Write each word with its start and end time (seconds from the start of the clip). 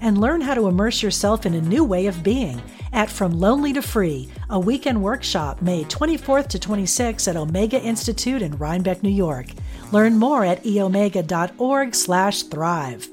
and 0.00 0.20
learn 0.20 0.40
how 0.40 0.54
to 0.54 0.68
immerse 0.68 1.02
yourself 1.02 1.46
in 1.46 1.54
a 1.54 1.60
new 1.60 1.84
way 1.84 2.06
of 2.06 2.22
being 2.22 2.62
at 2.92 3.10
From 3.10 3.38
Lonely 3.38 3.72
to 3.72 3.82
Free, 3.82 4.28
a 4.50 4.58
weekend 4.58 5.02
workshop 5.02 5.62
May 5.62 5.84
24th 5.84 6.48
to 6.48 6.58
26th 6.58 7.28
at 7.28 7.36
Omega 7.36 7.80
Institute 7.80 8.42
in 8.42 8.56
Rhinebeck, 8.56 9.02
New 9.02 9.10
York. 9.10 9.46
Learn 9.92 10.16
more 10.16 10.44
at 10.44 10.62
eomega.org 10.64 11.94
slash 11.94 12.42
thrive. 12.44 13.08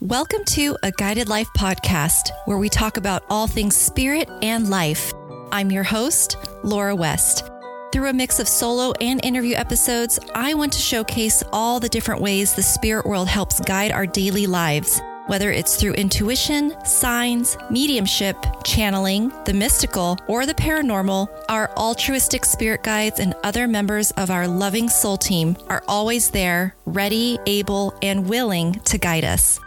Welcome 0.00 0.44
to 0.46 0.78
a 0.82 0.90
Guided 0.92 1.28
Life 1.28 1.48
podcast 1.54 2.30
where 2.46 2.56
we 2.56 2.70
talk 2.70 2.96
about 2.96 3.22
all 3.28 3.46
things 3.46 3.76
spirit 3.76 4.30
and 4.40 4.70
life. 4.70 5.12
I'm 5.52 5.70
your 5.70 5.82
host, 5.82 6.36
Laura 6.64 6.96
West. 6.96 7.44
Through 7.92 8.08
a 8.08 8.12
mix 8.12 8.38
of 8.38 8.48
solo 8.48 8.92
and 9.00 9.24
interview 9.24 9.56
episodes, 9.56 10.18
I 10.34 10.54
want 10.54 10.72
to 10.74 10.78
showcase 10.78 11.42
all 11.52 11.80
the 11.80 11.88
different 11.88 12.20
ways 12.20 12.54
the 12.54 12.62
spirit 12.62 13.04
world 13.04 13.28
helps 13.28 13.60
guide 13.60 13.90
our 13.90 14.06
daily 14.06 14.46
lives 14.46 15.00
whether 15.30 15.52
it's 15.52 15.76
through 15.76 15.92
intuition, 15.92 16.74
signs, 16.84 17.56
mediumship, 17.70 18.36
channeling, 18.64 19.32
the 19.44 19.52
mystical, 19.52 20.18
or 20.26 20.44
the 20.44 20.54
paranormal, 20.54 21.28
our 21.48 21.70
altruistic 21.76 22.44
spirit 22.44 22.82
guides 22.82 23.20
and 23.20 23.32
other 23.44 23.68
members 23.68 24.10
of 24.16 24.28
our 24.28 24.48
loving 24.48 24.88
soul 24.88 25.16
team 25.16 25.56
are 25.68 25.84
always 25.86 26.30
there, 26.30 26.74
ready, 26.84 27.38
able, 27.46 27.96
and 28.02 28.28
willing 28.28 28.72
to 28.80 28.98
guide 28.98 29.24
us. 29.24 29.60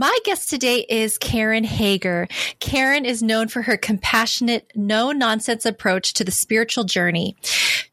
My 0.00 0.18
guest 0.24 0.48
today 0.48 0.86
is 0.88 1.18
Karen 1.18 1.62
Hager. 1.62 2.26
Karen 2.58 3.04
is 3.04 3.22
known 3.22 3.48
for 3.48 3.60
her 3.60 3.76
compassionate, 3.76 4.72
no 4.74 5.12
nonsense 5.12 5.66
approach 5.66 6.14
to 6.14 6.24
the 6.24 6.30
spiritual 6.30 6.84
journey. 6.84 7.36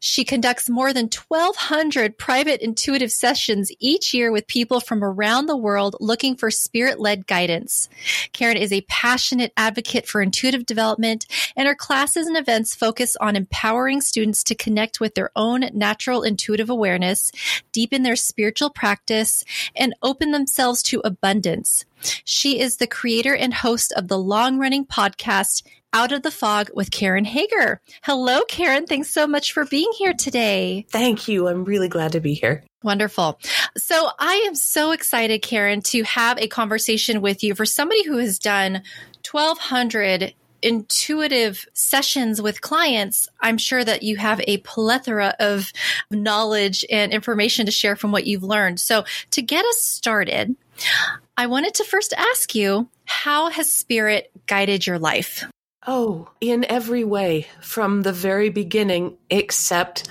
She 0.00 0.24
conducts 0.24 0.68
more 0.68 0.92
than 0.92 1.10
1200 1.10 2.18
private 2.18 2.60
intuitive 2.60 3.10
sessions 3.10 3.72
each 3.80 4.14
year 4.14 4.30
with 4.30 4.46
people 4.46 4.80
from 4.80 5.02
around 5.02 5.46
the 5.46 5.56
world 5.56 5.96
looking 6.00 6.36
for 6.36 6.50
spirit 6.50 7.00
led 7.00 7.26
guidance. 7.26 7.88
Karen 8.32 8.56
is 8.56 8.72
a 8.72 8.82
passionate 8.82 9.52
advocate 9.56 10.06
for 10.06 10.22
intuitive 10.22 10.66
development 10.66 11.26
and 11.56 11.66
her 11.66 11.74
classes 11.74 12.26
and 12.26 12.36
events 12.36 12.74
focus 12.74 13.16
on 13.20 13.36
empowering 13.36 14.00
students 14.00 14.44
to 14.44 14.54
connect 14.54 15.00
with 15.00 15.14
their 15.14 15.30
own 15.34 15.68
natural 15.72 16.22
intuitive 16.22 16.70
awareness, 16.70 17.32
deepen 17.72 18.02
their 18.02 18.16
spiritual 18.16 18.70
practice, 18.70 19.44
and 19.74 19.94
open 20.02 20.30
themselves 20.30 20.82
to 20.84 21.00
abundance. 21.04 21.84
She 22.24 22.60
is 22.60 22.76
the 22.76 22.86
creator 22.86 23.34
and 23.34 23.52
host 23.52 23.92
of 23.92 24.08
the 24.08 24.18
long 24.18 24.58
running 24.58 24.86
podcast, 24.86 25.64
Out 25.92 26.12
of 26.12 26.22
the 26.22 26.30
Fog 26.30 26.70
with 26.74 26.90
Karen 26.90 27.24
Hager. 27.24 27.80
Hello, 28.02 28.44
Karen. 28.46 28.86
Thanks 28.86 29.10
so 29.10 29.26
much 29.26 29.52
for 29.52 29.64
being 29.64 29.90
here 29.96 30.12
today. 30.12 30.86
Thank 30.90 31.28
you. 31.28 31.48
I'm 31.48 31.64
really 31.64 31.88
glad 31.88 32.12
to 32.12 32.20
be 32.20 32.34
here. 32.34 32.62
Wonderful. 32.82 33.40
So 33.76 34.10
I 34.18 34.44
am 34.46 34.54
so 34.54 34.92
excited, 34.92 35.40
Karen, 35.40 35.80
to 35.82 36.02
have 36.04 36.38
a 36.38 36.46
conversation 36.46 37.22
with 37.22 37.42
you 37.42 37.54
for 37.54 37.64
somebody 37.64 38.04
who 38.04 38.18
has 38.18 38.38
done 38.38 38.82
1200 39.28 40.34
intuitive 40.62 41.66
sessions 41.72 42.42
with 42.42 42.60
clients, 42.60 43.28
I'm 43.40 43.58
sure 43.58 43.84
that 43.84 44.02
you 44.02 44.16
have 44.16 44.40
a 44.46 44.58
plethora 44.58 45.34
of 45.38 45.72
knowledge 46.10 46.84
and 46.90 47.12
information 47.12 47.66
to 47.66 47.72
share 47.72 47.96
from 47.96 48.12
what 48.12 48.26
you've 48.26 48.42
learned. 48.42 48.80
So 48.80 49.04
to 49.32 49.42
get 49.42 49.64
us 49.64 49.82
started, 49.82 50.56
I 51.36 51.46
wanted 51.46 51.74
to 51.74 51.84
first 51.84 52.12
ask 52.16 52.54
you, 52.54 52.88
how 53.04 53.50
has 53.50 53.72
spirit 53.72 54.30
guided 54.46 54.86
your 54.86 54.98
life? 54.98 55.44
Oh, 55.90 56.28
in 56.42 56.66
every 56.68 57.02
way 57.02 57.46
from 57.62 58.02
the 58.02 58.12
very 58.12 58.50
beginning, 58.50 59.16
except 59.30 60.06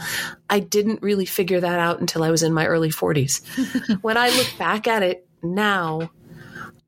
I 0.50 0.60
didn't 0.60 1.04
really 1.04 1.28
figure 1.28 1.60
that 1.60 1.80
out 1.80 2.00
until 2.00 2.24
I 2.24 2.32
was 2.32 2.42
in 2.42 2.52
my 2.52 2.66
early 2.66 2.90
40s. 2.90 4.02
when 4.02 4.18
I 4.18 4.30
look 4.30 4.52
back 4.58 4.88
at 4.88 5.04
it 5.04 5.28
now, 5.44 6.10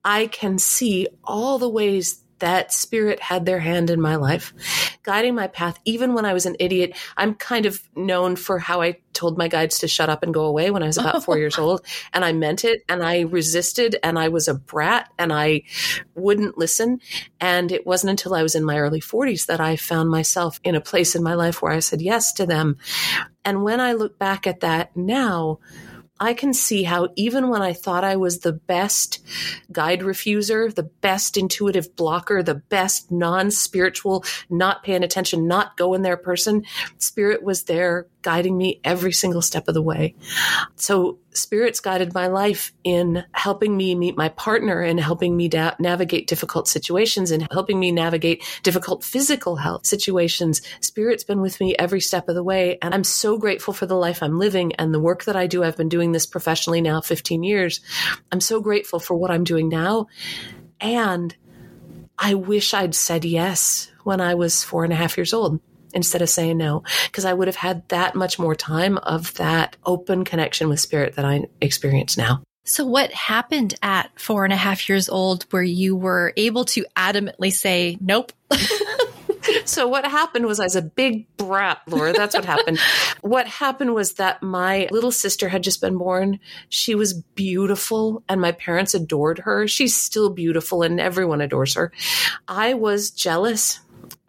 I 0.04 0.26
can 0.26 0.58
see 0.58 1.08
all 1.24 1.60
the 1.60 1.70
ways 1.70 2.24
that 2.40 2.74
spirit 2.74 3.20
had 3.20 3.46
their 3.46 3.60
hand 3.60 3.90
in 3.90 4.02
my 4.02 4.16
life, 4.16 4.54
guiding 5.04 5.36
my 5.36 5.48
path. 5.48 5.80
Even 5.86 6.14
when 6.14 6.26
I 6.26 6.34
was 6.34 6.46
an 6.46 6.56
idiot, 6.60 6.96
I'm 7.18 7.36
kind 7.36 7.66
of 7.66 7.82
known 7.96 8.36
for 8.36 8.60
how 8.60 8.82
I 8.82 8.98
told 9.14 9.38
my 9.38 9.48
guides 9.48 9.80
to 9.80 9.88
shut 9.88 10.10
up 10.10 10.24
and 10.24 10.34
go 10.34 10.46
away 10.46 10.72
when 10.72 10.82
I 10.82 10.88
was 10.88 10.98
about 10.98 11.24
four 11.24 11.38
years 11.38 11.58
old. 11.60 11.86
And 12.14 12.24
I 12.24 12.32
meant 12.32 12.64
it 12.64 12.84
and 12.88 13.04
I 13.04 13.22
resisted 13.22 13.98
and 14.02 14.18
I 14.18 14.30
was 14.30 14.48
a 14.48 14.54
brat 14.54 15.10
and 15.18 15.34
I 15.34 15.64
wouldn't 16.16 16.58
listen. 16.58 17.00
And 17.40 17.72
it 17.72 17.86
wasn't 17.86 18.12
until 18.12 18.34
I 18.34 18.44
was 18.44 18.56
in 18.56 18.64
my 18.64 18.80
early 18.80 19.02
40s 19.02 19.48
that 19.48 19.60
I 19.60 19.76
found 19.76 20.10
myself 20.10 20.60
in 20.64 20.76
a 20.76 20.82
place 20.82 21.16
in 21.16 21.24
my 21.24 21.34
life 21.34 21.62
where 21.62 21.74
I 21.74 21.80
said 21.80 22.02
yes 22.02 22.32
to 22.34 22.46
them. 22.46 22.78
And 23.44 23.64
when 23.64 23.80
I 23.80 23.94
look 23.94 24.18
back 24.18 24.48
at 24.48 24.62
that 24.62 24.96
now, 24.96 25.60
I 26.20 26.34
can 26.34 26.54
see 26.54 26.84
how 26.84 27.10
even 27.16 27.50
when 27.50 27.62
I 27.62 27.74
thought 27.74 28.04
I 28.04 28.18
was 28.18 28.40
the 28.40 28.52
best 28.52 29.20
guide 29.72 30.02
refuser, 30.02 30.74
the 30.74 30.84
best 30.84 31.38
intuitive 31.38 31.96
blocker, 31.96 32.44
the 32.44 32.56
best 32.56 33.12
non 33.12 33.52
spiritual, 33.52 34.26
not 34.50 34.84
paying 34.84 35.04
attention, 35.04 35.48
not 35.48 35.78
going 35.78 36.02
there 36.02 36.18
person, 36.18 36.66
spirit 36.98 37.44
was 37.44 37.64
there 37.64 38.08
guiding 38.22 38.58
me 38.58 38.80
every 38.84 39.12
single 39.12 39.42
step 39.42 39.68
of 39.68 39.74
the 39.74 39.82
way. 39.82 40.16
So 40.76 41.20
spirits 41.32 41.80
guided 41.80 42.14
my 42.14 42.28
life 42.28 42.74
in 42.84 43.24
helping 43.32 43.78
me 43.78 43.96
meet 43.96 44.18
my 44.18 44.30
partner 44.30 44.82
and 44.82 45.00
helping 45.00 45.38
me 45.38 45.48
da- 45.48 45.76
navigate 45.80 46.28
difficult 46.28 46.68
situations 46.68 47.32
and 47.32 47.48
helping 47.52 47.80
me 47.80 47.92
navigate 47.92 48.44
difficult 48.64 49.04
physical 49.04 49.56
health 49.56 49.86
situations. 49.86 50.62
Spirit's 50.82 51.24
been 51.24 51.42
with 51.42 51.60
me 51.60 51.76
every 51.78 52.02
step 52.02 52.28
of 52.28 52.36
the 52.36 52.44
way. 52.44 52.78
And 52.82 52.94
I'm 52.94 53.04
so 53.04 53.38
grateful 53.38 53.74
for 53.74 53.86
the 53.86 53.96
life 53.96 54.22
I'm 54.22 54.40
living 54.40 54.74
and 54.76 54.94
the 54.94 55.00
work 55.00 55.24
that 55.26 55.36
I 55.36 55.48
do. 55.48 55.64
I've 55.64 55.78
been 55.78 55.90
doing 55.90 56.12
this 56.12 56.26
professionally 56.26 56.82
now 56.82 57.02
15 57.02 57.44
years. 57.44 57.82
I'm 58.32 58.42
so 58.42 58.60
grateful 58.60 59.00
for 59.00 59.16
what 59.16 59.32
I'm 59.32 59.44
doing 59.44 59.70
now. 59.70 60.08
And 60.82 61.36
I 62.18 62.34
wish 62.34 62.74
I'd 62.74 62.96
said 62.96 63.24
yes 63.24 63.92
when 64.04 64.20
I 64.20 64.36
was 64.36 64.64
four 64.64 64.84
and 64.84 64.92
a 64.92 64.96
half 64.96 65.18
years 65.18 65.34
old 65.34 65.62
instead 65.94 66.22
of 66.22 66.30
saying 66.30 66.58
no, 66.58 66.84
because 67.06 67.26
I 67.26 67.34
would 67.34 67.48
have 67.48 67.56
had 67.56 67.88
that 67.90 68.16
much 68.16 68.40
more 68.40 68.56
time 68.56 68.98
of 68.98 69.34
that 69.36 69.76
open 69.86 70.24
connection 70.26 70.70
with 70.70 70.80
spirit 70.80 71.16
that 71.16 71.26
I 71.26 71.46
experience 71.62 72.18
now. 72.18 72.44
So, 72.66 72.86
what 72.86 73.12
happened 73.12 73.74
at 73.82 74.12
four 74.20 74.44
and 74.44 74.54
a 74.54 74.58
half 74.58 74.90
years 74.90 75.10
old 75.10 75.44
where 75.50 75.64
you 75.64 75.96
were 75.96 76.34
able 76.38 76.66
to 76.66 76.86
adamantly 76.96 77.52
say, 77.52 77.98
nope? 78.00 78.32
so 79.66 79.88
what 79.88 80.06
happened 80.06 80.46
was 80.46 80.60
I 80.60 80.66
was 80.66 80.76
a 80.76 80.82
big 80.82 81.26
brat, 81.38 81.82
Laura. 81.88 82.14
That's 82.14 82.36
what 82.36 82.46
happened. 82.46 82.80
what 83.22 83.48
happened 83.48 83.94
was 83.94 84.14
that 84.14 84.44
my 84.44 84.88
little 84.92 85.12
sister 85.12 85.50
had 85.50 85.64
just 85.64 85.82
been 85.82 85.98
born. 85.98 86.40
She 86.70 86.96
was 86.96 87.14
beautiful 87.14 88.24
and 88.30 88.40
my 88.42 88.52
parents 88.52 88.94
adored 88.94 89.40
her. 89.40 89.68
She's 89.68 89.96
still 89.96 90.30
beautiful 90.30 90.84
and 90.84 91.00
everyone 91.00 91.42
adores 91.42 91.74
her. 91.76 91.92
I 92.48 92.74
was 92.74 93.12
jealous 93.12 93.80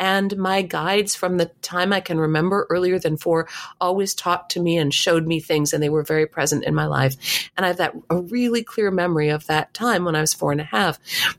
and 0.01 0.37
my 0.39 0.63
guides 0.63 1.15
from 1.15 1.37
the 1.37 1.47
time 1.61 1.93
I 1.93 2.01
can 2.01 2.19
remember 2.19 2.67
earlier 2.71 2.99
than 2.99 3.19
four 3.19 3.47
always 3.81 4.15
talked 4.15 4.53
to 4.53 4.61
me 4.61 4.79
and 4.79 4.93
showed 4.93 5.27
me 5.27 5.39
things, 5.39 5.73
and 5.73 5.83
they 5.83 5.91
were 5.91 6.03
very 6.03 6.27
present 6.27 6.65
in 6.65 6.75
my 6.75 6.87
life. 6.87 7.51
And 7.57 7.65
I 7.65 7.69
have 7.69 7.77
that 7.77 7.95
a 8.09 8.21
really 8.21 8.65
clear 8.65 8.91
memory 8.91 9.29
of 9.29 9.47
that 9.47 9.75
time 9.75 10.05
when 10.05 10.17
I 10.17 10.23
was 10.23 10.35
four 10.35 10.51
and 10.51 10.61
a 10.61 10.65
half 10.65 10.99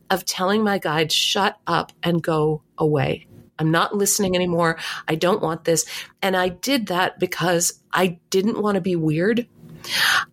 of 0.10 0.24
telling 0.24 0.64
my 0.64 0.78
guides, 0.78 1.14
shut 1.14 1.58
up 1.66 1.92
and 2.04 2.22
go 2.22 2.62
away. 2.78 3.28
I'm 3.58 3.72
not 3.72 3.96
listening 3.96 4.36
anymore. 4.36 4.78
I 5.08 5.16
don't 5.16 5.42
want 5.42 5.66
this. 5.66 5.86
And 6.22 6.38
I 6.38 6.50
did 6.50 6.88
that 6.88 7.20
because 7.20 7.82
I 7.92 8.20
didn't 8.30 8.62
want 8.62 8.76
to 8.76 8.82
be 8.82 8.96
weird. 8.96 9.48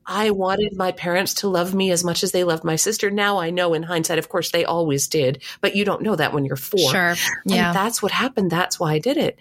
I 0.07 0.31
wanted 0.31 0.77
my 0.77 0.93
parents 0.93 1.35
to 1.35 1.49
love 1.49 1.75
me 1.75 1.91
as 1.91 2.05
much 2.05 2.23
as 2.23 2.33
they 2.33 2.45
loved 2.45 2.65
my 2.65 2.77
sister. 2.77 3.11
Now 3.11 3.39
I 3.39 3.51
know 3.51 3.75
in 3.75 3.83
hindsight, 3.83 4.19
of 4.19 4.29
course, 4.29 4.51
they 4.51 4.65
always 4.65 5.09
did, 5.09 5.43
but 5.61 5.77
you 5.77 5.85
don't 5.85 6.03
know 6.03 6.17
that 6.17 6.33
when 6.33 6.45
you're 6.45 6.57
four. 6.57 6.91
Sure. 6.91 7.15
Yeah. 7.45 7.69
And 7.69 7.77
that's 7.77 8.03
what 8.03 8.13
happened. 8.13 8.51
That's 8.51 8.79
why 8.81 8.93
I 8.95 8.99
did 8.99 9.17
it. 9.17 9.39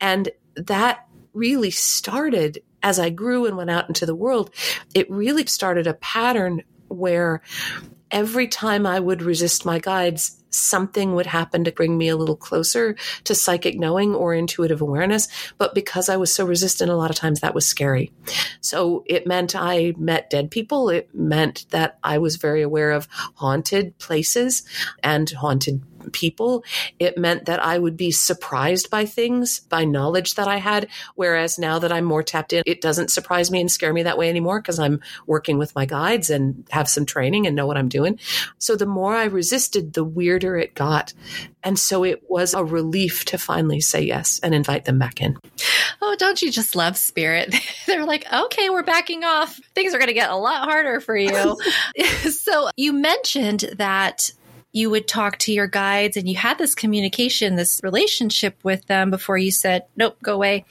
And 0.00 0.28
that 0.56 1.06
really 1.32 1.70
started 1.70 2.62
as 2.82 2.98
I 2.98 3.10
grew 3.10 3.46
and 3.46 3.56
went 3.56 3.70
out 3.70 3.88
into 3.88 4.06
the 4.06 4.14
world. 4.14 4.50
It 4.94 5.10
really 5.10 5.46
started 5.46 5.86
a 5.86 5.94
pattern 5.94 6.62
where 6.88 7.42
every 8.10 8.46
time 8.46 8.86
I 8.86 9.00
would 9.00 9.22
resist 9.22 9.64
my 9.64 9.78
guides, 9.78 10.43
something 10.54 11.14
would 11.14 11.26
happen 11.26 11.64
to 11.64 11.72
bring 11.72 11.98
me 11.98 12.08
a 12.08 12.16
little 12.16 12.36
closer 12.36 12.96
to 13.24 13.34
psychic 13.34 13.78
knowing 13.78 14.14
or 14.14 14.34
intuitive 14.34 14.80
awareness. 14.80 15.28
But 15.58 15.74
because 15.74 16.08
I 16.08 16.16
was 16.16 16.32
so 16.32 16.46
resistant, 16.46 16.90
a 16.90 16.96
lot 16.96 17.10
of 17.10 17.16
times 17.16 17.40
that 17.40 17.54
was 17.54 17.66
scary. 17.66 18.12
So 18.60 19.04
it 19.06 19.26
meant 19.26 19.54
I 19.56 19.94
met 19.98 20.30
dead 20.30 20.50
people. 20.50 20.88
It 20.88 21.14
meant 21.14 21.66
that 21.70 21.98
I 22.02 22.18
was 22.18 22.36
very 22.36 22.62
aware 22.62 22.92
of 22.92 23.08
haunted 23.34 23.98
places 23.98 24.62
and 25.02 25.28
haunted 25.30 25.82
people. 26.12 26.64
It 26.98 27.18
meant 27.18 27.46
that 27.46 27.62
I 27.62 27.78
would 27.78 27.96
be 27.96 28.10
surprised 28.10 28.90
by 28.90 29.06
things, 29.06 29.60
by 29.60 29.84
knowledge 29.84 30.34
that 30.34 30.48
I 30.48 30.56
had. 30.56 30.88
Whereas 31.14 31.58
now 31.58 31.78
that 31.78 31.92
I'm 31.92 32.04
more 32.04 32.22
tapped 32.22 32.52
in, 32.52 32.62
it 32.66 32.80
doesn't 32.80 33.10
surprise 33.10 33.50
me 33.50 33.60
and 33.60 33.70
scare 33.70 33.92
me 33.92 34.02
that 34.02 34.18
way 34.18 34.28
anymore 34.28 34.60
because 34.60 34.78
I'm 34.78 35.00
working 35.26 35.58
with 35.58 35.74
my 35.74 35.86
guides 35.86 36.30
and 36.30 36.66
have 36.70 36.88
some 36.88 37.06
training 37.06 37.46
and 37.46 37.56
know 37.56 37.66
what 37.66 37.76
I'm 37.76 37.88
doing. 37.88 38.18
So 38.58 38.76
the 38.76 38.86
more 38.86 39.14
I 39.14 39.24
resisted, 39.24 39.92
the 39.92 40.04
weirder 40.04 40.56
it 40.56 40.74
got. 40.74 41.12
And 41.62 41.78
so 41.78 42.04
it 42.04 42.22
was 42.28 42.54
a 42.54 42.64
relief 42.64 43.24
to 43.26 43.38
finally 43.38 43.80
say 43.80 44.02
yes 44.02 44.38
and 44.42 44.54
invite 44.54 44.84
them 44.84 44.98
back 44.98 45.20
in. 45.20 45.38
Oh, 46.02 46.14
don't 46.18 46.42
you 46.42 46.50
just 46.50 46.76
love 46.76 46.96
spirit? 46.96 47.54
They're 47.86 48.04
like, 48.04 48.30
okay, 48.30 48.68
we're 48.68 48.82
backing 48.82 49.24
off. 49.24 49.58
Things 49.74 49.94
are 49.94 49.98
going 49.98 50.08
to 50.08 50.14
get 50.14 50.30
a 50.30 50.36
lot 50.36 50.64
harder 50.64 51.00
for 51.00 51.16
you. 51.16 51.58
so 52.30 52.70
you 52.76 52.92
mentioned 52.92 53.70
that 53.76 54.30
you 54.74 54.90
would 54.90 55.06
talk 55.06 55.38
to 55.38 55.52
your 55.52 55.68
guides 55.68 56.16
and 56.16 56.28
you 56.28 56.34
had 56.34 56.58
this 56.58 56.74
communication, 56.74 57.54
this 57.54 57.80
relationship 57.84 58.58
with 58.64 58.84
them 58.86 59.08
before 59.08 59.38
you 59.38 59.52
said, 59.52 59.84
nope, 59.96 60.16
go 60.20 60.34
away. 60.34 60.64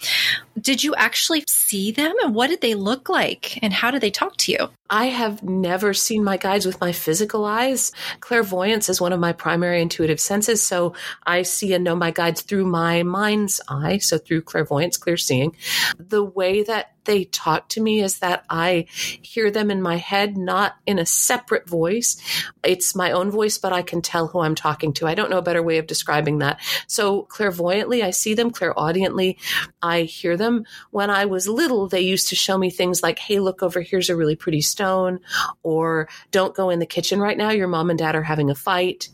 Did 0.60 0.84
you 0.84 0.96
actually 0.96 1.44
see 1.48 1.92
them 1.92 2.14
and 2.24 2.36
what 2.36 2.48
did 2.48 2.62
they 2.62 2.76
look 2.76 3.10
like 3.10 3.60
and 3.64 3.74
how 3.74 3.92
did 3.92 4.02
they 4.02 4.12
talk 4.12 4.38
to 4.38 4.52
you? 4.52 4.70
I 4.90 5.06
have 5.06 5.42
never 5.42 5.94
seen 5.94 6.24
my 6.24 6.38
guides 6.38 6.66
with 6.66 6.80
my 6.80 6.92
physical 6.92 7.46
eyes. 7.46 7.92
Clairvoyance 8.20 8.90
is 8.90 9.02
one 9.02 9.12
of 9.12 9.20
my 9.20 9.34
primary 9.34 9.82
intuitive 9.82 10.20
senses. 10.20 10.62
So 10.62 10.94
I 11.26 11.42
see 11.42 11.74
and 11.74 11.84
know 11.84 11.96
my 11.96 12.12
guides 12.12 12.42
through 12.42 12.66
my 12.66 13.02
mind's 13.02 13.60
eye. 13.68 13.98
So 13.98 14.20
through 14.20 14.44
clairvoyance, 14.44 14.98
clear 14.98 15.18
seeing. 15.18 15.56
The 15.98 16.24
way 16.24 16.62
that 16.64 16.92
they 17.06 17.26
talk 17.26 17.70
to 17.70 17.82
me 17.82 18.02
is 18.02 18.20
that 18.20 18.46
I 18.50 18.86
hear 18.90 19.52
them 19.52 19.72
in 19.72 19.82
my 19.82 19.98
head, 19.98 20.38
not 20.38 20.76
in 20.86 21.00
a 21.00 21.06
separate 21.06 21.68
voice. 21.68 22.18
It's 22.64 22.96
my 22.96 23.12
own 23.12 23.32
voice, 23.32 23.58
but 23.58 23.74
I 23.74 23.82
can 23.82 24.02
tell 24.02 24.28
who 24.28 24.40
I'm 24.40 24.56
talking 24.56 24.94
to. 24.94 25.08
I 25.08 25.16
don't 25.16 25.30
know 25.30 25.40
a 25.40 25.42
better 25.42 25.64
way 25.64 25.80
of 25.80 25.88
describing 25.88 26.40
that. 26.40 26.62
So 26.88 27.24
clairvoyantly, 27.24 28.04
I 28.04 28.12
see 28.12 28.36
them, 28.36 28.52
clairaudiently, 28.52 29.38
I 29.82 30.04
hear 30.04 30.38
them. 30.38 30.43
When 30.92 31.10
I 31.10 31.26
was 31.26 31.48
little, 31.48 31.88
they 31.88 32.02
used 32.02 32.30
to 32.30 32.36
show 32.36 32.58
me 32.58 32.70
things 32.70 33.04
like, 33.04 33.20
hey, 33.20 33.40
look 33.40 33.62
over 33.62 33.82
here's 33.82 34.10
a 34.10 34.16
really 34.16 34.38
pretty 34.38 34.62
stone, 34.62 35.20
or 35.62 36.08
don't 36.32 36.56
go 36.56 36.70
in 36.70 36.80
the 36.80 36.86
kitchen 36.86 37.20
right 37.20 37.38
now, 37.38 37.50
your 37.50 37.68
mom 37.68 37.90
and 37.90 38.00
dad 38.00 38.16
are 38.16 38.24
having 38.24 38.50
a 38.50 38.56
fight, 38.56 39.10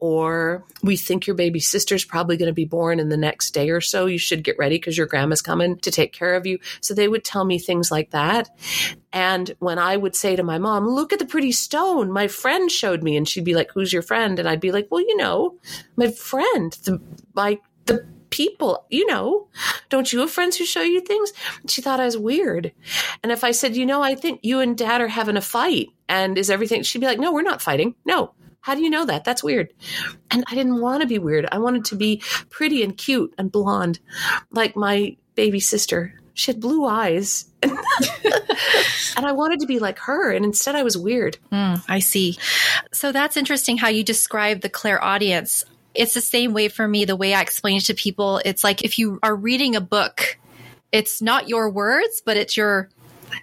or 0.00 0.64
we 0.82 0.96
think 0.98 1.26
your 1.26 1.36
baby 1.36 1.60
sister's 1.60 2.04
probably 2.04 2.36
going 2.36 2.48
to 2.48 2.52
be 2.52 2.66
born 2.66 3.00
in 3.00 3.08
the 3.08 3.16
next 3.16 3.52
day 3.52 3.70
or 3.70 3.80
so. 3.80 4.04
You 4.04 4.18
should 4.18 4.44
get 4.44 4.58
ready 4.58 4.76
because 4.76 4.98
your 4.98 5.06
grandma's 5.06 5.40
coming 5.40 5.78
to 5.78 5.90
take 5.90 6.12
care 6.12 6.34
of 6.34 6.46
you. 6.46 6.58
So 6.82 6.92
they 6.92 7.08
would 7.08 7.22
would 7.22 7.24
tell 7.24 7.44
me 7.44 7.58
things 7.58 7.90
like 7.90 8.10
that. 8.10 8.50
And 9.12 9.54
when 9.58 9.78
I 9.78 9.96
would 9.96 10.16
say 10.16 10.36
to 10.36 10.42
my 10.42 10.58
mom, 10.58 10.88
look 10.88 11.12
at 11.12 11.18
the 11.18 11.26
pretty 11.26 11.52
stone 11.52 12.10
my 12.10 12.28
friend 12.28 12.70
showed 12.70 13.02
me, 13.02 13.16
and 13.16 13.28
she'd 13.28 13.44
be 13.44 13.54
like, 13.54 13.70
who's 13.72 13.92
your 13.92 14.02
friend? 14.02 14.38
And 14.38 14.48
I'd 14.48 14.60
be 14.60 14.72
like, 14.72 14.88
well, 14.90 15.00
you 15.00 15.16
know, 15.16 15.56
my 15.96 16.10
friend, 16.10 16.72
the, 16.84 17.00
my, 17.34 17.58
the 17.86 18.06
people, 18.32 18.84
you 18.90 19.06
know, 19.06 19.46
don't 19.90 20.12
you 20.12 20.20
have 20.20 20.30
friends 20.30 20.56
who 20.56 20.64
show 20.64 20.82
you 20.82 21.00
things? 21.00 21.32
She 21.68 21.80
thought 21.80 22.00
I 22.00 22.06
was 22.06 22.18
weird. 22.18 22.72
And 23.22 23.30
if 23.30 23.44
I 23.44 23.52
said, 23.52 23.76
you 23.76 23.86
know, 23.86 24.02
I 24.02 24.16
think 24.16 24.40
you 24.42 24.58
and 24.58 24.76
dad 24.76 25.00
are 25.00 25.08
having 25.08 25.36
a 25.36 25.40
fight 25.40 25.90
and 26.08 26.36
is 26.36 26.50
everything, 26.50 26.82
she'd 26.82 27.00
be 27.00 27.06
like, 27.06 27.20
no, 27.20 27.32
we're 27.32 27.42
not 27.42 27.62
fighting. 27.62 27.94
No. 28.04 28.34
How 28.60 28.74
do 28.74 28.82
you 28.82 28.90
know 28.90 29.04
that? 29.04 29.24
That's 29.24 29.42
weird. 29.42 29.72
And 30.30 30.44
I 30.48 30.54
didn't 30.54 30.80
want 30.80 31.02
to 31.02 31.08
be 31.08 31.18
weird. 31.18 31.46
I 31.52 31.58
wanted 31.58 31.84
to 31.86 31.96
be 31.96 32.22
pretty 32.48 32.82
and 32.82 32.96
cute 32.96 33.34
and 33.36 33.52
blonde, 33.52 34.00
like 34.50 34.76
my 34.76 35.16
baby 35.34 35.60
sister 35.60 36.14
she 36.34 36.50
had 36.50 36.60
blue 36.60 36.84
eyes. 36.86 37.46
and 37.62 39.26
I 39.26 39.32
wanted 39.32 39.60
to 39.60 39.66
be 39.66 39.78
like 39.78 39.98
her. 40.00 40.32
And 40.32 40.44
instead, 40.44 40.74
I 40.74 40.82
was 40.82 40.96
weird. 40.96 41.38
Mm, 41.52 41.82
I 41.88 41.98
see. 41.98 42.38
So 42.92 43.12
that's 43.12 43.36
interesting 43.36 43.76
how 43.76 43.88
you 43.88 44.02
describe 44.02 44.60
the 44.60 44.68
clairaudience. 44.68 45.64
It's 45.94 46.14
the 46.14 46.20
same 46.20 46.52
way 46.52 46.68
for 46.68 46.86
me, 46.86 47.04
the 47.04 47.16
way 47.16 47.34
I 47.34 47.40
explain 47.40 47.78
it 47.78 47.84
to 47.84 47.94
people. 47.94 48.40
It's 48.44 48.64
like 48.64 48.82
if 48.82 48.98
you 48.98 49.18
are 49.22 49.34
reading 49.34 49.76
a 49.76 49.80
book, 49.80 50.38
it's 50.90 51.22
not 51.22 51.48
your 51.48 51.70
words, 51.70 52.22
but 52.24 52.36
it's 52.36 52.56
your 52.56 52.88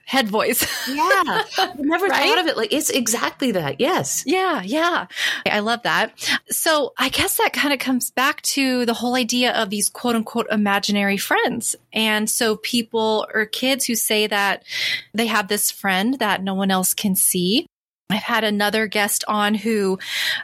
head 0.05 0.27
voice. 0.27 0.61
yeah. 0.87 1.43
I 1.57 1.73
never 1.77 2.07
right? 2.07 2.27
thought 2.27 2.39
of 2.39 2.47
it 2.47 2.57
like 2.57 2.73
it's 2.73 2.89
exactly 2.89 3.51
that. 3.53 3.79
Yes. 3.79 4.23
Yeah. 4.25 4.61
Yeah. 4.63 5.07
I 5.45 5.59
love 5.59 5.83
that. 5.83 6.13
So 6.49 6.93
I 6.97 7.09
guess 7.09 7.37
that 7.37 7.53
kind 7.53 7.73
of 7.73 7.79
comes 7.79 8.11
back 8.11 8.41
to 8.43 8.85
the 8.85 8.93
whole 8.93 9.15
idea 9.15 9.53
of 9.53 9.69
these 9.69 9.89
quote 9.89 10.15
unquote 10.15 10.47
imaginary 10.51 11.17
friends. 11.17 11.75
And 11.93 12.29
so 12.29 12.57
people 12.57 13.27
or 13.33 13.45
kids 13.45 13.85
who 13.85 13.95
say 13.95 14.27
that 14.27 14.63
they 15.13 15.27
have 15.27 15.47
this 15.47 15.71
friend 15.71 16.19
that 16.19 16.43
no 16.43 16.53
one 16.53 16.71
else 16.71 16.93
can 16.93 17.15
see. 17.15 17.67
I've 18.11 18.23
had 18.23 18.43
another 18.43 18.87
guest 18.87 19.23
on 19.27 19.53
who 19.53 19.99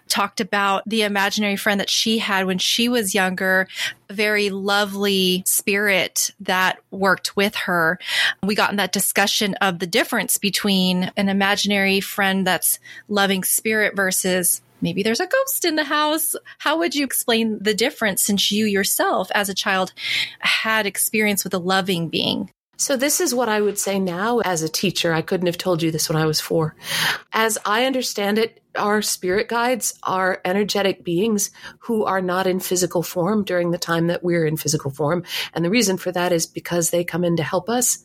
talked 0.08 0.40
about 0.40 0.84
the 0.86 1.02
imaginary 1.02 1.56
friend 1.56 1.80
that 1.80 1.90
she 1.90 2.20
had 2.20 2.46
when 2.46 2.60
she 2.60 2.88
was 2.88 3.16
younger, 3.16 3.68
a 4.08 4.14
very 4.14 4.52
lovely 4.52 5.42
spirit 5.48 6.32
that 6.42 6.78
worked 6.92 7.36
with 7.36 7.56
her. 7.56 7.98
We 8.44 8.54
got 8.54 8.70
in 8.70 8.78
that 8.78 8.92
discussion 8.92 9.56
of 9.56 9.80
the 9.80 9.88
difference 9.88 10.38
between 10.38 11.12
an 11.18 11.28
imaginary 11.28 12.02
friend 12.02 12.46
that's 12.46 12.78
loving 13.08 13.44
spirit 13.44 13.96
versus 13.96 14.62
maybe 14.82 15.02
there's 15.02 15.20
a 15.20 15.28
ghost 15.28 15.66
in 15.66 15.76
the 15.76 15.86
house. 15.86 16.36
How 16.60 16.78
would 16.78 16.94
you 16.94 17.04
explain 17.04 17.58
the 17.60 17.74
difference 17.74 18.22
since 18.22 18.52
you 18.52 18.66
yourself 18.66 19.32
as 19.34 19.50
a 19.50 19.56
child 19.56 19.92
had 20.40 20.86
experience 20.86 21.44
with 21.44 21.54
a 21.56 21.60
loving 21.60 22.10
being? 22.10 22.52
So, 22.78 22.98
this 22.98 23.22
is 23.22 23.34
what 23.34 23.50
I 23.50 23.62
would 23.62 23.80
say 23.80 24.00
now 24.00 24.40
as 24.40 24.62
a 24.62 24.70
teacher. 24.70 25.14
I 25.14 25.22
couldn't 25.22 25.48
have 25.48 25.58
told 25.58 25.82
you 25.82 25.92
this 25.92 26.10
when 26.10 26.18
I 26.18 26.26
was 26.26 26.40
four. 26.42 26.76
As 27.34 27.58
I 27.66 27.86
understand 27.86 28.38
it, 28.38 28.62
our 28.78 29.02
spirit 29.02 29.48
guides 29.48 29.98
are 30.04 30.42
energetic 30.46 31.04
beings 31.04 31.52
who 31.80 32.06
are 32.06 32.22
not 32.22 32.48
in 32.48 32.60
physical 32.60 33.04
form 33.04 33.44
during 33.44 33.72
the 33.72 33.78
time 33.78 34.08
that 34.08 34.24
we're 34.24 34.46
in 34.46 34.58
physical 34.58 34.92
form. 34.92 35.24
And 35.54 35.64
the 35.64 35.70
reason 35.70 35.98
for 35.98 36.12
that 36.12 36.32
is 36.32 36.46
because 36.46 36.90
they 36.90 37.04
come 37.04 37.24
in 37.24 37.38
to 37.38 37.44
help 37.44 37.70
us. 37.70 38.00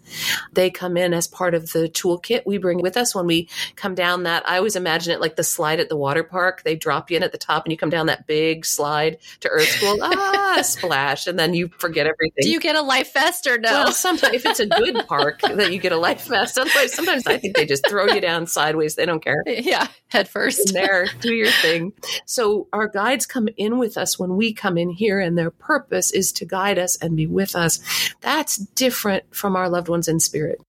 They 0.52 0.70
come 0.70 0.96
in 0.96 1.12
as 1.12 1.26
part 1.26 1.54
of 1.54 1.72
the 1.72 1.88
toolkit 1.88 2.46
we 2.46 2.58
bring 2.58 2.80
with 2.82 2.96
us 2.96 3.14
when 3.14 3.26
we 3.26 3.48
come 3.76 3.94
down 3.94 4.24
that. 4.24 4.48
I 4.48 4.56
always 4.56 4.76
imagine 4.76 5.12
it 5.12 5.20
like 5.20 5.36
the 5.36 5.44
slide 5.44 5.80
at 5.80 5.88
the 5.88 5.96
water 5.96 6.24
park. 6.24 6.62
They 6.62 6.76
drop 6.76 7.10
you 7.10 7.16
in 7.16 7.22
at 7.22 7.32
the 7.32 7.38
top 7.38 7.64
and 7.64 7.72
you 7.72 7.78
come 7.78 7.90
down 7.90 8.06
that 8.06 8.26
big 8.26 8.64
slide 8.64 9.18
to 9.40 9.48
Earth 9.48 9.68
School. 9.68 9.98
ah, 10.02 10.60
splash. 10.62 11.26
And 11.26 11.38
then 11.38 11.54
you 11.54 11.68
forget 11.78 12.06
everything. 12.06 12.42
Do 12.42 12.50
you 12.50 12.60
get 12.60 12.76
a 12.76 12.82
life 12.82 13.12
vest 13.12 13.46
or 13.46 13.58
no? 13.58 13.70
Well, 13.70 13.92
sometimes 13.92 14.34
if 14.34 14.46
it's 14.46 14.60
a 14.60 14.66
good 14.66 15.06
park 15.06 15.40
that 15.42 15.72
you 15.72 15.78
get 15.78 15.92
a 15.92 15.96
life 15.96 16.26
vest. 16.26 16.54
Sometimes 16.54 17.26
I 17.26 17.38
think 17.38 17.56
they 17.56 17.66
just 17.66 17.88
throw 17.88 18.06
you 18.06 18.20
down 18.20 18.46
sideways. 18.46 18.94
They 18.94 19.06
don't 19.06 19.22
care. 19.22 19.44
Yeah, 19.60 19.88
head 20.08 20.26
first 20.26 20.59
in 20.66 20.74
there, 20.74 21.06
do 21.20 21.32
your 21.32 21.50
thing. 21.50 21.92
So 22.26 22.68
our 22.72 22.88
guides 22.88 23.26
come 23.26 23.48
in 23.56 23.78
with 23.78 23.96
us 23.96 24.18
when 24.18 24.36
we 24.36 24.52
come 24.52 24.78
in 24.78 24.90
here, 24.90 25.20
and 25.20 25.36
their 25.36 25.50
purpose 25.50 26.10
is 26.10 26.32
to 26.32 26.44
guide 26.44 26.78
us 26.78 26.96
and 26.96 27.16
be 27.16 27.26
with 27.26 27.54
us. 27.54 27.80
That's 28.20 28.56
different 28.56 29.34
from 29.34 29.56
our 29.56 29.68
loved 29.68 29.88
ones 29.88 30.08
in 30.08 30.20
spirit. 30.20 30.60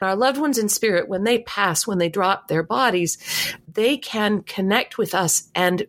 Our 0.00 0.16
loved 0.16 0.38
ones 0.38 0.56
in 0.56 0.70
spirit, 0.70 1.08
when 1.08 1.24
they 1.24 1.40
pass, 1.40 1.86
when 1.86 1.98
they 1.98 2.08
drop 2.08 2.48
their 2.48 2.62
bodies, 2.62 3.18
they 3.70 3.98
can 3.98 4.42
connect 4.42 4.96
with 4.96 5.14
us 5.14 5.50
and 5.54 5.86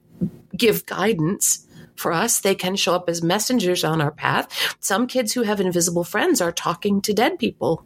give 0.55 0.85
guidance 0.85 1.65
for 1.95 2.11
us. 2.11 2.41
They 2.41 2.55
can 2.55 2.75
show 2.75 2.95
up 2.95 3.09
as 3.09 3.21
messengers 3.21 3.83
on 3.85 4.01
our 4.01 4.11
path. 4.11 4.75
Some 4.81 5.07
kids 5.07 5.31
who 5.31 5.43
have 5.43 5.61
invisible 5.61 6.03
friends 6.03 6.41
are 6.41 6.51
talking 6.51 7.01
to 7.03 7.13
dead 7.13 7.39
people, 7.39 7.85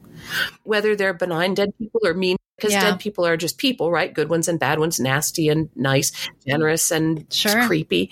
whether 0.64 0.96
they're 0.96 1.14
benign 1.14 1.54
dead 1.54 1.78
people 1.78 2.02
or 2.04 2.14
mean 2.16 2.38
because 2.66 2.84
yeah. 2.84 2.92
dead 2.92 3.00
people 3.00 3.26
are 3.26 3.38
just 3.38 3.58
people, 3.58 3.92
right? 3.92 4.14
Good 4.14 4.30
ones 4.30 4.48
and 4.48 4.60
bad 4.60 4.80
ones, 4.80 5.00
nasty 5.00 5.50
and 5.50 5.70
nice, 5.76 6.12
generous 6.48 6.90
and 6.90 7.26
sure. 7.32 7.68
creepy. 7.68 8.12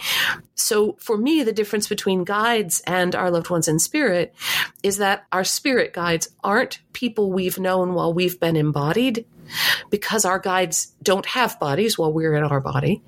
So 0.54 0.96
for 1.00 1.18
me, 1.18 1.42
the 1.42 1.52
difference 1.52 1.88
between 1.88 2.24
guides 2.24 2.82
and 2.86 3.16
our 3.16 3.32
loved 3.32 3.50
ones 3.50 3.68
in 3.68 3.80
spirit 3.80 4.36
is 4.84 4.98
that 4.98 5.26
our 5.32 5.44
spirit 5.44 5.94
guides 5.94 6.30
aren't 6.44 6.82
people 6.94 7.32
we've 7.32 7.58
known 7.58 7.96
while 7.96 8.14
we've 8.14 8.40
been 8.40 8.56
embodied 8.56 9.26
because 9.90 10.24
our 10.24 10.40
guides 10.40 10.94
don't 11.02 11.26
have 11.26 11.60
bodies 11.60 11.98
while 11.98 12.14
we're 12.14 12.36
in 12.36 12.44
our 12.44 12.62
body. 12.62 13.02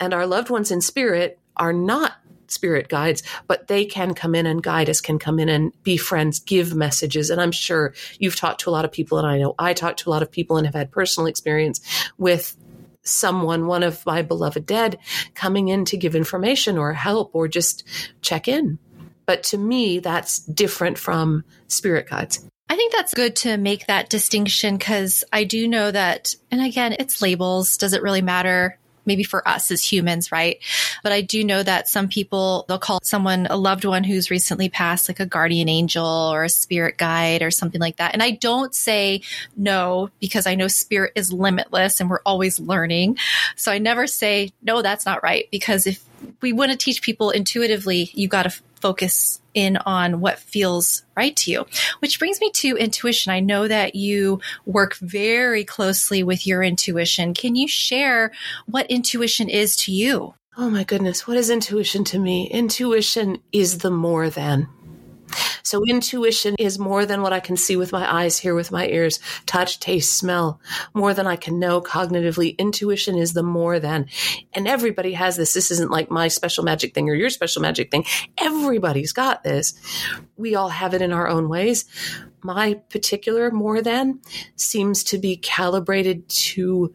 And 0.00 0.12
our 0.12 0.26
loved 0.26 0.50
ones 0.50 0.70
in 0.70 0.80
spirit 0.80 1.38
are 1.56 1.72
not 1.72 2.14
spirit 2.50 2.88
guides, 2.88 3.22
but 3.46 3.68
they 3.68 3.84
can 3.84 4.14
come 4.14 4.34
in 4.34 4.46
and 4.46 4.62
guide 4.62 4.88
us, 4.88 5.00
can 5.00 5.18
come 5.18 5.38
in 5.38 5.48
and 5.48 5.72
be 5.82 5.96
friends, 5.96 6.40
give 6.40 6.74
messages. 6.74 7.30
And 7.30 7.40
I'm 7.40 7.52
sure 7.52 7.94
you've 8.18 8.36
talked 8.36 8.60
to 8.62 8.70
a 8.70 8.72
lot 8.72 8.84
of 8.84 8.92
people, 8.92 9.18
and 9.18 9.26
I 9.26 9.38
know 9.38 9.54
I 9.58 9.74
talked 9.74 10.00
to 10.00 10.10
a 10.10 10.12
lot 10.12 10.22
of 10.22 10.30
people 10.30 10.56
and 10.56 10.66
have 10.66 10.74
had 10.74 10.90
personal 10.90 11.26
experience 11.26 11.80
with 12.18 12.56
someone, 13.02 13.66
one 13.66 13.82
of 13.82 14.04
my 14.04 14.22
beloved 14.22 14.66
dead, 14.66 14.98
coming 15.34 15.68
in 15.68 15.84
to 15.86 15.96
give 15.96 16.14
information 16.14 16.78
or 16.78 16.92
help 16.92 17.30
or 17.34 17.48
just 17.48 17.84
check 18.20 18.48
in. 18.48 18.78
But 19.26 19.42
to 19.44 19.58
me, 19.58 19.98
that's 19.98 20.40
different 20.40 20.98
from 20.98 21.44
spirit 21.66 22.08
guides. 22.08 22.44
I 22.70 22.76
think 22.76 22.92
that's 22.92 23.14
good 23.14 23.36
to 23.36 23.56
make 23.56 23.86
that 23.86 24.10
distinction 24.10 24.76
because 24.76 25.24
I 25.32 25.44
do 25.44 25.66
know 25.66 25.90
that, 25.90 26.34
and 26.50 26.60
again, 26.60 26.94
it's 26.98 27.22
labels. 27.22 27.78
Does 27.78 27.94
it 27.94 28.02
really 28.02 28.22
matter? 28.22 28.78
Maybe 29.08 29.24
for 29.24 29.46
us 29.48 29.72
as 29.72 29.82
humans, 29.82 30.30
right? 30.30 30.58
But 31.02 31.10
I 31.10 31.22
do 31.22 31.42
know 31.42 31.62
that 31.64 31.88
some 31.88 32.06
people, 32.08 32.64
they'll 32.68 32.78
call 32.78 33.00
someone 33.02 33.48
a 33.50 33.56
loved 33.56 33.84
one 33.84 34.04
who's 34.04 34.30
recently 34.30 34.68
passed, 34.68 35.08
like 35.08 35.18
a 35.18 35.26
guardian 35.26 35.68
angel 35.68 36.06
or 36.06 36.44
a 36.44 36.48
spirit 36.48 36.96
guide 36.96 37.42
or 37.42 37.50
something 37.50 37.80
like 37.80 37.96
that. 37.96 38.12
And 38.12 38.22
I 38.22 38.30
don't 38.30 38.72
say 38.72 39.22
no 39.56 40.10
because 40.20 40.46
I 40.46 40.54
know 40.54 40.68
spirit 40.68 41.12
is 41.16 41.32
limitless 41.32 42.00
and 42.00 42.08
we're 42.08 42.22
always 42.24 42.60
learning. 42.60 43.18
So 43.56 43.72
I 43.72 43.78
never 43.78 44.06
say, 44.06 44.52
no, 44.62 44.82
that's 44.82 45.04
not 45.04 45.24
right. 45.24 45.48
Because 45.50 45.86
if 45.86 46.04
we 46.40 46.52
want 46.52 46.70
to 46.70 46.76
teach 46.76 47.02
people 47.02 47.30
intuitively, 47.30 48.10
you 48.12 48.28
got 48.28 48.44
to 48.44 48.62
focus 48.80 49.40
in 49.54 49.76
on 49.78 50.20
what 50.20 50.38
feels 50.38 51.02
right 51.16 51.34
to 51.36 51.50
you. 51.50 51.66
Which 52.00 52.18
brings 52.18 52.40
me 52.40 52.50
to 52.54 52.76
intuition. 52.76 53.32
I 53.32 53.40
know 53.40 53.68
that 53.68 53.94
you 53.94 54.40
work 54.66 54.94
very 54.96 55.64
closely 55.64 56.22
with 56.22 56.46
your 56.46 56.62
intuition. 56.62 57.34
Can 57.34 57.56
you 57.56 57.68
share 57.68 58.32
what 58.66 58.90
intuition 58.90 59.48
is 59.48 59.76
to 59.76 59.92
you? 59.92 60.34
Oh 60.56 60.70
my 60.70 60.82
goodness, 60.82 61.26
what 61.26 61.36
is 61.36 61.50
intuition 61.50 62.02
to 62.04 62.18
me? 62.18 62.48
Intuition 62.50 63.38
is 63.52 63.78
the 63.78 63.90
more 63.92 64.28
than. 64.28 64.68
So 65.62 65.84
intuition 65.84 66.54
is 66.58 66.78
more 66.78 67.06
than 67.06 67.22
what 67.22 67.32
I 67.32 67.40
can 67.40 67.56
see 67.56 67.76
with 67.76 67.92
my 67.92 68.10
eyes, 68.10 68.38
hear 68.38 68.54
with 68.54 68.72
my 68.72 68.86
ears, 68.88 69.20
touch, 69.46 69.80
taste, 69.80 70.16
smell, 70.16 70.60
more 70.94 71.14
than 71.14 71.26
I 71.26 71.36
can 71.36 71.58
know 71.58 71.80
cognitively. 71.80 72.56
Intuition 72.58 73.16
is 73.16 73.34
the 73.34 73.42
more 73.42 73.78
than. 73.78 74.06
And 74.52 74.66
everybody 74.66 75.12
has 75.12 75.36
this. 75.36 75.54
This 75.54 75.70
isn't 75.70 75.90
like 75.90 76.10
my 76.10 76.28
special 76.28 76.64
magic 76.64 76.94
thing 76.94 77.08
or 77.08 77.14
your 77.14 77.30
special 77.30 77.62
magic 77.62 77.90
thing. 77.90 78.04
Everybody's 78.38 79.12
got 79.12 79.42
this. 79.44 79.74
We 80.36 80.54
all 80.54 80.70
have 80.70 80.94
it 80.94 81.02
in 81.02 81.12
our 81.12 81.28
own 81.28 81.48
ways. 81.48 81.84
My 82.42 82.74
particular 82.88 83.50
more 83.50 83.82
than 83.82 84.20
seems 84.56 85.02
to 85.04 85.18
be 85.18 85.36
calibrated 85.36 86.28
to 86.28 86.94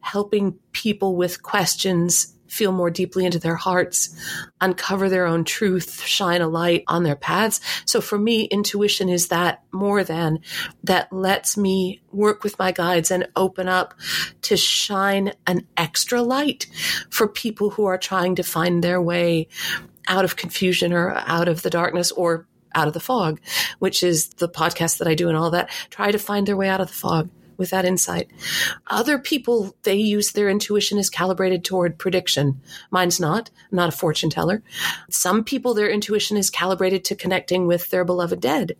helping 0.00 0.58
people 0.72 1.16
with 1.16 1.42
questions 1.42 2.31
feel 2.52 2.70
more 2.70 2.90
deeply 2.90 3.24
into 3.24 3.38
their 3.38 3.56
hearts, 3.56 4.14
uncover 4.60 5.08
their 5.08 5.24
own 5.26 5.42
truth, 5.42 6.02
shine 6.02 6.42
a 6.42 6.46
light 6.46 6.84
on 6.86 7.02
their 7.02 7.16
paths. 7.16 7.62
So 7.86 8.02
for 8.02 8.18
me, 8.18 8.44
intuition 8.44 9.08
is 9.08 9.28
that 9.28 9.62
more 9.72 10.04
than 10.04 10.40
that 10.84 11.10
lets 11.10 11.56
me 11.56 12.02
work 12.12 12.44
with 12.44 12.58
my 12.58 12.70
guides 12.70 13.10
and 13.10 13.26
open 13.36 13.68
up 13.68 13.94
to 14.42 14.58
shine 14.58 15.32
an 15.46 15.66
extra 15.78 16.20
light 16.20 16.66
for 17.08 17.26
people 17.26 17.70
who 17.70 17.86
are 17.86 17.96
trying 17.96 18.34
to 18.34 18.42
find 18.42 18.84
their 18.84 19.00
way 19.00 19.48
out 20.06 20.26
of 20.26 20.36
confusion 20.36 20.92
or 20.92 21.14
out 21.14 21.48
of 21.48 21.62
the 21.62 21.70
darkness 21.70 22.12
or 22.12 22.46
out 22.74 22.86
of 22.86 22.92
the 22.92 23.00
fog, 23.00 23.40
which 23.78 24.02
is 24.02 24.28
the 24.34 24.48
podcast 24.48 24.98
that 24.98 25.08
I 25.08 25.14
do 25.14 25.28
and 25.28 25.38
all 25.38 25.52
that, 25.52 25.70
try 25.88 26.10
to 26.10 26.18
find 26.18 26.46
their 26.46 26.56
way 26.56 26.68
out 26.68 26.82
of 26.82 26.88
the 26.88 26.92
fog 26.92 27.30
with 27.62 27.70
that 27.70 27.86
insight. 27.86 28.28
Other 28.88 29.18
people, 29.18 29.74
they 29.84 29.94
use 29.94 30.32
their 30.32 30.50
intuition 30.50 30.98
is 30.98 31.08
calibrated 31.08 31.64
toward 31.64 31.96
prediction. 31.96 32.60
Mine's 32.90 33.20
not. 33.20 33.50
I'm 33.70 33.76
not 33.76 33.88
a 33.88 33.96
fortune 33.96 34.28
teller. 34.28 34.62
Some 35.08 35.44
people, 35.44 35.72
their 35.72 35.88
intuition 35.88 36.36
is 36.36 36.50
calibrated 36.50 37.04
to 37.06 37.14
connecting 37.14 37.66
with 37.66 37.88
their 37.90 38.04
beloved 38.04 38.40
dead. 38.40 38.76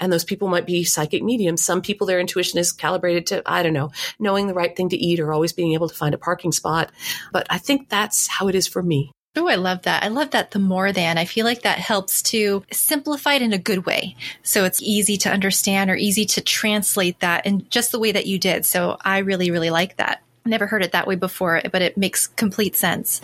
And 0.00 0.12
those 0.12 0.24
people 0.24 0.48
might 0.48 0.66
be 0.66 0.82
psychic 0.82 1.22
mediums. 1.22 1.64
Some 1.64 1.80
people, 1.80 2.06
their 2.06 2.20
intuition 2.20 2.58
is 2.58 2.72
calibrated 2.72 3.26
to, 3.28 3.42
I 3.46 3.62
don't 3.62 3.72
know, 3.72 3.92
knowing 4.18 4.48
the 4.48 4.54
right 4.54 4.76
thing 4.76 4.88
to 4.88 4.96
eat 4.96 5.20
or 5.20 5.32
always 5.32 5.52
being 5.52 5.74
able 5.74 5.88
to 5.88 5.94
find 5.94 6.14
a 6.14 6.18
parking 6.18 6.52
spot. 6.52 6.90
But 7.32 7.46
I 7.48 7.58
think 7.58 7.88
that's 7.88 8.26
how 8.26 8.48
it 8.48 8.56
is 8.56 8.66
for 8.66 8.82
me. 8.82 9.12
Oh, 9.36 9.46
I 9.46 9.54
love 9.54 9.82
that. 9.82 10.02
I 10.02 10.08
love 10.08 10.30
that 10.30 10.50
the 10.50 10.58
more 10.58 10.90
than. 10.92 11.16
I 11.16 11.24
feel 11.24 11.44
like 11.44 11.62
that 11.62 11.78
helps 11.78 12.22
to 12.22 12.64
simplify 12.72 13.34
it 13.34 13.42
in 13.42 13.52
a 13.52 13.58
good 13.58 13.86
way. 13.86 14.16
So 14.42 14.64
it's 14.64 14.82
easy 14.82 15.16
to 15.18 15.30
understand 15.30 15.90
or 15.90 15.96
easy 15.96 16.24
to 16.26 16.40
translate 16.40 17.20
that 17.20 17.46
in 17.46 17.66
just 17.70 17.92
the 17.92 18.00
way 18.00 18.10
that 18.10 18.26
you 18.26 18.38
did. 18.38 18.66
So 18.66 18.96
I 19.02 19.18
really, 19.18 19.50
really 19.50 19.70
like 19.70 19.96
that. 19.96 20.22
Never 20.44 20.66
heard 20.66 20.82
it 20.82 20.92
that 20.92 21.06
way 21.06 21.14
before, 21.14 21.60
but 21.70 21.82
it 21.82 21.96
makes 21.96 22.26
complete 22.26 22.74
sense. 22.74 23.20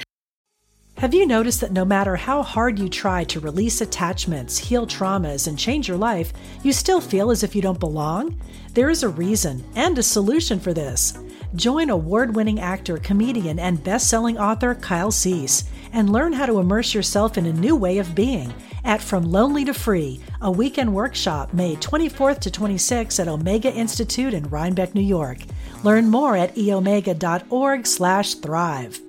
Have 0.98 1.12
you 1.12 1.26
noticed 1.26 1.60
that 1.60 1.72
no 1.72 1.84
matter 1.84 2.14
how 2.14 2.42
hard 2.42 2.78
you 2.78 2.88
try 2.88 3.24
to 3.24 3.40
release 3.40 3.80
attachments, 3.80 4.56
heal 4.56 4.86
traumas, 4.86 5.48
and 5.48 5.58
change 5.58 5.88
your 5.88 5.96
life, 5.96 6.32
you 6.62 6.72
still 6.72 7.00
feel 7.00 7.32
as 7.32 7.42
if 7.42 7.56
you 7.56 7.60
don't 7.60 7.80
belong? 7.80 8.40
There 8.74 8.90
is 8.90 9.02
a 9.02 9.08
reason 9.08 9.64
and 9.74 9.98
a 9.98 10.02
solution 10.04 10.60
for 10.60 10.72
this. 10.72 11.18
Join 11.54 11.88
award 11.88 12.34
winning 12.34 12.58
actor, 12.58 12.96
comedian, 12.98 13.60
and 13.60 13.82
best 13.82 14.10
selling 14.10 14.36
author 14.38 14.74
Kyle 14.74 15.12
Cease 15.12 15.64
and 15.92 16.10
learn 16.10 16.32
how 16.32 16.46
to 16.46 16.58
immerse 16.58 16.92
yourself 16.92 17.38
in 17.38 17.46
a 17.46 17.52
new 17.52 17.76
way 17.76 17.98
of 17.98 18.14
being 18.14 18.52
at 18.84 19.00
From 19.00 19.30
Lonely 19.30 19.64
to 19.66 19.72
Free, 19.72 20.20
a 20.40 20.50
weekend 20.50 20.92
workshop 20.92 21.54
May 21.54 21.76
24th 21.76 22.40
to 22.40 22.50
26th 22.50 23.20
at 23.20 23.28
Omega 23.28 23.72
Institute 23.72 24.34
in 24.34 24.48
Rhinebeck, 24.48 24.94
New 24.96 25.00
York. 25.00 25.38
Learn 25.84 26.10
more 26.10 26.36
at 26.36 26.56
eomega.org 26.56 27.86
slash 27.86 28.34
thrive. 28.34 29.00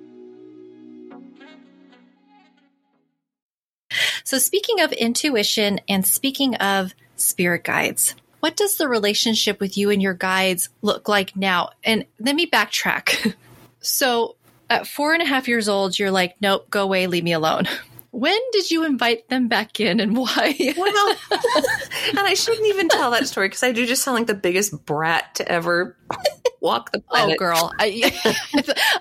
So 4.22 4.38
speaking 4.38 4.80
of 4.80 4.92
intuition 4.92 5.80
and 5.88 6.06
speaking 6.06 6.54
of 6.56 6.94
spirit 7.16 7.64
guides, 7.64 8.14
what 8.40 8.56
does 8.56 8.76
the 8.76 8.88
relationship 8.88 9.60
with 9.60 9.76
you 9.76 9.90
and 9.90 10.02
your 10.02 10.14
guides 10.14 10.68
look 10.82 11.08
like 11.08 11.36
now? 11.36 11.70
And 11.84 12.04
let 12.18 12.34
me 12.34 12.46
backtrack. 12.46 13.34
so 13.80 14.36
at 14.68 14.86
four 14.86 15.12
and 15.12 15.22
a 15.22 15.26
half 15.26 15.48
years 15.48 15.68
old, 15.68 15.98
you're 15.98 16.10
like, 16.10 16.36
nope, 16.40 16.68
go 16.70 16.82
away, 16.82 17.06
leave 17.06 17.24
me 17.24 17.32
alone. 17.32 17.66
When 18.10 18.38
did 18.52 18.70
you 18.70 18.84
invite 18.84 19.28
them 19.28 19.48
back 19.48 19.78
in 19.78 20.00
and 20.00 20.16
why? 20.16 20.56
well, 20.76 21.16
and 22.10 22.18
I 22.18 22.34
shouldn't 22.34 22.66
even 22.66 22.88
tell 22.88 23.10
that 23.10 23.26
story 23.26 23.48
because 23.48 23.62
I 23.62 23.72
do 23.72 23.86
just 23.86 24.02
sound 24.02 24.16
like 24.16 24.26
the 24.26 24.34
biggest 24.34 24.86
brat 24.86 25.34
to 25.34 25.46
ever 25.46 25.96
walk 26.60 26.92
the 26.92 27.02
oh, 27.10 27.10
planet. 27.10 27.34
Oh, 27.34 27.38
girl. 27.38 27.72
I, 27.78 28.38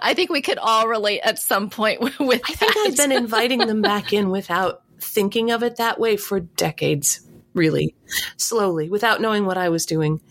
I 0.02 0.14
think 0.16 0.30
we 0.30 0.42
could 0.42 0.58
all 0.58 0.88
relate 0.88 1.22
at 1.22 1.40
some 1.40 1.70
point 1.70 2.02
with 2.02 2.42
I 2.46 2.54
think 2.54 2.76
I've 2.78 2.98
been 2.98 3.14
inviting 3.14 3.60
them 3.60 3.82
back 3.82 4.12
in 4.12 4.32
without 4.32 4.82
thinking 5.00 5.52
of 5.52 5.64
it 5.64 5.78
that 5.78 6.00
way 6.00 6.18
for 6.18 6.40
decades 6.42 7.25
really 7.56 7.96
slowly 8.38 8.90
without 8.90 9.22
knowing 9.22 9.46
what 9.46 9.58
I 9.58 9.70
was 9.70 9.86
doing. 9.86 10.22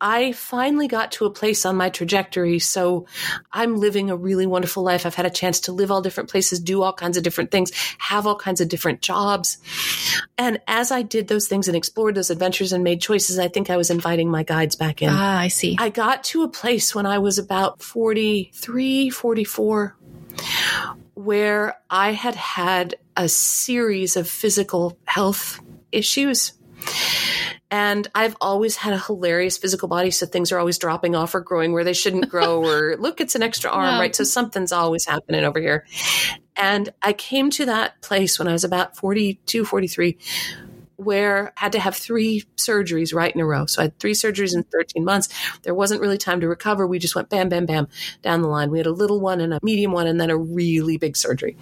I 0.00 0.32
finally 0.32 0.88
got 0.88 1.12
to 1.12 1.26
a 1.26 1.30
place 1.30 1.64
on 1.64 1.76
my 1.76 1.90
trajectory. 1.90 2.58
So 2.58 3.06
I'm 3.52 3.76
living 3.76 4.10
a 4.10 4.16
really 4.16 4.46
wonderful 4.46 4.82
life. 4.82 5.06
I've 5.06 5.14
had 5.14 5.26
a 5.26 5.30
chance 5.30 5.60
to 5.60 5.72
live 5.72 5.90
all 5.90 6.02
different 6.02 6.30
places, 6.30 6.60
do 6.60 6.82
all 6.82 6.92
kinds 6.92 7.16
of 7.16 7.22
different 7.22 7.50
things, 7.50 7.72
have 7.98 8.26
all 8.26 8.36
kinds 8.36 8.60
of 8.60 8.68
different 8.68 9.00
jobs. 9.00 9.58
And 10.36 10.60
as 10.66 10.90
I 10.90 11.02
did 11.02 11.28
those 11.28 11.46
things 11.46 11.68
and 11.68 11.76
explored 11.76 12.14
those 12.14 12.30
adventures 12.30 12.72
and 12.72 12.82
made 12.82 13.00
choices, 13.00 13.38
I 13.38 13.48
think 13.48 13.70
I 13.70 13.76
was 13.76 13.90
inviting 13.90 14.30
my 14.30 14.42
guides 14.42 14.76
back 14.76 15.02
in. 15.02 15.10
Ah, 15.12 15.38
I 15.38 15.48
see. 15.48 15.76
I 15.78 15.90
got 15.90 16.24
to 16.24 16.42
a 16.42 16.48
place 16.48 16.94
when 16.94 17.06
I 17.06 17.18
was 17.18 17.38
about 17.38 17.82
43, 17.82 19.10
44 19.10 19.96
where 21.14 21.76
I 21.88 22.12
had 22.12 22.34
had 22.34 22.96
a 23.16 23.28
series 23.28 24.16
of 24.16 24.28
physical 24.28 24.98
health 25.04 25.60
issues. 25.94 26.52
And 27.70 28.06
I've 28.14 28.36
always 28.40 28.76
had 28.76 28.92
a 28.92 28.98
hilarious 28.98 29.58
physical 29.58 29.88
body, 29.88 30.10
so 30.10 30.26
things 30.26 30.52
are 30.52 30.58
always 30.58 30.78
dropping 30.78 31.16
off 31.16 31.34
or 31.34 31.40
growing 31.40 31.72
where 31.72 31.82
they 31.82 31.92
shouldn't 31.92 32.28
grow, 32.28 32.64
or 32.68 32.96
look, 32.96 33.20
it's 33.20 33.34
an 33.34 33.42
extra 33.42 33.70
arm, 33.70 33.98
right? 33.98 34.14
So 34.14 34.22
something's 34.24 34.70
always 34.70 35.06
happening 35.06 35.44
over 35.44 35.60
here. 35.60 35.84
And 36.56 36.90
I 37.02 37.12
came 37.12 37.50
to 37.50 37.66
that 37.66 38.00
place 38.00 38.38
when 38.38 38.46
I 38.46 38.52
was 38.52 38.62
about 38.62 38.96
42, 38.96 39.64
43, 39.64 40.18
where 40.96 41.52
I 41.56 41.60
had 41.64 41.72
to 41.72 41.80
have 41.80 41.96
three 41.96 42.44
surgeries 42.56 43.12
right 43.12 43.34
in 43.34 43.40
a 43.40 43.46
row. 43.46 43.66
So 43.66 43.82
I 43.82 43.86
had 43.86 43.98
three 43.98 44.12
surgeries 44.12 44.54
in 44.54 44.62
13 44.62 45.04
months. 45.04 45.28
There 45.62 45.74
wasn't 45.74 46.00
really 46.00 46.18
time 46.18 46.40
to 46.42 46.48
recover. 46.48 46.86
We 46.86 47.00
just 47.00 47.16
went 47.16 47.28
bam, 47.28 47.48
bam, 47.48 47.66
bam 47.66 47.88
down 48.22 48.42
the 48.42 48.48
line. 48.48 48.70
We 48.70 48.78
had 48.78 48.86
a 48.86 48.92
little 48.92 49.20
one 49.20 49.40
and 49.40 49.52
a 49.52 49.58
medium 49.62 49.90
one, 49.90 50.06
and 50.06 50.20
then 50.20 50.30
a 50.30 50.36
really 50.36 50.96
big 50.96 51.16
surgery 51.16 51.56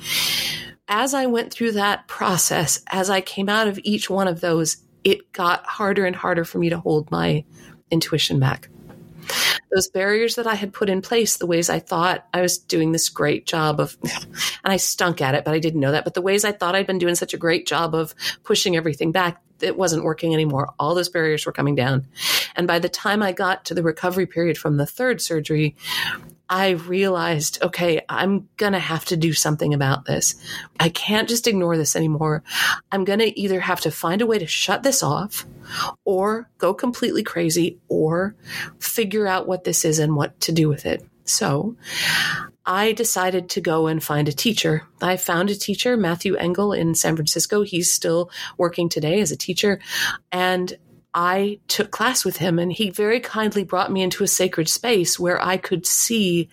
as 0.88 1.14
I 1.14 1.26
went 1.26 1.52
through 1.52 1.72
that 1.72 2.06
process, 2.08 2.82
as 2.88 3.10
I 3.10 3.20
came 3.20 3.48
out 3.48 3.68
of 3.68 3.78
each 3.82 4.10
one 4.10 4.28
of 4.28 4.40
those, 4.40 4.78
it 5.04 5.32
got 5.32 5.64
harder 5.66 6.04
and 6.04 6.14
harder 6.14 6.44
for 6.44 6.58
me 6.58 6.70
to 6.70 6.78
hold 6.78 7.10
my 7.10 7.44
intuition 7.90 8.38
back. 8.38 8.68
Those 9.74 9.88
barriers 9.88 10.34
that 10.34 10.46
I 10.46 10.54
had 10.54 10.72
put 10.72 10.90
in 10.90 11.00
place, 11.00 11.36
the 11.36 11.46
ways 11.46 11.70
I 11.70 11.78
thought 11.78 12.26
I 12.34 12.42
was 12.42 12.58
doing 12.58 12.92
this 12.92 13.08
great 13.08 13.46
job 13.46 13.80
of, 13.80 13.96
and 14.02 14.72
I 14.72 14.76
stunk 14.76 15.22
at 15.22 15.34
it, 15.34 15.44
but 15.44 15.54
I 15.54 15.60
didn't 15.60 15.80
know 15.80 15.92
that. 15.92 16.04
But 16.04 16.14
the 16.14 16.20
ways 16.20 16.44
I 16.44 16.52
thought 16.52 16.74
I'd 16.74 16.86
been 16.86 16.98
doing 16.98 17.14
such 17.14 17.32
a 17.32 17.38
great 17.38 17.66
job 17.66 17.94
of 17.94 18.14
pushing 18.42 18.76
everything 18.76 19.12
back, 19.12 19.40
it 19.60 19.78
wasn't 19.78 20.04
working 20.04 20.34
anymore. 20.34 20.74
All 20.78 20.94
those 20.94 21.08
barriers 21.08 21.46
were 21.46 21.52
coming 21.52 21.74
down. 21.74 22.06
And 22.54 22.66
by 22.66 22.80
the 22.80 22.88
time 22.88 23.22
I 23.22 23.32
got 23.32 23.64
to 23.66 23.74
the 23.74 23.82
recovery 23.82 24.26
period 24.26 24.58
from 24.58 24.76
the 24.76 24.86
third 24.86 25.22
surgery, 25.22 25.76
I 26.52 26.72
realized, 26.72 27.62
okay, 27.62 28.02
I'm 28.10 28.46
going 28.58 28.74
to 28.74 28.78
have 28.78 29.06
to 29.06 29.16
do 29.16 29.32
something 29.32 29.72
about 29.72 30.04
this. 30.04 30.34
I 30.78 30.90
can't 30.90 31.26
just 31.26 31.46
ignore 31.46 31.78
this 31.78 31.96
anymore. 31.96 32.42
I'm 32.92 33.04
going 33.04 33.20
to 33.20 33.40
either 33.40 33.58
have 33.58 33.80
to 33.80 33.90
find 33.90 34.20
a 34.20 34.26
way 34.26 34.38
to 34.38 34.46
shut 34.46 34.82
this 34.82 35.02
off 35.02 35.46
or 36.04 36.50
go 36.58 36.74
completely 36.74 37.22
crazy 37.22 37.78
or 37.88 38.36
figure 38.78 39.26
out 39.26 39.48
what 39.48 39.64
this 39.64 39.86
is 39.86 39.98
and 39.98 40.14
what 40.14 40.38
to 40.40 40.52
do 40.52 40.68
with 40.68 40.84
it. 40.84 41.02
So 41.24 41.74
I 42.66 42.92
decided 42.92 43.48
to 43.50 43.62
go 43.62 43.86
and 43.86 44.04
find 44.04 44.28
a 44.28 44.32
teacher. 44.32 44.86
I 45.00 45.16
found 45.16 45.48
a 45.48 45.56
teacher, 45.56 45.96
Matthew 45.96 46.34
Engel 46.34 46.74
in 46.74 46.94
San 46.94 47.16
Francisco. 47.16 47.62
He's 47.62 47.90
still 47.90 48.30
working 48.58 48.90
today 48.90 49.20
as 49.20 49.32
a 49.32 49.36
teacher. 49.36 49.80
And 50.30 50.76
I 51.14 51.58
took 51.68 51.90
class 51.90 52.24
with 52.24 52.38
him 52.38 52.58
and 52.58 52.72
he 52.72 52.90
very 52.90 53.20
kindly 53.20 53.64
brought 53.64 53.92
me 53.92 54.02
into 54.02 54.24
a 54.24 54.28
sacred 54.28 54.68
space 54.68 55.18
where 55.18 55.40
I 55.40 55.56
could 55.56 55.86
see 55.86 56.48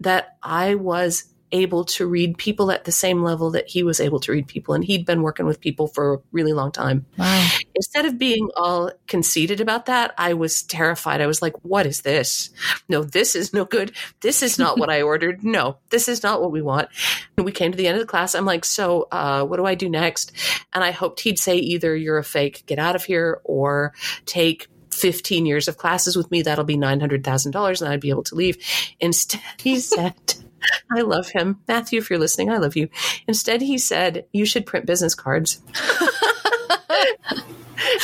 that 0.00 0.36
I 0.42 0.74
was 0.74 1.24
able 1.52 1.84
to 1.84 2.06
read 2.06 2.38
people 2.38 2.70
at 2.70 2.84
the 2.84 2.92
same 2.92 3.22
level 3.22 3.50
that 3.50 3.68
he 3.68 3.82
was 3.82 4.00
able 4.00 4.20
to 4.20 4.32
read 4.32 4.46
people. 4.46 4.74
And 4.74 4.84
he'd 4.84 5.06
been 5.06 5.22
working 5.22 5.46
with 5.46 5.60
people 5.60 5.88
for 5.88 6.14
a 6.14 6.18
really 6.32 6.52
long 6.52 6.72
time. 6.72 7.06
Wow. 7.18 7.48
Instead 7.74 8.06
of 8.06 8.18
being 8.18 8.48
all 8.56 8.92
conceited 9.06 9.60
about 9.60 9.86
that, 9.86 10.14
I 10.16 10.34
was 10.34 10.62
terrified. 10.62 11.20
I 11.20 11.26
was 11.26 11.42
like, 11.42 11.54
what 11.64 11.86
is 11.86 12.02
this? 12.02 12.50
No, 12.88 13.02
this 13.02 13.34
is 13.34 13.52
no 13.52 13.64
good. 13.64 13.92
This 14.20 14.42
is 14.42 14.58
not 14.58 14.78
what 14.78 14.90
I 14.90 15.02
ordered. 15.10 15.44
No, 15.44 15.78
this 15.90 16.08
is 16.08 16.22
not 16.22 16.40
what 16.40 16.52
we 16.52 16.62
want. 16.62 16.88
And 17.36 17.44
we 17.44 17.52
came 17.52 17.72
to 17.72 17.78
the 17.78 17.86
end 17.86 17.96
of 17.96 18.02
the 18.02 18.10
class. 18.10 18.34
I'm 18.34 18.44
like, 18.44 18.64
so 18.64 19.08
uh, 19.10 19.44
what 19.44 19.56
do 19.56 19.66
I 19.66 19.74
do 19.74 19.88
next? 19.88 20.32
And 20.72 20.84
I 20.84 20.90
hoped 20.90 21.20
he'd 21.20 21.38
say 21.38 21.56
either 21.56 21.96
you're 21.96 22.18
a 22.18 22.24
fake, 22.24 22.64
get 22.66 22.78
out 22.78 22.96
of 22.96 23.04
here, 23.04 23.40
or 23.44 23.92
take 24.26 24.68
15 24.90 25.46
years 25.46 25.68
of 25.68 25.76
classes 25.76 26.16
with 26.16 26.30
me. 26.30 26.42
That'll 26.42 26.64
be 26.64 26.76
$900,000 26.76 27.80
and 27.80 27.90
I'd 27.90 28.00
be 28.00 28.10
able 28.10 28.24
to 28.24 28.34
leave. 28.34 28.58
Instead, 29.00 29.40
he 29.58 29.80
said, 29.80 30.14
I 30.96 31.02
love 31.02 31.30
him. 31.30 31.60
Matthew, 31.68 31.98
if 31.98 32.10
you're 32.10 32.18
listening, 32.18 32.50
I 32.50 32.58
love 32.58 32.76
you. 32.76 32.88
Instead, 33.26 33.62
he 33.62 33.78
said, 33.78 34.26
You 34.32 34.44
should 34.44 34.66
print 34.66 34.86
business 34.86 35.14
cards. 35.14 35.60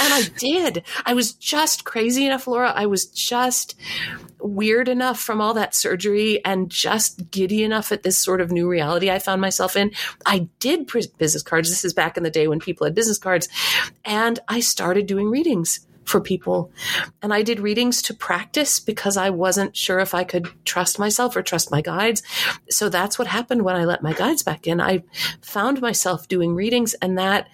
and 0.01 0.13
I 0.13 0.23
did. 0.39 0.85
I 1.05 1.15
was 1.15 1.33
just 1.33 1.85
crazy 1.85 2.27
enough, 2.27 2.47
Laura. 2.47 2.73
I 2.75 2.87
was 2.87 3.07
just 3.07 3.75
weird 4.41 4.89
enough 4.89 5.19
from 5.19 5.41
all 5.41 5.55
that 5.55 5.75
surgery 5.75 6.45
and 6.45 6.71
just 6.71 7.31
giddy 7.31 7.65
enough 7.65 7.91
at 7.93 8.03
this 8.03 8.17
sort 8.17 8.41
of 8.41 8.53
new 8.53 8.69
reality 8.69 9.11
I 9.11 9.19
found 9.19 9.41
myself 9.41 9.77
in. 9.77 9.93
I 10.25 10.49
did 10.59 10.87
print 10.87 11.07
business 11.19 11.43
cards. 11.43 11.69
This 11.69 11.85
is 11.85 11.93
back 11.93 12.17
in 12.17 12.23
the 12.23 12.31
day 12.31 12.49
when 12.49 12.61
people 12.61 12.85
had 12.85 12.95
business 12.95 13.19
cards. 13.19 13.49
And 14.05 14.39
I 14.49 14.61
started 14.61 15.07
doing 15.07 15.31
readings 15.31 15.87
for 16.07 16.21
people. 16.21 16.71
And 17.21 17.35
I 17.35 17.43
did 17.43 17.61
readings 17.61 18.01
to 18.03 18.15
practice 18.15 18.81
because 18.81 19.17
I 19.17 19.31
wasn't 19.31 19.77
sure 19.77 19.99
if 19.99 20.15
I 20.15 20.25
could 20.25 20.49
trust 20.65 20.99
myself 20.99 21.37
or 21.37 21.43
trust 21.43 21.71
my 21.71 21.83
guides. 21.83 22.23
So 22.71 22.89
that's 22.89 23.19
what 23.19 23.29
happened 23.29 23.63
when 23.63 23.77
I 23.77 23.85
let 23.85 24.03
my 24.03 24.13
guides 24.13 24.43
back 24.43 24.67
in. 24.67 24.81
I 24.81 25.03
found 25.43 25.81
myself 25.81 26.29
doing 26.29 26.55
readings, 26.55 26.95
and 26.95 27.19
that 27.19 27.49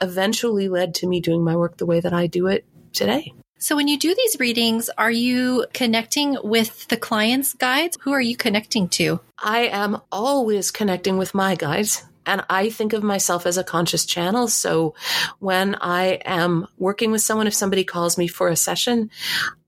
eventually 0.00 0.68
led 0.68 0.94
to 0.96 1.06
me 1.06 1.20
doing 1.20 1.42
my 1.42 1.56
work 1.56 1.78
the 1.78 1.86
way 1.86 2.00
that 2.00 2.12
I 2.12 2.26
do 2.26 2.46
it 2.46 2.64
today. 2.92 3.32
So, 3.58 3.76
when 3.76 3.88
you 3.88 3.98
do 3.98 4.14
these 4.14 4.38
readings, 4.38 4.90
are 4.98 5.10
you 5.10 5.64
connecting 5.72 6.36
with 6.44 6.86
the 6.88 6.98
client's 6.98 7.54
guides? 7.54 7.96
Who 8.02 8.12
are 8.12 8.20
you 8.20 8.36
connecting 8.36 8.88
to? 8.90 9.20
I 9.38 9.60
am 9.68 10.02
always 10.12 10.70
connecting 10.70 11.16
with 11.16 11.34
my 11.34 11.54
guides 11.54 12.04
and 12.26 12.44
I 12.48 12.70
think 12.70 12.92
of 12.92 13.02
myself 13.02 13.46
as 13.46 13.58
a 13.58 13.64
conscious 13.64 14.04
channel. 14.04 14.48
So 14.48 14.94
when 15.38 15.76
I 15.80 16.20
am 16.24 16.66
working 16.78 17.10
with 17.10 17.22
someone, 17.22 17.46
if 17.46 17.54
somebody 17.54 17.84
calls 17.84 18.18
me 18.18 18.26
for 18.28 18.48
a 18.48 18.56
session, 18.56 19.10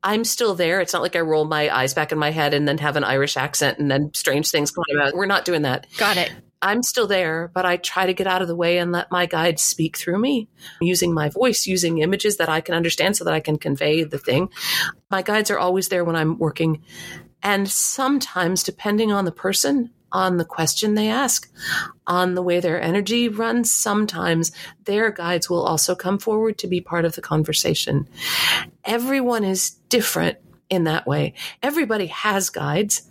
I'm 0.03 0.25
still 0.25 0.55
there. 0.55 0.81
It's 0.81 0.93
not 0.93 1.03
like 1.03 1.17
I 1.17 1.21
roll 1.21 1.45
my 1.45 1.75
eyes 1.75 1.95
back 1.95 2.13
in 2.13 2.19
my 2.19 2.31
head 2.31 2.55
and 2.55 2.67
then 2.67 2.79
have 2.79 2.97
an 2.97 3.05
Irish 3.05 3.37
accent 3.37 3.79
and 3.79 3.91
then 3.91 4.13
strange 4.15 4.51
things 4.51 4.71
come 4.71 4.85
out. 5.01 5.15
We're 5.15 5.27
not 5.27 5.45
doing 5.45 5.63
that. 5.63 5.87
Got 5.97 6.17
it. 6.17 6.33
I'm 6.63 6.83
still 6.83 7.07
there, 7.07 7.51
but 7.53 7.67
I 7.67 7.77
try 7.77 8.07
to 8.07 8.15
get 8.15 8.27
out 8.27 8.41
of 8.41 8.49
the 8.49 8.57
way 8.57 8.79
and 8.79 8.91
let 8.91 9.11
my 9.11 9.27
guides 9.27 9.63
speak 9.63 9.97
through 9.97 10.19
me 10.19 10.49
using 10.81 11.13
my 11.13 11.29
voice, 11.29 11.67
using 11.67 11.99
images 11.99 12.39
that 12.39 12.49
I 12.49 12.61
can 12.61 12.75
understand 12.75 13.17
so 13.17 13.25
that 13.25 13.35
I 13.35 13.41
can 13.41 13.59
convey 13.59 14.05
the 14.05 14.19
thing. 14.19 14.49
My 15.11 15.23
guides 15.23 15.51
are 15.51 15.59
always 15.59 15.89
there 15.89 16.05
when 16.05 16.17
I'm 16.17 16.39
working. 16.39 16.83
And 17.43 17.69
sometimes, 17.69 18.63
depending 18.63 19.13
on 19.13 19.25
the 19.27 19.33
person, 19.33 19.91
on 20.13 20.37
the 20.37 20.45
question 20.45 20.95
they 20.95 21.09
ask, 21.09 21.51
on 22.07 22.35
the 22.35 22.43
way 22.43 22.61
their 22.61 22.81
energy 22.81 23.29
runs. 23.29 23.73
Sometimes 23.73 24.53
their 24.85 25.11
guides 25.11 25.51
will 25.51 25.63
also 25.63 25.95
come 25.95 26.19
forward 26.19 26.59
to 26.59 26.67
be 26.67 26.81
part 26.81 27.05
of 27.05 27.15
the 27.15 27.23
conversation. 27.23 28.09
Everyone 28.85 29.45
is 29.45 29.71
different 29.89 30.39
in 30.69 30.85
that 30.85 31.07
way. 31.07 31.35
Everybody 31.63 32.07
has 32.07 32.51
guides. 32.51 33.03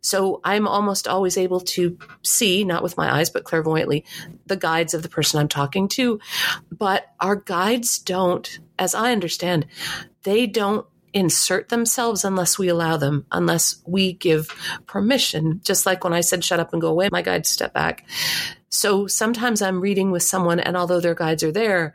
So 0.00 0.40
I'm 0.44 0.66
almost 0.66 1.06
always 1.06 1.36
able 1.36 1.60
to 1.60 1.96
see, 2.22 2.64
not 2.64 2.82
with 2.82 2.96
my 2.96 3.12
eyes, 3.12 3.30
but 3.30 3.44
clairvoyantly, 3.44 4.04
the 4.46 4.56
guides 4.56 4.94
of 4.94 5.02
the 5.02 5.08
person 5.08 5.38
I'm 5.38 5.48
talking 5.48 5.88
to. 5.88 6.18
But 6.70 7.06
our 7.20 7.36
guides 7.36 7.98
don't, 7.98 8.58
as 8.78 8.94
I 8.94 9.12
understand, 9.12 9.66
they 10.24 10.46
don't 10.46 10.86
insert 11.14 11.70
themselves 11.70 12.24
unless 12.24 12.58
we 12.58 12.68
allow 12.68 12.96
them, 12.96 13.24
unless 13.32 13.80
we 13.86 14.12
give 14.12 14.48
permission. 14.86 15.60
Just 15.62 15.86
like 15.86 16.04
when 16.04 16.12
I 16.12 16.20
said, 16.20 16.44
shut 16.44 16.60
up 16.60 16.72
and 16.72 16.82
go 16.82 16.88
away, 16.88 17.08
my 17.10 17.22
guides 17.22 17.48
step 17.48 17.72
back. 17.72 18.04
So 18.68 19.06
sometimes 19.06 19.62
I'm 19.62 19.80
reading 19.80 20.10
with 20.10 20.24
someone, 20.24 20.58
and 20.58 20.76
although 20.76 20.98
their 20.98 21.14
guides 21.14 21.44
are 21.44 21.52
there, 21.52 21.94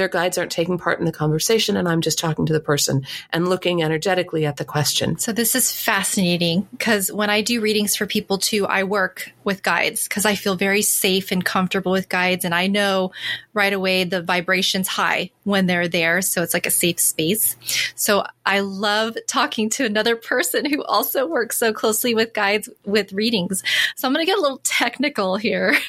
their 0.00 0.08
guides 0.08 0.38
aren't 0.38 0.50
taking 0.50 0.78
part 0.78 0.98
in 0.98 1.04
the 1.04 1.12
conversation, 1.12 1.76
and 1.76 1.86
I'm 1.86 2.00
just 2.00 2.18
talking 2.18 2.46
to 2.46 2.54
the 2.54 2.60
person 2.60 3.06
and 3.34 3.48
looking 3.48 3.82
energetically 3.82 4.46
at 4.46 4.56
the 4.56 4.64
question. 4.64 5.18
So 5.18 5.30
this 5.30 5.54
is 5.54 5.70
fascinating 5.70 6.66
because 6.70 7.12
when 7.12 7.28
I 7.28 7.42
do 7.42 7.60
readings 7.60 7.94
for 7.94 8.06
people 8.06 8.38
too, 8.38 8.66
I 8.66 8.84
work 8.84 9.30
with 9.44 9.62
guides 9.62 10.08
because 10.08 10.24
I 10.24 10.36
feel 10.36 10.54
very 10.54 10.80
safe 10.80 11.32
and 11.32 11.44
comfortable 11.44 11.92
with 11.92 12.08
guides, 12.08 12.46
and 12.46 12.54
I 12.54 12.66
know 12.66 13.12
right 13.52 13.74
away 13.74 14.04
the 14.04 14.22
vibration's 14.22 14.88
high 14.88 15.32
when 15.44 15.66
they're 15.66 15.86
there, 15.86 16.22
so 16.22 16.42
it's 16.42 16.54
like 16.54 16.64
a 16.64 16.70
safe 16.70 16.98
space. 16.98 17.56
So 17.94 18.24
I 18.46 18.60
love 18.60 19.18
talking 19.28 19.68
to 19.70 19.84
another 19.84 20.16
person 20.16 20.64
who 20.64 20.82
also 20.84 21.26
works 21.26 21.58
so 21.58 21.74
closely 21.74 22.14
with 22.14 22.32
guides 22.32 22.70
with 22.86 23.12
readings. 23.12 23.62
So 23.96 24.08
I'm 24.08 24.14
going 24.14 24.24
to 24.24 24.30
get 24.30 24.38
a 24.38 24.42
little 24.42 24.62
technical 24.64 25.36
here. 25.36 25.76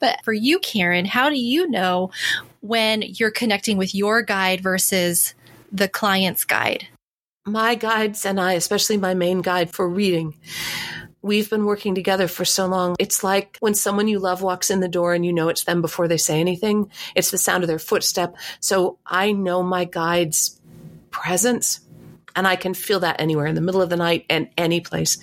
But 0.00 0.24
for 0.24 0.32
you, 0.32 0.58
Karen, 0.58 1.04
how 1.04 1.30
do 1.30 1.38
you 1.38 1.70
know 1.70 2.10
when 2.60 3.02
you're 3.02 3.30
connecting 3.30 3.76
with 3.76 3.94
your 3.94 4.22
guide 4.22 4.60
versus 4.60 5.34
the 5.72 5.88
client's 5.88 6.44
guide? 6.44 6.86
My 7.46 7.74
guides 7.74 8.26
and 8.26 8.40
I, 8.40 8.52
especially 8.52 8.96
my 8.96 9.14
main 9.14 9.40
guide 9.40 9.72
for 9.72 9.88
reading, 9.88 10.34
we've 11.22 11.50
been 11.50 11.64
working 11.64 11.94
together 11.94 12.28
for 12.28 12.44
so 12.44 12.66
long. 12.66 12.96
It's 12.98 13.24
like 13.24 13.56
when 13.60 13.74
someone 13.74 14.08
you 14.08 14.18
love 14.18 14.42
walks 14.42 14.70
in 14.70 14.80
the 14.80 14.88
door 14.88 15.14
and 15.14 15.24
you 15.24 15.32
know 15.32 15.48
it's 15.48 15.64
them 15.64 15.80
before 15.80 16.08
they 16.08 16.16
say 16.16 16.40
anything. 16.40 16.90
It's 17.14 17.30
the 17.30 17.38
sound 17.38 17.64
of 17.64 17.68
their 17.68 17.78
footstep. 17.78 18.36
So 18.60 18.98
I 19.06 19.32
know 19.32 19.62
my 19.62 19.84
guide's 19.84 20.60
presence 21.10 21.80
and 22.36 22.46
I 22.46 22.56
can 22.56 22.74
feel 22.74 23.00
that 23.00 23.20
anywhere 23.20 23.46
in 23.46 23.54
the 23.54 23.60
middle 23.60 23.82
of 23.82 23.90
the 23.90 23.96
night 23.96 24.26
and 24.28 24.48
any 24.56 24.80
place. 24.80 25.18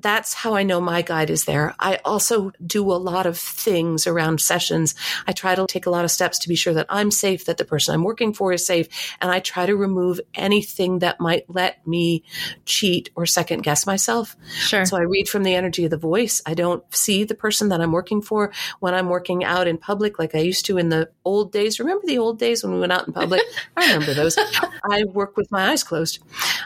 That's 0.00 0.34
how 0.34 0.54
I 0.54 0.62
know 0.62 0.80
my 0.80 1.02
guide 1.02 1.30
is 1.30 1.44
there. 1.44 1.74
I 1.78 2.00
also 2.04 2.52
do 2.64 2.90
a 2.90 2.94
lot 2.94 3.26
of 3.26 3.38
things 3.38 4.06
around 4.06 4.40
sessions. 4.40 4.94
I 5.26 5.32
try 5.32 5.54
to 5.54 5.66
take 5.66 5.86
a 5.86 5.90
lot 5.90 6.04
of 6.04 6.10
steps 6.10 6.38
to 6.40 6.48
be 6.48 6.56
sure 6.56 6.74
that 6.74 6.86
I'm 6.88 7.10
safe, 7.10 7.46
that 7.46 7.56
the 7.56 7.64
person 7.64 7.94
I'm 7.94 8.04
working 8.04 8.32
for 8.32 8.52
is 8.52 8.66
safe, 8.66 8.88
and 9.20 9.30
I 9.30 9.40
try 9.40 9.66
to 9.66 9.76
remove 9.76 10.20
anything 10.34 11.00
that 11.00 11.20
might 11.20 11.44
let 11.48 11.86
me 11.86 12.24
cheat 12.64 13.10
or 13.14 13.26
second 13.26 13.62
guess 13.62 13.86
myself. 13.86 14.36
Sure. 14.54 14.84
So 14.84 14.96
I 14.96 15.02
read 15.02 15.28
from 15.28 15.42
the 15.42 15.54
energy 15.54 15.84
of 15.84 15.90
the 15.90 15.96
voice. 15.96 16.42
I 16.46 16.54
don't 16.54 16.82
see 16.94 17.24
the 17.24 17.34
person 17.34 17.68
that 17.68 17.80
I'm 17.80 17.92
working 17.92 18.22
for 18.22 18.52
when 18.80 18.94
I'm 18.94 19.08
working 19.08 19.44
out 19.44 19.66
in 19.66 19.78
public 19.78 20.18
like 20.18 20.34
I 20.34 20.38
used 20.38 20.66
to 20.66 20.78
in 20.78 20.88
the 20.88 21.10
old 21.24 21.52
days. 21.52 21.78
Remember 21.78 22.06
the 22.06 22.18
old 22.18 22.38
days 22.38 22.62
when 22.62 22.72
we 22.72 22.80
went 22.80 22.92
out 22.92 23.06
in 23.06 23.12
public? 23.12 23.42
I 23.76 23.92
remember 23.92 24.14
those. 24.14 24.38
I 24.38 25.04
work 25.04 25.36
with 25.36 25.50
my 25.50 25.70
eyes 25.70 25.84
closed. 25.84 26.18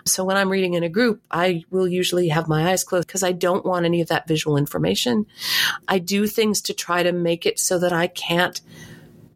So 0.04 0.24
when 0.24 0.36
I'm 0.36 0.50
reading 0.50 0.74
in 0.74 0.82
a 0.82 0.88
group, 0.88 1.22
I 1.30 1.64
will 1.70 1.88
usually 1.88 2.28
have 2.28 2.48
my 2.48 2.70
eyes 2.70 2.84
closed 2.84 3.06
because 3.06 3.22
I 3.22 3.32
don't 3.32 3.64
want 3.64 3.86
any 3.86 4.00
of 4.00 4.08
that 4.08 4.28
visual 4.28 4.56
information. 4.56 5.26
I 5.88 5.98
do 5.98 6.26
things 6.26 6.60
to 6.62 6.74
try 6.74 7.02
to 7.02 7.12
make 7.12 7.46
it 7.46 7.58
so 7.58 7.78
that 7.78 7.92
I 7.92 8.06
can't 8.08 8.60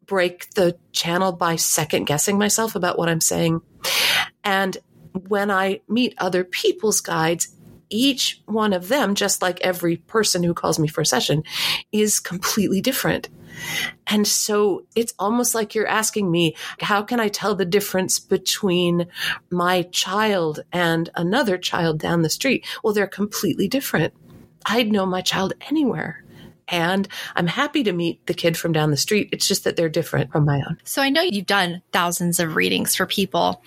break 0.07 0.51
the 0.55 0.77
channel 0.93 1.33
by 1.33 1.57
second 1.57 2.05
guessing 2.05 2.39
myself 2.39 2.75
about 2.75 2.99
what 2.99 3.09
I'm 3.09 3.21
saying. 3.21 3.61
And 4.43 4.77
when 5.29 5.51
I 5.51 5.81
meet 5.89 6.15
other 6.19 6.45
people's 6.45 7.01
guides, 7.01 7.49
each 7.91 8.43
one 8.47 8.73
of 8.73 8.89
them, 8.89 9.15
just 9.15 9.43
like 9.43 9.61
every 9.61 9.97
person 9.97 10.43
who 10.43 10.55
calls 10.55 10.79
me 10.79 10.89
for 10.89 11.03
a 11.03 11.07
session, 11.07 11.45
is 11.93 12.21
completely 12.21 12.81
different. 12.81 13.29
And 14.07 14.27
so 14.27 14.85
it's 14.95 15.15
almost 15.19 15.55
like 15.55 15.75
you're 15.75 15.87
asking 15.87 16.31
me, 16.31 16.57
how 16.81 17.03
can 17.03 17.21
I 17.21 17.29
tell 17.29 17.55
the 17.55 17.65
difference 17.65 18.19
between 18.19 19.07
my 19.51 19.83
child 19.83 20.61
and 20.73 21.11
another 21.15 21.59
child 21.59 21.99
down 21.99 22.23
the 22.23 22.31
street? 22.31 22.67
Well, 22.83 22.95
they're 22.95 23.07
completely 23.07 23.69
different. 23.69 24.15
I'd 24.67 24.93
know 24.93 25.07
my 25.07 25.21
child 25.21 25.55
anywhere. 25.69 26.25
And 26.69 27.07
I'm 27.37 27.47
happy 27.47 27.83
to 27.85 27.93
meet 27.93 28.27
the 28.27 28.35
kid 28.35 28.57
from 28.57 28.73
down 28.73 28.91
the 28.91 28.97
street. 28.97 29.29
It's 29.33 29.47
just 29.47 29.65
that 29.65 29.77
they're 29.77 29.91
different 29.91 30.33
from 30.33 30.47
my 30.47 30.63
own. 30.67 30.79
So 30.85 31.03
I 31.03 31.11
know 31.11 31.21
you've 31.21 31.47
done 31.47 31.83
thousands 31.93 32.41
of 32.41 32.57
readings 32.57 32.95
for 32.95 33.05
people. 33.05 33.63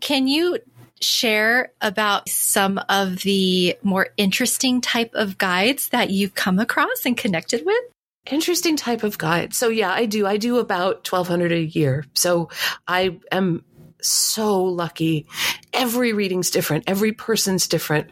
Can 0.00 0.28
you 0.28 0.58
share 1.00 1.72
about 1.80 2.28
some 2.28 2.78
of 2.88 3.22
the 3.22 3.76
more 3.82 4.10
interesting 4.16 4.80
type 4.80 5.10
of 5.14 5.36
guides 5.36 5.88
that 5.88 6.10
you've 6.10 6.34
come 6.34 6.60
across 6.60 7.04
and 7.04 7.16
connected 7.16 7.66
with? 7.66 7.84
Interesting 8.30 8.76
type 8.76 9.02
of 9.02 9.18
guide. 9.18 9.52
So 9.52 9.68
yeah, 9.68 9.92
I 9.92 10.06
do. 10.06 10.26
I 10.26 10.36
do 10.36 10.58
about 10.58 11.06
1200 11.10 11.52
a 11.52 11.60
year. 11.60 12.04
So 12.14 12.50
I 12.86 13.18
am 13.32 13.64
so 14.00 14.62
lucky. 14.62 15.26
Every 15.72 16.12
reading's 16.12 16.50
different. 16.50 16.84
Every 16.86 17.12
person's 17.12 17.66
different. 17.66 18.08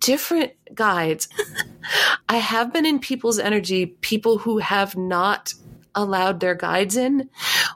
Different 0.00 0.52
guides. 0.74 1.28
I 2.28 2.36
have 2.36 2.72
been 2.72 2.86
in 2.86 2.98
people's 2.98 3.38
energy, 3.38 3.86
people 3.86 4.38
who 4.38 4.58
have 4.58 4.96
not 4.96 5.54
allowed 5.94 6.40
their 6.40 6.54
guides 6.54 6.96
in 6.96 7.28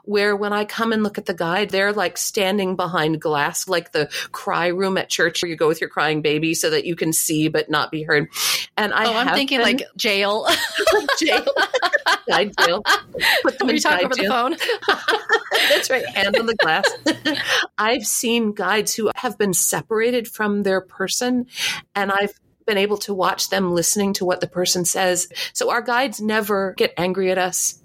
where 0.03 0.35
when 0.35 0.53
I 0.53 0.65
come 0.65 0.93
and 0.93 1.03
look 1.03 1.17
at 1.17 1.25
the 1.25 1.33
guide, 1.33 1.69
they're 1.69 1.93
like 1.93 2.17
standing 2.17 2.75
behind 2.75 3.21
glass, 3.21 3.67
like 3.67 3.91
the 3.91 4.09
cry 4.31 4.67
room 4.67 4.97
at 4.97 5.09
church 5.09 5.41
where 5.41 5.49
you 5.49 5.55
go 5.55 5.67
with 5.67 5.81
your 5.81 5.89
crying 5.89 6.21
baby 6.21 6.53
so 6.53 6.69
that 6.69 6.85
you 6.85 6.95
can 6.95 7.13
see 7.13 7.47
but 7.47 7.69
not 7.69 7.91
be 7.91 8.03
heard. 8.03 8.29
And 8.77 8.93
I 8.93 9.05
oh, 9.05 9.13
I'm 9.13 9.35
thinking 9.35 9.59
been, 9.59 9.65
like 9.65 9.83
jail. 9.95 10.47
jail. 11.19 11.45
guide 12.27 12.53
jail. 12.59 12.83
Put 13.43 13.59
them 13.59 13.69
in 13.69 13.79
talk 13.79 14.03
over 14.03 14.13
jail. 14.13 14.49
the 14.49 14.57
phone. 14.57 14.57
That's 15.69 15.89
right. 15.89 16.05
Hand 16.07 16.37
on 16.37 16.45
the 16.45 16.55
glass. 16.55 16.85
I've 17.77 18.05
seen 18.05 18.53
guides 18.53 18.93
who 18.93 19.11
have 19.15 19.37
been 19.37 19.53
separated 19.53 20.27
from 20.27 20.63
their 20.63 20.81
person 20.81 21.47
and 21.95 22.11
I've 22.11 22.33
been 22.65 22.77
able 22.77 22.97
to 22.97 23.13
watch 23.13 23.49
them 23.49 23.73
listening 23.73 24.13
to 24.13 24.25
what 24.25 24.41
the 24.41 24.47
person 24.47 24.85
says. 24.85 25.27
So 25.53 25.71
our 25.71 25.81
guides 25.81 26.21
never 26.21 26.73
get 26.77 26.93
angry 26.97 27.31
at 27.31 27.37
us. 27.37 27.81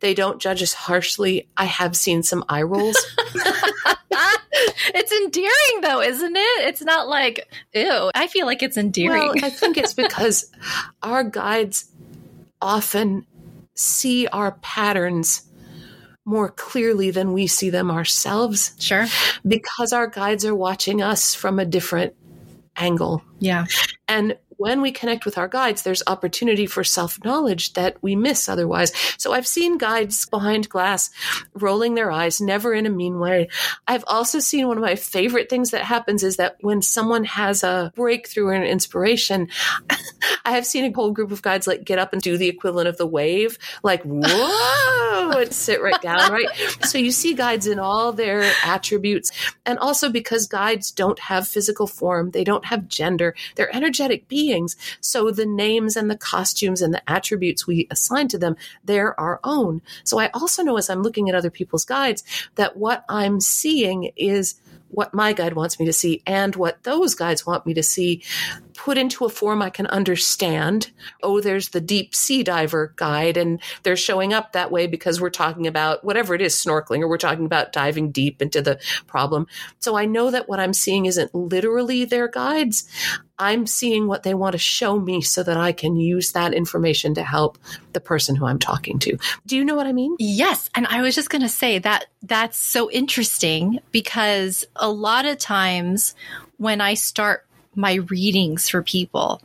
They 0.00 0.14
don't 0.14 0.40
judge 0.40 0.62
us 0.62 0.72
harshly. 0.72 1.48
I 1.56 1.64
have 1.64 1.96
seen 1.96 2.22
some 2.22 2.44
eye 2.48 2.62
rolls. 2.62 2.96
it's 4.94 5.12
endearing 5.12 5.80
though, 5.82 6.00
isn't 6.00 6.36
it? 6.36 6.68
It's 6.68 6.82
not 6.82 7.08
like, 7.08 7.48
ew. 7.74 8.10
I 8.14 8.26
feel 8.26 8.46
like 8.46 8.62
it's 8.62 8.76
endearing. 8.76 9.22
Well, 9.22 9.34
I 9.44 9.50
think 9.50 9.76
it's 9.76 9.94
because 9.94 10.50
our 11.02 11.24
guides 11.24 11.90
often 12.60 13.26
see 13.74 14.26
our 14.28 14.52
patterns 14.62 15.42
more 16.24 16.48
clearly 16.48 17.10
than 17.10 17.32
we 17.32 17.46
see 17.46 17.70
them 17.70 17.90
ourselves. 17.90 18.72
Sure. 18.78 19.06
Because 19.46 19.92
our 19.92 20.06
guides 20.06 20.44
are 20.44 20.54
watching 20.54 21.02
us 21.02 21.34
from 21.34 21.58
a 21.58 21.64
different 21.64 22.14
angle. 22.76 23.22
Yeah. 23.40 23.66
And 24.06 24.36
when 24.62 24.80
we 24.80 24.92
connect 24.92 25.24
with 25.24 25.36
our 25.38 25.48
guides, 25.48 25.82
there's 25.82 26.04
opportunity 26.06 26.66
for 26.66 26.84
self 26.84 27.18
knowledge 27.24 27.72
that 27.72 27.96
we 28.00 28.14
miss 28.14 28.48
otherwise. 28.48 28.92
So 29.18 29.32
I've 29.32 29.46
seen 29.46 29.76
guides 29.76 30.24
behind 30.24 30.68
glass 30.68 31.10
rolling 31.52 31.96
their 31.96 32.12
eyes, 32.12 32.40
never 32.40 32.72
in 32.72 32.86
a 32.86 32.90
mean 32.90 33.18
way. 33.18 33.48
I've 33.88 34.04
also 34.06 34.38
seen 34.38 34.68
one 34.68 34.76
of 34.76 34.84
my 34.84 34.94
favorite 34.94 35.50
things 35.50 35.72
that 35.72 35.82
happens 35.82 36.22
is 36.22 36.36
that 36.36 36.58
when 36.60 36.80
someone 36.80 37.24
has 37.24 37.64
a 37.64 37.92
breakthrough 37.96 38.46
or 38.46 38.52
an 38.52 38.62
inspiration, 38.62 39.48
I 40.44 40.52
have 40.52 40.64
seen 40.64 40.84
a 40.84 40.92
whole 40.92 41.10
group 41.10 41.32
of 41.32 41.42
guides 41.42 41.66
like 41.66 41.82
get 41.82 41.98
up 41.98 42.12
and 42.12 42.22
do 42.22 42.36
the 42.36 42.48
equivalent 42.48 42.86
of 42.86 42.98
the 42.98 43.06
wave, 43.06 43.58
like, 43.82 44.02
whoa, 44.04 45.38
and 45.38 45.52
sit 45.52 45.82
right 45.82 46.00
down, 46.00 46.30
right? 46.32 46.48
So 46.84 46.98
you 46.98 47.10
see 47.10 47.34
guides 47.34 47.66
in 47.66 47.80
all 47.80 48.12
their 48.12 48.52
attributes. 48.64 49.32
And 49.66 49.80
also 49.80 50.08
because 50.08 50.46
guides 50.46 50.92
don't 50.92 51.18
have 51.18 51.48
physical 51.48 51.88
form, 51.88 52.30
they 52.30 52.44
don't 52.44 52.66
have 52.66 52.86
gender, 52.86 53.34
they're 53.56 53.74
energetic 53.74 54.28
beings 54.28 54.51
beings. 54.52 54.76
So 55.00 55.30
the 55.30 55.46
names 55.46 55.96
and 55.96 56.10
the 56.10 56.16
costumes 56.16 56.82
and 56.82 56.92
the 56.92 57.10
attributes 57.10 57.66
we 57.66 57.86
assign 57.90 58.28
to 58.28 58.38
them, 58.38 58.56
they're 58.84 59.18
our 59.18 59.40
own. 59.44 59.82
So 60.04 60.18
I 60.18 60.28
also 60.34 60.62
know 60.62 60.76
as 60.76 60.90
I'm 60.90 61.02
looking 61.02 61.28
at 61.28 61.34
other 61.34 61.50
people's 61.50 61.84
guides 61.84 62.22
that 62.56 62.76
what 62.76 63.04
I'm 63.08 63.40
seeing 63.40 64.12
is 64.16 64.60
what 64.88 65.14
my 65.14 65.32
guide 65.32 65.54
wants 65.54 65.80
me 65.80 65.86
to 65.86 65.92
see 65.92 66.22
and 66.26 66.54
what 66.54 66.82
those 66.82 67.14
guides 67.14 67.46
want 67.46 67.64
me 67.64 67.72
to 67.72 67.82
see 67.82 68.22
put 68.82 68.98
into 68.98 69.24
a 69.24 69.28
form 69.28 69.62
I 69.62 69.70
can 69.70 69.86
understand. 69.86 70.90
Oh, 71.22 71.40
there's 71.40 71.68
the 71.68 71.80
deep 71.80 72.16
sea 72.16 72.42
diver 72.42 72.92
guide, 72.96 73.36
and 73.36 73.60
they're 73.84 73.94
showing 73.94 74.32
up 74.32 74.52
that 74.52 74.72
way 74.72 74.88
because 74.88 75.20
we're 75.20 75.30
talking 75.30 75.68
about 75.68 76.02
whatever 76.02 76.34
it 76.34 76.42
is, 76.42 76.56
snorkeling, 76.56 76.98
or 76.98 77.06
we're 77.06 77.16
talking 77.16 77.44
about 77.44 77.72
diving 77.72 78.10
deep 78.10 78.42
into 78.42 78.60
the 78.60 78.80
problem. 79.06 79.46
So 79.78 79.96
I 79.96 80.04
know 80.04 80.32
that 80.32 80.48
what 80.48 80.58
I'm 80.58 80.72
seeing 80.72 81.06
isn't 81.06 81.32
literally 81.32 82.04
their 82.04 82.26
guides. 82.26 82.88
I'm 83.38 83.68
seeing 83.68 84.08
what 84.08 84.24
they 84.24 84.34
want 84.34 84.54
to 84.54 84.58
show 84.58 84.98
me 84.98 85.20
so 85.20 85.44
that 85.44 85.56
I 85.56 85.70
can 85.70 85.94
use 85.94 86.32
that 86.32 86.52
information 86.52 87.14
to 87.14 87.22
help 87.22 87.58
the 87.92 88.00
person 88.00 88.34
who 88.34 88.46
I'm 88.46 88.58
talking 88.58 88.98
to. 89.00 89.16
Do 89.46 89.56
you 89.56 89.64
know 89.64 89.76
what 89.76 89.86
I 89.86 89.92
mean? 89.92 90.16
Yes. 90.18 90.68
And 90.74 90.88
I 90.88 91.02
was 91.02 91.14
just 91.14 91.30
going 91.30 91.42
to 91.42 91.48
say 91.48 91.78
that 91.78 92.06
that's 92.20 92.58
so 92.58 92.90
interesting 92.90 93.78
because 93.92 94.64
a 94.74 94.90
lot 94.90 95.24
of 95.24 95.38
times 95.38 96.16
when 96.56 96.80
I 96.80 96.94
start 96.94 97.46
my 97.74 97.94
readings 97.94 98.68
for 98.68 98.82
people, 98.82 99.40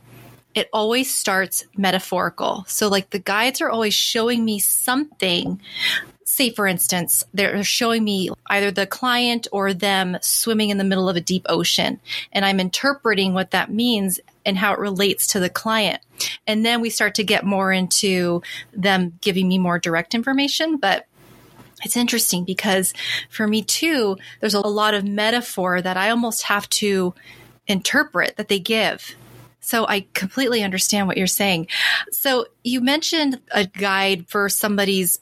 it 0.54 0.68
always 0.72 1.14
starts 1.14 1.66
metaphorical. 1.76 2.64
So, 2.66 2.88
like, 2.88 3.10
the 3.10 3.18
guides 3.18 3.60
are 3.60 3.70
always 3.70 3.94
showing 3.94 4.44
me 4.44 4.58
something. 4.58 5.60
Say, 6.24 6.50
for 6.50 6.66
instance, 6.66 7.24
they're 7.32 7.62
showing 7.64 8.04
me 8.04 8.30
either 8.48 8.70
the 8.70 8.86
client 8.86 9.46
or 9.52 9.72
them 9.72 10.18
swimming 10.20 10.70
in 10.70 10.78
the 10.78 10.84
middle 10.84 11.08
of 11.08 11.16
a 11.16 11.20
deep 11.20 11.46
ocean, 11.48 12.00
and 12.32 12.44
I'm 12.44 12.60
interpreting 12.60 13.34
what 13.34 13.52
that 13.52 13.70
means 13.70 14.20
and 14.44 14.56
how 14.58 14.72
it 14.72 14.78
relates 14.78 15.26
to 15.28 15.40
the 15.40 15.50
client. 15.50 16.00
And 16.46 16.64
then 16.64 16.80
we 16.80 16.90
start 16.90 17.14
to 17.16 17.24
get 17.24 17.44
more 17.44 17.72
into 17.72 18.42
them 18.72 19.18
giving 19.20 19.46
me 19.46 19.58
more 19.58 19.78
direct 19.78 20.14
information. 20.14 20.78
But 20.78 21.06
it's 21.84 21.96
interesting 21.96 22.44
because 22.44 22.92
for 23.30 23.46
me 23.46 23.62
too, 23.62 24.16
there's 24.40 24.54
a 24.54 24.60
lot 24.60 24.94
of 24.94 25.04
metaphor 25.04 25.80
that 25.80 25.96
I 25.96 26.10
almost 26.10 26.44
have 26.44 26.68
to 26.70 27.14
interpret 27.68 28.36
that 28.36 28.48
they 28.48 28.58
give. 28.58 29.14
So 29.60 29.86
I 29.86 30.06
completely 30.14 30.62
understand 30.62 31.06
what 31.06 31.16
you're 31.16 31.26
saying. 31.26 31.68
So 32.10 32.46
you 32.64 32.80
mentioned 32.80 33.40
a 33.52 33.66
guide 33.66 34.26
for 34.28 34.48
somebody's 34.48 35.20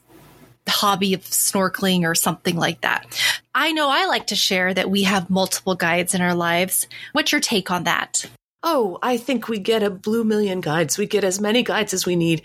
hobby 0.67 1.13
of 1.13 1.21
snorkeling 1.21 2.03
or 2.03 2.15
something 2.15 2.55
like 2.55 2.81
that. 2.81 3.05
I 3.53 3.71
know 3.71 3.89
I 3.89 4.05
like 4.05 4.27
to 4.27 4.35
share 4.35 4.73
that 4.73 4.89
we 4.89 5.03
have 5.03 5.29
multiple 5.29 5.75
guides 5.75 6.13
in 6.13 6.21
our 6.21 6.35
lives. 6.35 6.87
What's 7.13 7.31
your 7.31 7.41
take 7.41 7.71
on 7.71 7.85
that? 7.85 8.25
Oh, 8.63 8.97
I 9.03 9.17
think 9.17 9.47
we 9.47 9.59
get 9.59 9.83
a 9.83 9.91
blue 9.91 10.23
million 10.23 10.61
guides. 10.61 10.97
We 10.97 11.05
get 11.05 11.23
as 11.23 11.39
many 11.39 11.61
guides 11.61 11.93
as 11.93 12.07
we 12.07 12.15
need. 12.15 12.41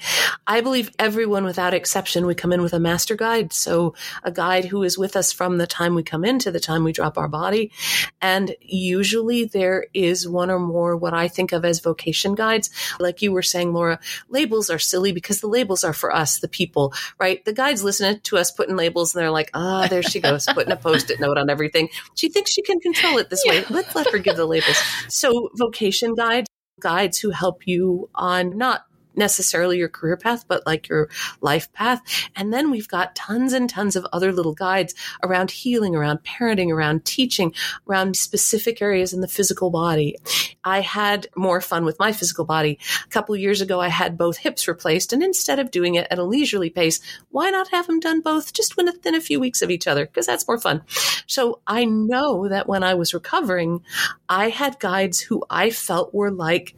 I 0.47 0.61
believe 0.61 0.91
everyone 0.99 1.45
without 1.45 1.73
exception, 1.73 2.27
we 2.27 2.35
come 2.35 2.53
in 2.53 2.61
with 2.61 2.75
a 2.75 2.79
master 2.79 3.17
guide. 3.17 3.55
So 3.55 3.95
a 4.23 4.31
guide 4.31 4.67
who 4.67 4.83
is 4.83 4.99
with 4.99 5.17
us 5.17 5.33
from 5.33 5.57
the 5.57 5.67
time 5.67 5.95
we 5.95 6.03
come 6.03 6.23
in 6.23 6.39
to 6.41 6.51
the 6.51 6.61
time 6.61 6.85
we 6.85 6.93
drop 6.93 7.17
our 7.17 7.29
body. 7.29 7.73
And 8.21 8.55
usually 8.61 9.47
there 9.47 9.87
is 9.95 10.29
one 10.29 10.51
or 10.51 10.59
more 10.59 10.99
what 10.99 11.15
I 11.15 11.29
think 11.29 11.53
of 11.53 11.65
as 11.65 11.81
vocation 11.81 12.35
guides. 12.35 12.69
Like 13.01 13.23
you 13.23 13.33
were 13.33 13.41
saying, 13.41 13.73
Laura, 13.73 13.99
labels 14.29 14.69
are 14.69 14.79
silly 14.79 15.13
because 15.13 15.41
the 15.41 15.49
labels 15.49 15.83
are 15.83 15.95
for 15.95 16.15
us, 16.15 16.41
the 16.41 16.49
people, 16.49 16.93
right? 17.19 17.43
The 17.43 17.55
guides 17.55 17.83
listen 17.83 18.21
to 18.21 18.37
us 18.37 18.51
putting 18.51 18.77
labels 18.77 19.15
and 19.15 19.23
they're 19.23 19.31
like, 19.31 19.51
ah, 19.55 19.85
oh, 19.85 19.89
there 19.89 20.03
she 20.03 20.21
goes, 20.21 20.45
putting 20.45 20.73
a 20.73 20.77
post-it 20.77 21.21
note 21.21 21.39
on 21.39 21.49
everything. 21.49 21.89
She 22.17 22.29
thinks 22.29 22.51
she 22.51 22.61
can 22.61 22.81
control 22.81 23.17
it 23.17 23.31
this 23.31 23.43
yeah. 23.47 23.53
way. 23.53 23.65
Let's 23.71 23.95
let 23.95 24.13
her 24.13 24.19
give 24.19 24.37
the 24.37 24.45
labels. 24.45 24.77
So 25.09 25.49
vocation 25.55 26.03
guides, 26.15 26.49
guides 26.81 27.19
who 27.19 27.31
help 27.31 27.67
you 27.67 28.09
on 28.15 28.57
not 28.57 28.85
necessarily 29.15 29.79
your 29.79 29.89
career 29.89 30.17
path, 30.17 30.45
but 30.49 30.67
like 30.67 30.89
your 30.89 31.09
life 31.41 31.73
path. 31.73 32.01
And 32.37 32.53
then 32.53 32.71
we've 32.71 32.89
got 32.89 33.15
tons 33.15 33.53
and 33.53 33.69
tons 33.69 33.97
of 33.97 34.07
other 34.13 34.33
little 34.33 34.55
guides 34.55 34.95
around 35.23 35.51
healing, 35.51 35.95
around 35.95 36.23
parenting, 36.25 36.73
around 36.73 37.05
teaching, 37.05 37.55
around 37.89 38.17
specific 38.17 38.81
areas 38.83 39.13
in 39.13 39.21
the 39.21 39.29
physical 39.29 39.71
body. 39.71 40.17
I 40.65 40.81
had 40.81 41.27
more 41.37 41.61
fun 41.61 41.85
with 41.85 41.99
my 41.99 42.13
physical 42.13 42.45
body. 42.45 42.79
A 43.05 43.09
couple 43.09 43.37
years 43.37 43.61
ago, 43.61 43.81
I 43.81 43.89
had 43.89 44.17
both 44.17 44.37
hips 44.37 44.69
replaced. 44.69 45.13
And 45.13 45.23
instead 45.23 45.59
of 45.59 45.71
doing 45.71 45.97
it 45.97 46.07
at 46.11 46.19
a 46.19 46.25
leisurely 46.25 46.71
pace, 46.71 47.01
why 47.31 47.51
not 47.51 47.69
have 47.69 47.87
them 47.87 48.01
done 48.01 48.21
both 48.21 48.53
just 48.53 48.77
within 48.77 49.15
a 49.15 49.21
few 49.21 49.41
weeks 49.41 49.63
of 49.63 49.71
each 49.71 49.87
other? 49.87 50.07
Because 50.07 50.27
that's 50.27 50.47
more 50.47 50.59
fun. 50.59 50.83
So 51.27 51.61
I 51.67 51.85
know 51.85 52.49
that 52.49 52.69
when 52.69 52.83
I 52.83 52.95
was 52.95 53.15
recovering, 53.15 53.83
I 54.29 54.49
had 54.51 54.79
guides 54.79 55.21
who 55.21 55.45
I 55.51 55.71
felt 55.71 56.15
were 56.15 56.31
like 56.31 56.75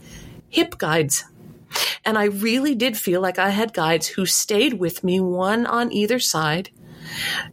hip 0.49 0.79
guides 0.79 1.25
and 2.05 2.19
I 2.19 2.25
really 2.25 2.75
did 2.75 2.97
feel 2.97 3.21
like 3.21 3.39
I 3.39 3.51
had 3.51 3.73
guides 3.73 4.09
who 4.09 4.27
stayed 4.27 4.75
with 4.75 5.05
me, 5.05 5.21
one 5.21 5.67
on 5.67 5.93
either 5.93 6.19
side, 6.19 6.71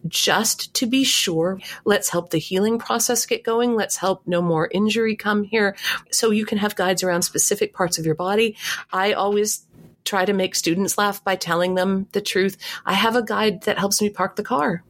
just 0.08 0.74
to 0.76 0.86
be 0.86 1.04
sure. 1.04 1.60
Let's 1.86 2.10
help 2.10 2.30
the 2.30 2.38
healing 2.38 2.80
process 2.80 3.26
get 3.26 3.44
going. 3.44 3.76
Let's 3.76 3.98
help 3.98 4.24
no 4.26 4.42
more 4.42 4.70
injury 4.72 5.16
come 5.16 5.44
here. 5.44 5.76
So 6.12 6.32
you 6.32 6.46
can 6.46 6.58
have 6.58 6.76
guides 6.76 7.04
around 7.04 7.24
specific 7.24 7.74
parts 7.74 7.98
of 7.98 8.06
your 8.06 8.16
body. 8.16 8.58
I 8.92 9.14
always 9.14 9.66
try 10.04 10.26
to 10.26 10.34
make 10.34 10.56
students 10.56 10.98
laugh 10.98 11.24
by 11.24 11.36
telling 11.36 11.76
them 11.76 12.08
the 12.12 12.22
truth. 12.22 12.58
I 12.86 12.94
have 12.94 13.16
a 13.16 13.24
guide 13.24 13.64
that 13.64 13.78
helps 13.78 14.02
me 14.02 14.10
park 14.10 14.36
the 14.36 14.44
car 14.44 14.84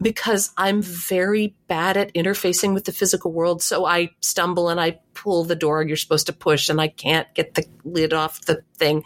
because 0.00 0.52
I'm 0.56 0.82
very 0.82 1.54
bad 1.68 1.96
at 1.96 2.12
interfacing 2.14 2.74
with 2.74 2.84
the 2.84 2.92
physical 2.92 3.32
world. 3.32 3.62
So 3.62 3.86
I 3.86 4.10
stumble 4.20 4.68
and 4.68 4.80
I 4.80 5.00
pull 5.14 5.44
the 5.44 5.56
door 5.56 5.82
you're 5.82 5.96
supposed 5.96 6.26
to 6.26 6.32
push 6.32 6.68
and 6.68 6.80
I 6.80 6.88
can't 6.88 7.32
get 7.34 7.54
the 7.54 7.64
lid 7.84 8.12
off 8.12 8.44
the 8.46 8.62
thing. 8.76 9.04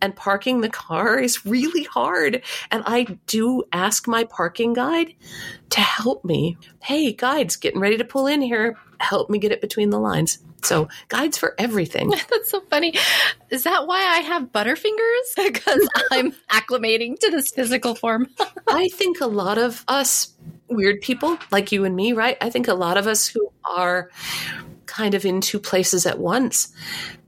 And 0.00 0.14
parking 0.14 0.60
the 0.60 0.68
car 0.68 1.18
is 1.18 1.44
really 1.44 1.84
hard. 1.84 2.42
And 2.70 2.82
I 2.86 3.18
do 3.26 3.64
ask 3.72 4.06
my 4.06 4.24
parking 4.24 4.74
guide 4.74 5.14
to 5.70 5.80
help 5.80 6.24
me. 6.24 6.56
Hey, 6.82 7.12
guides, 7.12 7.56
getting 7.56 7.80
ready 7.80 7.96
to 7.96 8.04
pull 8.04 8.26
in 8.26 8.42
here. 8.42 8.76
Help 9.00 9.28
me 9.28 9.38
get 9.38 9.52
it 9.52 9.60
between 9.60 9.90
the 9.90 9.98
lines. 9.98 10.38
So 10.62 10.88
guides 11.08 11.38
for 11.38 11.54
everything. 11.58 12.10
That's 12.30 12.50
so 12.50 12.60
funny. 12.60 12.94
Is 13.50 13.64
that 13.64 13.86
why 13.86 13.98
I 13.98 14.18
have 14.18 14.52
butterfingers? 14.52 15.36
because 15.36 15.88
I'm 16.10 16.32
acclimating 16.50 17.18
to 17.20 17.30
this 17.30 17.50
physical 17.50 17.94
form. 17.94 18.28
I 18.68 18.88
think 18.88 19.20
a 19.20 19.26
lot 19.26 19.58
of 19.58 19.84
us 19.88 20.32
weird 20.68 21.00
people 21.00 21.38
like 21.50 21.72
you 21.72 21.84
and 21.84 21.94
me, 21.94 22.12
right? 22.12 22.36
I 22.40 22.50
think 22.50 22.68
a 22.68 22.74
lot 22.74 22.96
of 22.96 23.06
us 23.06 23.26
who 23.26 23.50
are 23.64 24.10
kind 24.86 25.14
of 25.14 25.24
in 25.24 25.40
two 25.40 25.58
places 25.58 26.06
at 26.06 26.18
once 26.18 26.72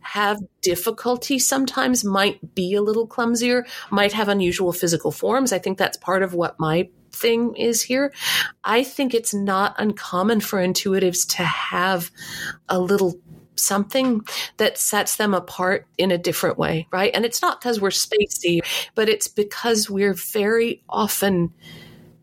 have 0.01 0.41
difficulty 0.63 1.39
sometimes, 1.39 2.03
might 2.03 2.55
be 2.55 2.75
a 2.75 2.81
little 2.81 3.07
clumsier, 3.07 3.67
might 3.91 4.13
have 4.15 4.29
unusual 4.29 4.73
physical 4.73 5.13
forms. 5.13 5.53
I 5.53 5.59
think 5.59 5.77
that's 5.77 5.99
part 5.99 6.23
of 6.23 6.33
what 6.33 6.59
my 6.59 6.89
thing 7.13 7.55
is 7.57 7.83
here. 7.83 8.13
I 8.65 8.85
think 8.85 9.13
it's 9.13 9.35
not 9.35 9.75
uncommon 9.79 10.41
for 10.41 10.61
intuitives 10.61 11.29
to 11.37 11.43
have 11.43 12.11
a 12.71 12.79
little 12.79 13.21
something 13.55 14.23
that 14.57 14.79
sets 14.79 15.17
them 15.17 15.35
apart 15.35 15.87
in 15.99 16.11
a 16.11 16.19
different 16.19 16.59
way, 16.59 16.87
right? 16.91 17.11
And 17.13 17.25
it's 17.25 17.43
not 17.43 17.61
because 17.61 17.81
we're 17.81 17.91
spacey, 17.91 18.61
but 18.95 19.09
it's 19.09 19.29
because 19.29 19.91
we're 19.91 20.15
very 20.15 20.83
often 20.89 21.53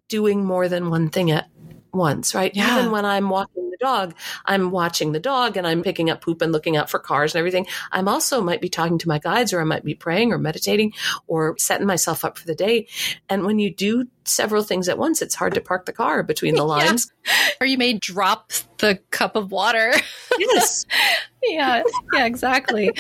doing 0.08 0.44
more 0.44 0.70
than 0.70 0.90
one 0.90 1.10
thing 1.10 1.32
at 1.32 1.50
once, 1.96 2.36
right? 2.36 2.52
Yeah. 2.54 2.80
Even 2.80 2.92
when 2.92 3.06
I'm 3.06 3.30
walking 3.30 3.66
the 3.72 3.86
dog, 3.86 4.16
I'm 4.46 4.72
watching 4.72 5.12
the 5.12 5.20
dog 5.20 5.58
and 5.58 5.68
I'm 5.68 5.84
picking 5.84 6.10
up 6.10 6.22
poop 6.22 6.42
and 6.42 6.52
looking 6.52 6.78
out 6.78 6.90
for 6.90 7.00
cars 7.00 7.36
and 7.36 7.40
everything. 7.40 7.68
I'm 7.92 8.08
also 8.08 8.42
might 8.42 8.62
be 8.62 8.70
talking 8.70 8.98
to 9.00 9.08
my 9.08 9.20
guides 9.20 9.54
or 9.54 9.62
I 9.62 9.64
might 9.64 9.84
be 9.84 9.96
praying 9.96 10.32
or 10.32 10.38
meditating 10.38 10.94
or 11.28 11.56
setting 11.58 11.88
myself 11.88 12.24
up 12.26 12.38
for 12.38 12.46
the 12.46 12.56
day. 12.56 12.88
And 13.30 13.46
when 13.46 13.60
you 13.60 13.74
do 13.74 14.08
several 14.24 14.64
things 14.64 14.90
at 14.90 14.98
once, 14.98 15.22
it's 15.22 15.36
hard 15.36 15.54
to 15.54 15.62
park 15.62 15.86
the 15.86 15.94
car 15.94 16.24
between 16.24 16.56
the 16.56 16.64
lines. 16.76 17.12
Yeah. 17.26 17.50
Or 17.62 17.68
you 17.68 17.78
may 17.78 17.94
drop 17.94 18.52
the 18.80 19.00
cup 19.12 19.36
of 19.36 19.52
water. 19.52 19.94
Yes. 20.38 20.86
yeah, 21.44 21.84
yeah, 22.14 22.26
exactly. 22.26 22.92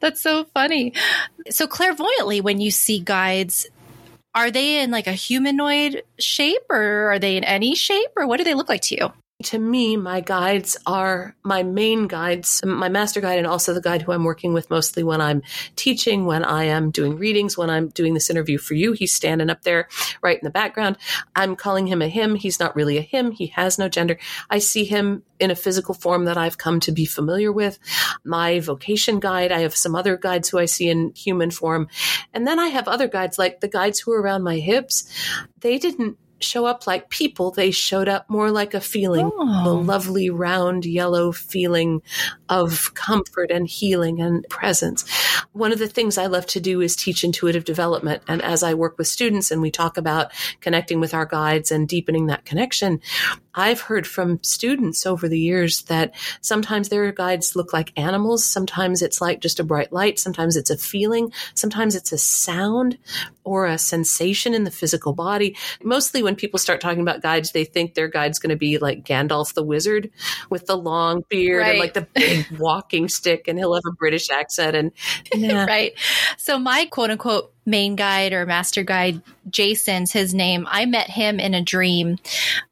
That's 0.00 0.20
so 0.20 0.44
funny. 0.44 0.94
So 1.50 1.66
clairvoyantly, 1.66 2.40
when 2.40 2.60
you 2.60 2.70
see 2.70 3.00
guides, 3.00 3.66
are 4.34 4.50
they 4.50 4.80
in 4.80 4.90
like 4.90 5.06
a 5.06 5.12
humanoid 5.12 6.02
shape 6.18 6.62
or 6.70 7.12
are 7.12 7.18
they 7.18 7.36
in 7.36 7.44
any 7.44 7.74
shape 7.74 8.10
or 8.16 8.26
what 8.26 8.38
do 8.38 8.44
they 8.44 8.54
look 8.54 8.68
like 8.68 8.82
to 8.82 8.96
you? 8.96 9.23
To 9.44 9.58
me, 9.58 9.96
my 9.96 10.20
guides 10.20 10.76
are 10.86 11.36
my 11.42 11.62
main 11.62 12.06
guides, 12.06 12.62
my 12.64 12.88
master 12.88 13.20
guide, 13.20 13.38
and 13.38 13.46
also 13.46 13.72
the 13.72 13.80
guide 13.80 14.02
who 14.02 14.12
I'm 14.12 14.24
working 14.24 14.52
with 14.52 14.70
mostly 14.70 15.02
when 15.02 15.20
I'm 15.20 15.42
teaching, 15.76 16.26
when 16.26 16.44
I 16.44 16.64
am 16.64 16.90
doing 16.90 17.16
readings, 17.16 17.56
when 17.56 17.70
I'm 17.70 17.88
doing 17.88 18.14
this 18.14 18.30
interview 18.30 18.58
for 18.58 18.74
you. 18.74 18.92
He's 18.92 19.12
standing 19.12 19.50
up 19.50 19.62
there 19.62 19.88
right 20.22 20.38
in 20.38 20.44
the 20.44 20.50
background. 20.50 20.96
I'm 21.36 21.56
calling 21.56 21.86
him 21.86 22.02
a 22.02 22.08
him. 22.08 22.34
He's 22.34 22.58
not 22.58 22.74
really 22.74 22.96
a 22.96 23.02
him. 23.02 23.30
He 23.30 23.48
has 23.48 23.78
no 23.78 23.88
gender. 23.88 24.18
I 24.50 24.58
see 24.58 24.84
him 24.84 25.22
in 25.38 25.50
a 25.50 25.56
physical 25.56 25.94
form 25.94 26.24
that 26.24 26.38
I've 26.38 26.58
come 26.58 26.80
to 26.80 26.92
be 26.92 27.04
familiar 27.04 27.52
with. 27.52 27.78
My 28.24 28.60
vocation 28.60 29.20
guide, 29.20 29.52
I 29.52 29.60
have 29.60 29.76
some 29.76 29.94
other 29.94 30.16
guides 30.16 30.48
who 30.48 30.58
I 30.58 30.64
see 30.64 30.88
in 30.88 31.12
human 31.14 31.50
form. 31.50 31.88
And 32.32 32.46
then 32.46 32.58
I 32.58 32.68
have 32.68 32.88
other 32.88 33.08
guides, 33.08 33.38
like 33.38 33.60
the 33.60 33.68
guides 33.68 34.00
who 34.00 34.12
are 34.12 34.22
around 34.22 34.42
my 34.42 34.58
hips. 34.58 35.04
They 35.60 35.78
didn't 35.78 36.18
show 36.44 36.66
up 36.66 36.86
like 36.86 37.08
people. 37.10 37.50
They 37.50 37.70
showed 37.70 38.08
up 38.08 38.28
more 38.28 38.50
like 38.50 38.74
a 38.74 38.80
feeling, 38.80 39.30
Oh. 39.34 39.64
the 39.64 39.74
lovely 39.74 40.30
round 40.30 40.84
yellow 40.84 41.32
feeling 41.32 42.02
of 42.48 42.92
comfort 42.94 43.50
and 43.50 43.66
healing 43.66 44.20
and 44.20 44.46
presence. 44.48 45.04
One 45.52 45.72
of 45.72 45.78
the 45.78 45.88
things 45.88 46.18
I 46.18 46.26
love 46.26 46.46
to 46.46 46.60
do 46.60 46.80
is 46.80 46.94
teach 46.96 47.24
intuitive 47.24 47.64
development. 47.64 48.22
And 48.28 48.42
as 48.42 48.62
I 48.62 48.74
work 48.74 48.98
with 48.98 49.06
students 49.08 49.50
and 49.50 49.62
we 49.62 49.70
talk 49.70 49.96
about 49.96 50.32
connecting 50.60 51.00
with 51.00 51.14
our 51.14 51.26
guides 51.26 51.72
and 51.72 51.88
deepening 51.88 52.26
that 52.26 52.44
connection, 52.44 53.00
I've 53.54 53.80
heard 53.80 54.06
from 54.06 54.42
students 54.42 55.06
over 55.06 55.28
the 55.28 55.38
years 55.38 55.82
that 55.82 56.14
sometimes 56.40 56.88
their 56.88 57.12
guides 57.12 57.54
look 57.54 57.72
like 57.72 57.92
animals. 57.96 58.44
Sometimes 58.44 59.02
it's 59.02 59.20
like 59.20 59.40
just 59.40 59.60
a 59.60 59.64
bright 59.64 59.92
light. 59.92 60.18
Sometimes 60.18 60.56
it's 60.56 60.70
a 60.70 60.76
feeling. 60.76 61.32
Sometimes 61.54 61.94
it's 61.94 62.12
a 62.12 62.18
sound 62.18 62.98
or 63.44 63.66
a 63.66 63.78
sensation 63.78 64.54
in 64.54 64.64
the 64.64 64.70
physical 64.70 65.12
body. 65.12 65.56
Mostly 65.82 66.22
when 66.22 66.34
people 66.34 66.58
start 66.58 66.80
talking 66.80 67.02
about 67.02 67.22
guides, 67.22 67.52
they 67.52 67.64
think 67.64 67.94
their 67.94 68.08
guide's 68.08 68.38
going 68.38 68.50
to 68.50 68.56
be 68.56 68.78
like 68.78 69.04
Gandalf 69.04 69.54
the 69.54 69.62
wizard 69.62 70.10
with 70.50 70.66
the 70.66 70.76
long 70.76 71.22
beard 71.28 71.66
and 71.66 71.78
like 71.78 71.94
the 71.94 72.06
big 72.14 72.46
walking 72.58 73.08
stick 73.08 73.46
and 73.48 73.58
he'll 73.58 73.74
have 73.74 73.82
a 73.88 73.94
British 73.94 74.30
accent 74.30 74.76
and 74.76 74.92
nah. 75.34 75.64
right. 75.64 75.92
So 76.38 76.58
my 76.58 76.86
quote 76.86 77.10
unquote 77.10 77.52
main 77.66 77.96
guide 77.96 78.32
or 78.32 78.46
master 78.46 78.82
guide, 78.82 79.22
Jason's 79.50 80.12
his 80.12 80.34
name. 80.34 80.66
I 80.70 80.86
met 80.86 81.10
him 81.10 81.40
in 81.40 81.54
a 81.54 81.62
dream 81.62 82.18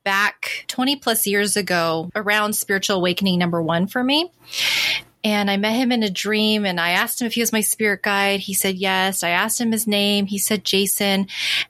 back 0.04 0.64
20 0.68 0.96
plus 0.96 1.26
years 1.26 1.56
ago 1.56 2.10
around 2.14 2.54
spiritual 2.54 2.96
awakening 2.96 3.38
number 3.38 3.62
one 3.62 3.86
for 3.86 4.02
me. 4.02 4.30
And 5.24 5.50
I 5.50 5.56
met 5.56 5.74
him 5.74 5.92
in 5.92 6.02
a 6.02 6.10
dream 6.10 6.66
and 6.66 6.80
I 6.80 6.90
asked 6.90 7.20
him 7.20 7.26
if 7.26 7.34
he 7.34 7.40
was 7.40 7.52
my 7.52 7.60
spirit 7.60 8.02
guide. 8.02 8.40
He 8.40 8.54
said 8.54 8.74
yes. 8.74 9.22
I 9.22 9.30
asked 9.30 9.60
him 9.60 9.70
his 9.70 9.86
name. 9.86 10.26
He 10.26 10.38
said 10.38 10.64
Jason. 10.64 11.28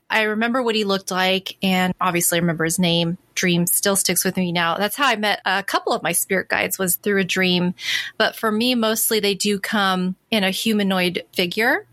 I 0.08 0.22
remember 0.22 0.62
what 0.62 0.74
he 0.74 0.85
looked 0.85 1.11
like 1.11 1.58
and 1.62 1.92
obviously 2.00 2.38
I 2.38 2.40
remember 2.40 2.64
his 2.64 2.78
name. 2.78 3.18
Dream 3.34 3.66
still 3.66 3.96
sticks 3.96 4.24
with 4.24 4.36
me 4.36 4.52
now. 4.52 4.76
That's 4.76 4.96
how 4.96 5.06
I 5.06 5.16
met 5.16 5.40
a 5.44 5.62
couple 5.62 5.92
of 5.92 6.02
my 6.02 6.12
spirit 6.12 6.48
guides 6.48 6.78
was 6.78 6.96
through 6.96 7.20
a 7.20 7.24
dream. 7.24 7.74
But 8.18 8.36
for 8.36 8.50
me, 8.50 8.74
mostly 8.74 9.20
they 9.20 9.34
do 9.34 9.58
come 9.58 10.16
in 10.30 10.44
a 10.44 10.50
humanoid 10.50 11.24
figure. 11.32 11.86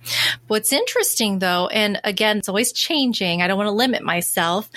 What's 0.48 0.74
interesting 0.74 1.40
though, 1.40 1.68
and 1.68 2.00
again, 2.04 2.38
it's 2.38 2.50
always 2.50 2.72
changing. 2.72 3.42
I 3.42 3.48
don't 3.48 3.58
want 3.58 3.68
to 3.68 3.72
limit 3.72 4.04
myself, 4.04 4.70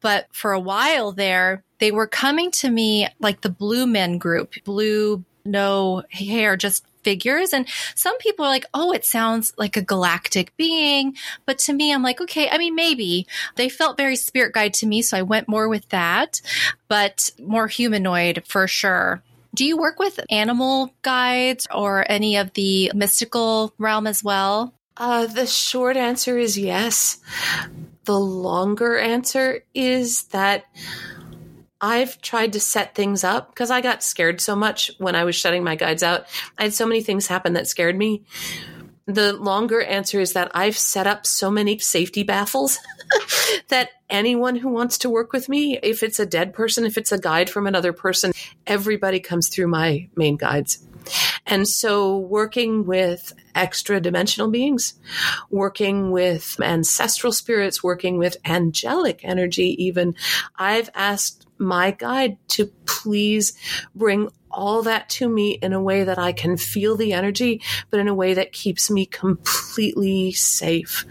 but 0.00 0.26
for 0.32 0.52
a 0.52 0.60
while 0.60 1.12
there, 1.12 1.62
they 1.78 1.92
were 1.92 2.06
coming 2.06 2.50
to 2.52 2.70
me 2.70 3.08
like 3.20 3.40
the 3.40 3.50
Blue 3.50 3.86
Men 3.86 4.18
group, 4.18 4.54
blue, 4.64 5.24
no 5.44 6.02
hair, 6.10 6.56
just 6.56 6.84
figures. 7.02 7.52
And 7.52 7.66
some 7.94 8.16
people 8.18 8.44
are 8.44 8.48
like, 8.48 8.66
oh, 8.74 8.92
it 8.92 9.04
sounds 9.04 9.52
like 9.56 9.76
a 9.76 9.82
galactic 9.82 10.56
being. 10.56 11.16
But 11.46 11.58
to 11.60 11.72
me, 11.72 11.92
I'm 11.92 12.02
like, 12.02 12.20
okay, 12.20 12.48
I 12.48 12.58
mean, 12.58 12.74
maybe 12.74 13.26
they 13.56 13.68
felt 13.68 13.96
very 13.96 14.16
spirit 14.16 14.54
guide 14.54 14.74
to 14.74 14.86
me. 14.86 15.02
So 15.02 15.16
I 15.16 15.22
went 15.22 15.48
more 15.48 15.68
with 15.68 15.88
that, 15.90 16.40
but 16.88 17.30
more 17.38 17.66
humanoid 17.66 18.44
for 18.46 18.66
sure. 18.66 19.22
Do 19.54 19.64
you 19.64 19.76
work 19.76 19.98
with 19.98 20.20
animal 20.30 20.94
guides 21.02 21.66
or 21.74 22.04
any 22.08 22.36
of 22.36 22.52
the 22.52 22.92
mystical 22.94 23.74
realm 23.78 24.06
as 24.06 24.22
well? 24.22 24.74
Uh, 24.96 25.26
the 25.26 25.46
short 25.46 25.96
answer 25.96 26.38
is 26.38 26.58
yes. 26.58 27.18
The 28.04 28.18
longer 28.18 28.98
answer 28.98 29.64
is 29.74 30.24
that 30.24 30.66
I've 31.80 32.20
tried 32.20 32.52
to 32.52 32.60
set 32.60 32.94
things 32.94 33.24
up 33.24 33.50
because 33.50 33.70
I 33.70 33.80
got 33.80 34.02
scared 34.02 34.40
so 34.40 34.54
much 34.54 34.90
when 34.98 35.14
I 35.14 35.24
was 35.24 35.34
shutting 35.34 35.64
my 35.64 35.76
guides 35.76 36.02
out. 36.02 36.26
I 36.58 36.64
had 36.64 36.74
so 36.74 36.86
many 36.86 37.02
things 37.02 37.26
happen 37.26 37.54
that 37.54 37.68
scared 37.68 37.96
me. 37.96 38.24
The 39.06 39.32
longer 39.32 39.82
answer 39.82 40.20
is 40.20 40.34
that 40.34 40.52
I've 40.54 40.76
set 40.76 41.06
up 41.06 41.26
so 41.26 41.50
many 41.50 41.78
safety 41.78 42.22
baffles 42.22 42.78
that 43.68 43.90
anyone 44.08 44.56
who 44.56 44.68
wants 44.68 44.98
to 44.98 45.10
work 45.10 45.32
with 45.32 45.48
me, 45.48 45.78
if 45.82 46.02
it's 46.02 46.20
a 46.20 46.26
dead 46.26 46.52
person, 46.52 46.84
if 46.84 46.98
it's 46.98 47.12
a 47.12 47.18
guide 47.18 47.50
from 47.50 47.66
another 47.66 47.92
person, 47.92 48.32
everybody 48.66 49.18
comes 49.18 49.48
through 49.48 49.68
my 49.68 50.08
main 50.14 50.36
guides. 50.36 50.86
And 51.46 51.66
so 51.66 52.18
working 52.18 52.86
with 52.86 53.32
extra 53.54 54.00
dimensional 54.00 54.50
beings, 54.50 54.94
working 55.50 56.12
with 56.12 56.60
ancestral 56.60 57.32
spirits, 57.32 57.82
working 57.82 58.18
with 58.18 58.36
angelic 58.44 59.24
energy, 59.24 59.82
even, 59.82 60.14
I've 60.56 60.90
asked 60.94 61.46
my 61.60 61.90
guide 61.92 62.38
to 62.48 62.66
please 62.86 63.52
bring 63.94 64.28
all 64.50 64.82
that 64.82 65.08
to 65.08 65.28
me 65.28 65.52
in 65.62 65.72
a 65.72 65.82
way 65.82 66.02
that 66.04 66.18
I 66.18 66.32
can 66.32 66.56
feel 66.56 66.96
the 66.96 67.12
energy, 67.12 67.62
but 67.90 68.00
in 68.00 68.08
a 68.08 68.14
way 68.14 68.34
that 68.34 68.52
keeps 68.52 68.90
me 68.90 69.06
completely 69.06 70.32
safe. 70.32 71.04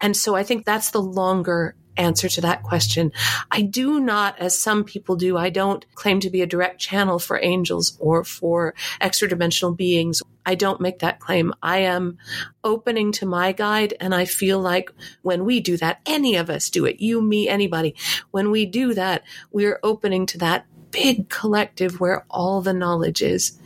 And 0.00 0.16
so 0.16 0.34
I 0.34 0.42
think 0.42 0.64
that's 0.64 0.90
the 0.90 1.00
longer 1.00 1.76
answer 1.96 2.28
to 2.28 2.40
that 2.42 2.62
question. 2.62 3.12
I 3.50 3.62
do 3.62 4.00
not, 4.00 4.38
as 4.38 4.58
some 4.58 4.84
people 4.84 5.16
do, 5.16 5.36
I 5.36 5.50
don't 5.50 5.84
claim 5.94 6.20
to 6.20 6.30
be 6.30 6.42
a 6.42 6.46
direct 6.46 6.80
channel 6.80 7.18
for 7.18 7.38
angels 7.42 7.96
or 8.00 8.24
for 8.24 8.74
extra 9.00 9.28
dimensional 9.28 9.74
beings. 9.74 10.22
I 10.46 10.54
don't 10.54 10.80
make 10.80 10.98
that 10.98 11.20
claim. 11.20 11.54
I 11.62 11.78
am 11.78 12.18
opening 12.62 13.12
to 13.12 13.26
my 13.26 13.52
guide. 13.52 13.94
And 14.00 14.14
I 14.14 14.24
feel 14.24 14.60
like 14.60 14.90
when 15.22 15.44
we 15.44 15.60
do 15.60 15.76
that, 15.78 16.00
any 16.06 16.36
of 16.36 16.50
us 16.50 16.70
do 16.70 16.84
it, 16.84 17.00
you, 17.00 17.22
me, 17.22 17.48
anybody, 17.48 17.94
when 18.30 18.50
we 18.50 18.66
do 18.66 18.94
that, 18.94 19.22
we're 19.52 19.80
opening 19.82 20.26
to 20.26 20.38
that 20.38 20.66
big 20.90 21.28
collective 21.28 21.98
where 21.98 22.24
all 22.30 22.60
the 22.60 22.72
knowledge 22.72 23.20
is. 23.20 23.58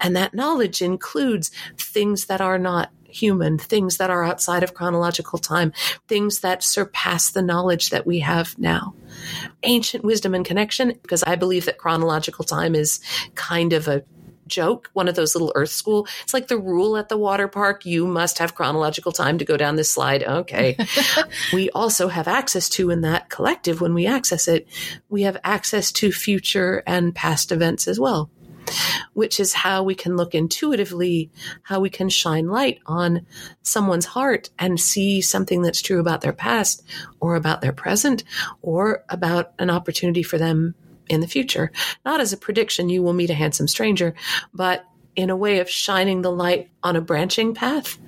And 0.00 0.16
that 0.16 0.32
knowledge 0.32 0.80
includes 0.80 1.50
things 1.76 2.26
that 2.26 2.40
are 2.40 2.58
not 2.58 2.90
human, 3.14 3.58
things 3.58 3.96
that 3.98 4.10
are 4.10 4.24
outside 4.24 4.62
of 4.62 4.74
chronological 4.74 5.38
time, 5.38 5.72
things 6.08 6.40
that 6.40 6.62
surpass 6.62 7.30
the 7.30 7.42
knowledge 7.42 7.90
that 7.90 8.06
we 8.06 8.20
have 8.20 8.58
now. 8.58 8.94
Ancient 9.62 10.04
wisdom 10.04 10.34
and 10.34 10.44
connection, 10.44 10.98
because 11.02 11.22
I 11.22 11.36
believe 11.36 11.66
that 11.66 11.78
chronological 11.78 12.44
time 12.44 12.74
is 12.74 13.00
kind 13.34 13.72
of 13.72 13.88
a 13.88 14.04
joke, 14.50 14.90
one 14.92 15.08
of 15.08 15.14
those 15.14 15.34
little 15.34 15.52
earth 15.54 15.70
school. 15.70 16.06
It's 16.22 16.34
like 16.34 16.48
the 16.48 16.58
rule 16.58 16.96
at 16.96 17.08
the 17.08 17.16
water 17.16 17.48
park. 17.48 17.86
You 17.86 18.06
must 18.06 18.38
have 18.38 18.54
chronological 18.54 19.12
time 19.12 19.38
to 19.38 19.44
go 19.44 19.56
down 19.56 19.76
this 19.76 19.90
slide. 19.90 20.24
Okay. 20.24 20.76
we 21.52 21.70
also 21.70 22.08
have 22.08 22.28
access 22.28 22.68
to 22.70 22.90
in 22.90 23.00
that 23.02 23.30
collective 23.30 23.80
when 23.80 23.94
we 23.94 24.06
access 24.06 24.48
it, 24.48 24.68
we 25.08 25.22
have 25.22 25.38
access 25.44 25.92
to 25.92 26.12
future 26.12 26.82
and 26.86 27.14
past 27.14 27.52
events 27.52 27.88
as 27.88 27.98
well 27.98 28.30
which 29.12 29.40
is 29.40 29.52
how 29.52 29.82
we 29.82 29.94
can 29.94 30.16
look 30.16 30.34
intuitively, 30.34 31.30
how 31.62 31.80
we 31.80 31.90
can 31.90 32.08
shine 32.08 32.48
light 32.48 32.78
on 32.86 33.26
someone's 33.62 34.06
heart 34.06 34.50
and 34.58 34.80
see 34.80 35.20
something 35.20 35.62
that's 35.62 35.82
true 35.82 36.00
about 36.00 36.20
their 36.20 36.32
past 36.32 36.82
or 37.20 37.34
about 37.34 37.60
their 37.60 37.72
present 37.72 38.24
or 38.62 39.04
about 39.08 39.52
an 39.58 39.70
opportunity 39.70 40.22
for 40.22 40.38
them 40.38 40.74
in 41.08 41.20
the 41.20 41.28
future. 41.28 41.72
Not 42.04 42.20
as 42.20 42.32
a 42.32 42.36
prediction, 42.36 42.88
you 42.88 43.02
will 43.02 43.12
meet 43.12 43.30
a 43.30 43.34
handsome 43.34 43.68
stranger, 43.68 44.14
but 44.54 44.84
in 45.16 45.28
a 45.28 45.36
way 45.36 45.58
of 45.58 45.68
shining 45.68 46.22
the 46.22 46.30
light 46.30 46.70
on 46.82 46.96
a 46.96 47.00
branching 47.00 47.52
path. 47.52 47.98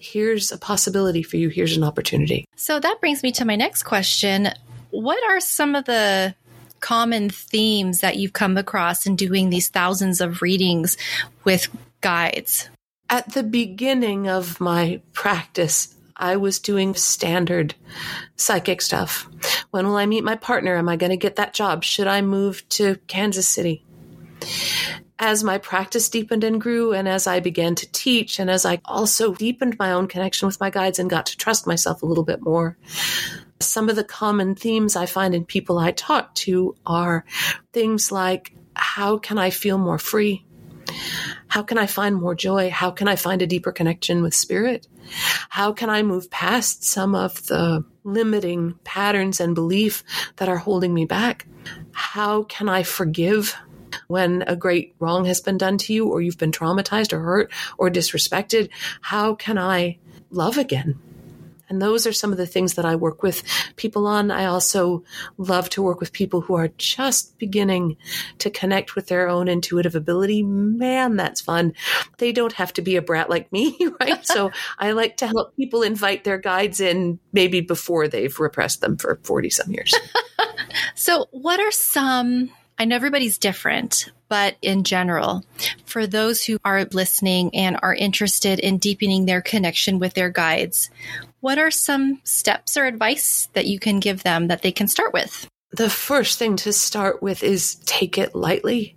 Here's 0.00 0.50
a 0.50 0.58
possibility 0.58 1.22
for 1.22 1.36
you. 1.36 1.50
Here's 1.50 1.76
an 1.76 1.84
opportunity. 1.84 2.46
So 2.56 2.80
that 2.80 3.00
brings 3.00 3.22
me 3.22 3.32
to 3.32 3.44
my 3.44 3.54
next 3.54 3.82
question. 3.82 4.48
What 4.90 5.22
are 5.30 5.40
some 5.40 5.74
of 5.74 5.84
the 5.84 6.34
common 6.80 7.30
themes 7.30 8.00
that 8.00 8.16
you've 8.16 8.32
come 8.32 8.56
across 8.56 9.06
in 9.06 9.16
doing 9.16 9.50
these 9.50 9.68
thousands 9.68 10.20
of 10.20 10.42
readings 10.42 10.96
with 11.44 11.68
guides? 12.00 12.68
At 13.10 13.32
the 13.32 13.42
beginning 13.42 14.28
of 14.28 14.60
my 14.60 15.00
practice, 15.12 15.94
I 16.18 16.36
was 16.36 16.58
doing 16.58 16.94
standard 16.94 17.74
psychic 18.36 18.82
stuff. 18.82 19.28
When 19.70 19.86
will 19.86 19.96
I 19.96 20.06
meet 20.06 20.24
my 20.24 20.36
partner? 20.36 20.76
Am 20.76 20.88
I 20.88 20.96
going 20.96 21.10
to 21.10 21.16
get 21.16 21.36
that 21.36 21.54
job? 21.54 21.84
Should 21.84 22.06
I 22.08 22.22
move 22.22 22.68
to 22.70 22.96
Kansas 23.06 23.48
City? 23.48 23.84
As 25.20 25.42
my 25.42 25.58
practice 25.58 26.08
deepened 26.08 26.44
and 26.44 26.60
grew, 26.60 26.92
and 26.92 27.08
as 27.08 27.26
I 27.26 27.40
began 27.40 27.74
to 27.76 27.90
teach, 27.92 28.38
and 28.38 28.50
as 28.50 28.64
I 28.64 28.80
also 28.84 29.34
deepened 29.34 29.76
my 29.78 29.92
own 29.92 30.06
connection 30.06 30.46
with 30.46 30.60
my 30.60 30.70
guides 30.70 30.98
and 30.98 31.10
got 31.10 31.26
to 31.26 31.36
trust 31.36 31.66
myself 31.66 32.02
a 32.02 32.06
little 32.06 32.24
bit 32.24 32.40
more, 32.40 32.76
some 33.60 33.88
of 33.88 33.96
the 33.96 34.04
common 34.04 34.54
themes 34.54 34.96
I 34.96 35.06
find 35.06 35.34
in 35.34 35.44
people 35.44 35.78
I 35.78 35.92
talk 35.92 36.34
to 36.36 36.76
are 36.86 37.24
things 37.72 38.12
like 38.12 38.54
how 38.74 39.18
can 39.18 39.38
I 39.38 39.50
feel 39.50 39.78
more 39.78 39.98
free? 39.98 40.44
How 41.48 41.62
can 41.62 41.78
I 41.78 41.86
find 41.86 42.16
more 42.16 42.34
joy? 42.34 42.70
How 42.70 42.90
can 42.90 43.08
I 43.08 43.16
find 43.16 43.42
a 43.42 43.46
deeper 43.46 43.72
connection 43.72 44.22
with 44.22 44.34
spirit? 44.34 44.86
How 45.48 45.72
can 45.72 45.90
I 45.90 46.02
move 46.02 46.30
past 46.30 46.84
some 46.84 47.14
of 47.14 47.46
the 47.46 47.84
limiting 48.04 48.74
patterns 48.84 49.40
and 49.40 49.54
belief 49.54 50.04
that 50.36 50.48
are 50.48 50.56
holding 50.56 50.94
me 50.94 51.04
back? 51.04 51.46
How 51.92 52.44
can 52.44 52.68
I 52.68 52.82
forgive 52.82 53.56
when 54.06 54.42
a 54.46 54.56
great 54.56 54.94
wrong 54.98 55.24
has 55.24 55.40
been 55.40 55.58
done 55.58 55.78
to 55.78 55.92
you 55.92 56.08
or 56.08 56.20
you've 56.20 56.38
been 56.38 56.52
traumatized 56.52 57.12
or 57.12 57.20
hurt 57.20 57.52
or 57.76 57.90
disrespected? 57.90 58.70
How 59.00 59.34
can 59.34 59.58
I 59.58 59.98
love 60.30 60.58
again? 60.58 60.98
And 61.68 61.80
those 61.80 62.06
are 62.06 62.12
some 62.12 62.32
of 62.32 62.38
the 62.38 62.46
things 62.46 62.74
that 62.74 62.84
I 62.84 62.96
work 62.96 63.22
with 63.22 63.42
people 63.76 64.06
on. 64.06 64.30
I 64.30 64.46
also 64.46 65.04
love 65.36 65.68
to 65.70 65.82
work 65.82 66.00
with 66.00 66.12
people 66.12 66.40
who 66.40 66.54
are 66.54 66.68
just 66.78 67.38
beginning 67.38 67.96
to 68.38 68.50
connect 68.50 68.94
with 68.94 69.08
their 69.08 69.28
own 69.28 69.48
intuitive 69.48 69.94
ability. 69.94 70.42
Man, 70.42 71.16
that's 71.16 71.40
fun. 71.40 71.74
They 72.18 72.32
don't 72.32 72.52
have 72.54 72.72
to 72.74 72.82
be 72.82 72.96
a 72.96 73.02
brat 73.02 73.30
like 73.30 73.52
me, 73.52 73.78
right? 74.00 74.24
so 74.24 74.50
I 74.78 74.92
like 74.92 75.18
to 75.18 75.26
help 75.26 75.56
people 75.56 75.82
invite 75.82 76.24
their 76.24 76.38
guides 76.38 76.80
in 76.80 77.18
maybe 77.32 77.60
before 77.60 78.08
they've 78.08 78.38
repressed 78.38 78.80
them 78.80 78.96
for 78.96 79.20
40 79.22 79.50
some 79.50 79.70
years. 79.70 79.94
so, 80.94 81.26
what 81.30 81.60
are 81.60 81.70
some 81.70 82.50
I 82.80 82.84
know 82.84 82.94
everybody's 82.94 83.38
different, 83.38 84.12
but 84.28 84.56
in 84.62 84.84
general, 84.84 85.44
for 85.84 86.06
those 86.06 86.44
who 86.44 86.58
are 86.64 86.84
listening 86.84 87.52
and 87.56 87.76
are 87.82 87.94
interested 87.94 88.60
in 88.60 88.78
deepening 88.78 89.26
their 89.26 89.42
connection 89.42 89.98
with 89.98 90.14
their 90.14 90.30
guides, 90.30 90.88
what 91.40 91.58
are 91.58 91.70
some 91.70 92.20
steps 92.24 92.76
or 92.76 92.86
advice 92.86 93.48
that 93.52 93.66
you 93.66 93.78
can 93.78 94.00
give 94.00 94.22
them 94.22 94.48
that 94.48 94.62
they 94.62 94.72
can 94.72 94.88
start 94.88 95.12
with? 95.12 95.48
The 95.70 95.90
first 95.90 96.38
thing 96.38 96.56
to 96.56 96.72
start 96.72 97.22
with 97.22 97.42
is 97.42 97.76
take 97.84 98.16
it 98.18 98.34
lightly. 98.34 98.96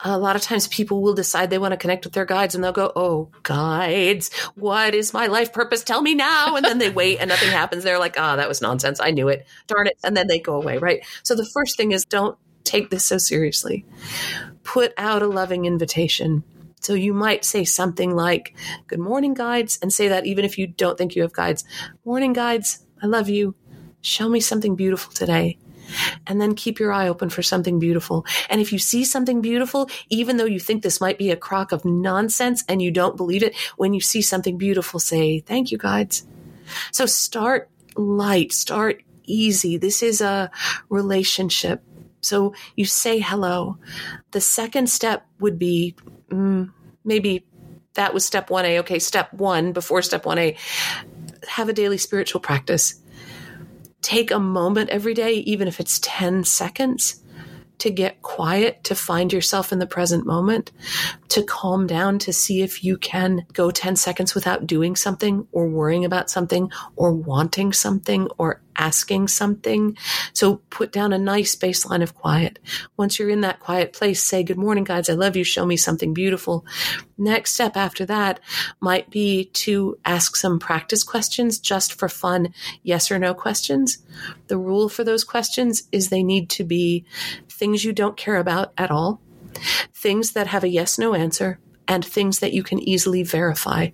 A 0.00 0.18
lot 0.18 0.36
of 0.36 0.42
times 0.42 0.68
people 0.68 1.02
will 1.02 1.14
decide 1.14 1.50
they 1.50 1.58
want 1.58 1.72
to 1.72 1.78
connect 1.78 2.04
with 2.04 2.12
their 2.12 2.24
guides 2.24 2.54
and 2.54 2.62
they'll 2.62 2.72
go, 2.72 2.92
Oh, 2.94 3.30
guides, 3.42 4.32
what 4.54 4.94
is 4.94 5.14
my 5.14 5.26
life 5.26 5.52
purpose? 5.52 5.82
Tell 5.82 6.02
me 6.02 6.14
now. 6.14 6.56
And 6.56 6.64
then 6.64 6.78
they 6.78 6.90
wait 6.90 7.18
and 7.18 7.28
nothing 7.28 7.50
happens. 7.50 7.84
They're 7.84 7.98
like, 7.98 8.16
Ah, 8.18 8.34
oh, 8.34 8.36
that 8.36 8.48
was 8.48 8.60
nonsense. 8.60 9.00
I 9.00 9.10
knew 9.10 9.28
it. 9.28 9.46
Darn 9.66 9.86
it. 9.86 9.98
And 10.04 10.16
then 10.16 10.28
they 10.28 10.38
go 10.38 10.54
away, 10.54 10.78
right? 10.78 11.04
So 11.22 11.34
the 11.34 11.46
first 11.46 11.76
thing 11.76 11.92
is 11.92 12.04
don't 12.04 12.38
take 12.64 12.90
this 12.90 13.04
so 13.04 13.18
seriously. 13.18 13.84
Put 14.62 14.92
out 14.98 15.22
a 15.22 15.26
loving 15.26 15.64
invitation. 15.64 16.44
So 16.80 16.94
you 16.94 17.12
might 17.12 17.44
say 17.44 17.64
something 17.64 18.14
like, 18.14 18.54
Good 18.86 18.98
morning, 18.98 19.34
guides, 19.34 19.78
and 19.82 19.92
say 19.92 20.08
that 20.08 20.26
even 20.26 20.44
if 20.44 20.58
you 20.58 20.66
don't 20.66 20.96
think 20.96 21.16
you 21.16 21.22
have 21.22 21.32
guides. 21.32 21.64
Morning, 22.04 22.32
guides, 22.32 22.84
I 23.02 23.06
love 23.06 23.28
you. 23.28 23.54
Show 24.00 24.28
me 24.28 24.40
something 24.40 24.76
beautiful 24.76 25.12
today. 25.12 25.58
And 26.26 26.40
then 26.40 26.54
keep 26.54 26.78
your 26.78 26.92
eye 26.92 27.08
open 27.08 27.30
for 27.30 27.42
something 27.42 27.78
beautiful. 27.78 28.26
And 28.50 28.60
if 28.60 28.72
you 28.72 28.78
see 28.78 29.04
something 29.04 29.40
beautiful, 29.40 29.88
even 30.10 30.36
though 30.36 30.44
you 30.44 30.60
think 30.60 30.82
this 30.82 31.00
might 31.00 31.16
be 31.18 31.30
a 31.30 31.36
crock 31.36 31.72
of 31.72 31.84
nonsense 31.84 32.62
and 32.68 32.82
you 32.82 32.90
don't 32.90 33.16
believe 33.16 33.42
it, 33.42 33.56
when 33.76 33.94
you 33.94 34.00
see 34.00 34.20
something 34.20 34.58
beautiful, 34.58 35.00
say, 35.00 35.40
Thank 35.40 35.72
you, 35.72 35.78
guides. 35.78 36.26
So 36.92 37.06
start 37.06 37.70
light, 37.96 38.52
start 38.52 39.02
easy. 39.24 39.76
This 39.76 40.02
is 40.02 40.20
a 40.20 40.50
relationship. 40.88 41.82
So 42.20 42.54
you 42.76 42.84
say 42.84 43.18
hello. 43.18 43.78
The 44.32 44.40
second 44.40 44.88
step 44.88 45.26
would 45.40 45.58
be 45.58 45.96
mm, 46.30 46.70
maybe 47.04 47.46
that 47.94 48.14
was 48.14 48.24
step 48.24 48.48
1A. 48.48 48.78
Okay, 48.80 48.98
step 48.98 49.32
one 49.32 49.72
before 49.72 50.02
step 50.02 50.24
1A. 50.24 50.56
Have 51.48 51.68
a 51.68 51.72
daily 51.72 51.98
spiritual 51.98 52.40
practice. 52.40 52.94
Take 54.02 54.30
a 54.30 54.38
moment 54.38 54.90
every 54.90 55.14
day, 55.14 55.34
even 55.34 55.66
if 55.66 55.80
it's 55.80 55.98
10 56.02 56.44
seconds, 56.44 57.22
to 57.78 57.90
get 57.90 58.22
quiet, 58.22 58.84
to 58.84 58.94
find 58.94 59.32
yourself 59.32 59.72
in 59.72 59.78
the 59.78 59.86
present 59.86 60.26
moment, 60.26 60.70
to 61.28 61.42
calm 61.42 61.86
down, 61.86 62.18
to 62.20 62.32
see 62.32 62.62
if 62.62 62.84
you 62.84 62.96
can 62.96 63.46
go 63.52 63.70
10 63.70 63.96
seconds 63.96 64.34
without 64.34 64.66
doing 64.66 64.94
something 64.94 65.46
or 65.52 65.68
worrying 65.68 66.04
about 66.04 66.30
something 66.30 66.70
or 66.96 67.12
wanting 67.12 67.72
something 67.72 68.28
or 68.38 68.60
asking 68.78 69.28
something. 69.28 69.96
So 70.32 70.56
put 70.70 70.92
down 70.92 71.12
a 71.12 71.18
nice 71.18 71.56
baseline 71.56 72.02
of 72.02 72.14
quiet. 72.14 72.58
Once 72.96 73.18
you're 73.18 73.28
in 73.28 73.42
that 73.42 73.60
quiet 73.60 73.92
place, 73.92 74.22
say, 74.22 74.42
Good 74.42 74.56
morning, 74.56 74.84
guides. 74.84 75.10
I 75.10 75.14
love 75.14 75.36
you. 75.36 75.44
Show 75.44 75.66
me 75.66 75.76
something 75.76 76.14
beautiful. 76.14 76.64
Next 77.18 77.52
step 77.52 77.76
after 77.76 78.06
that 78.06 78.40
might 78.80 79.10
be 79.10 79.46
to 79.46 79.98
ask 80.04 80.36
some 80.36 80.58
practice 80.58 81.02
questions 81.02 81.58
just 81.58 81.98
for 81.98 82.08
fun, 82.08 82.54
yes 82.82 83.10
or 83.10 83.18
no 83.18 83.34
questions. 83.34 83.98
The 84.46 84.58
rule 84.58 84.88
for 84.88 85.04
those 85.04 85.24
questions 85.24 85.82
is 85.92 86.08
they 86.08 86.22
need 86.22 86.48
to 86.50 86.64
be 86.64 87.04
things 87.48 87.84
you 87.84 87.92
don't 87.92 88.16
care 88.16 88.36
about 88.36 88.72
at 88.78 88.90
all, 88.90 89.20
things 89.92 90.32
that 90.32 90.46
have 90.46 90.64
a 90.64 90.68
yes 90.68 90.98
no 90.98 91.14
answer, 91.14 91.58
and 91.88 92.04
things 92.04 92.38
that 92.38 92.52
you 92.52 92.62
can 92.62 92.78
easily 92.78 93.22
verify. 93.22 93.88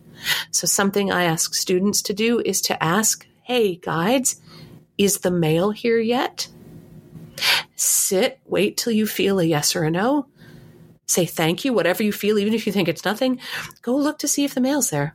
So, 0.50 0.66
something 0.66 1.10
I 1.10 1.24
ask 1.24 1.54
students 1.54 2.02
to 2.02 2.12
do 2.12 2.40
is 2.44 2.60
to 2.62 2.82
ask, 2.82 3.26
Hey, 3.42 3.76
guides, 3.76 4.40
is 4.98 5.18
the 5.18 5.30
mail 5.30 5.70
here 5.70 5.98
yet? 5.98 6.48
Sit, 7.76 8.40
wait 8.46 8.76
till 8.76 8.92
you 8.92 9.06
feel 9.06 9.38
a 9.40 9.44
yes 9.44 9.74
or 9.74 9.84
a 9.84 9.90
no. 9.90 10.26
Say 11.06 11.26
thank 11.26 11.64
you, 11.64 11.72
whatever 11.72 12.02
you 12.02 12.12
feel, 12.12 12.38
even 12.38 12.54
if 12.54 12.66
you 12.66 12.72
think 12.72 12.88
it's 12.88 13.04
nothing. 13.04 13.40
Go 13.82 13.96
look 13.96 14.18
to 14.20 14.28
see 14.28 14.44
if 14.44 14.54
the 14.54 14.60
mail's 14.60 14.90
there. 14.90 15.14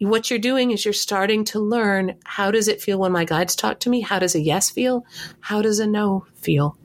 What 0.00 0.30
you're 0.30 0.38
doing 0.38 0.70
is 0.70 0.84
you're 0.84 0.94
starting 0.94 1.44
to 1.46 1.60
learn 1.60 2.16
how 2.24 2.50
does 2.50 2.68
it 2.68 2.80
feel 2.80 2.98
when 2.98 3.12
my 3.12 3.24
guides 3.24 3.54
talk 3.54 3.80
to 3.80 3.90
me? 3.90 4.00
How 4.00 4.18
does 4.18 4.34
a 4.34 4.40
yes 4.40 4.70
feel? 4.70 5.04
How 5.40 5.60
does 5.60 5.78
a 5.78 5.86
no 5.86 6.26
feel? 6.34 6.76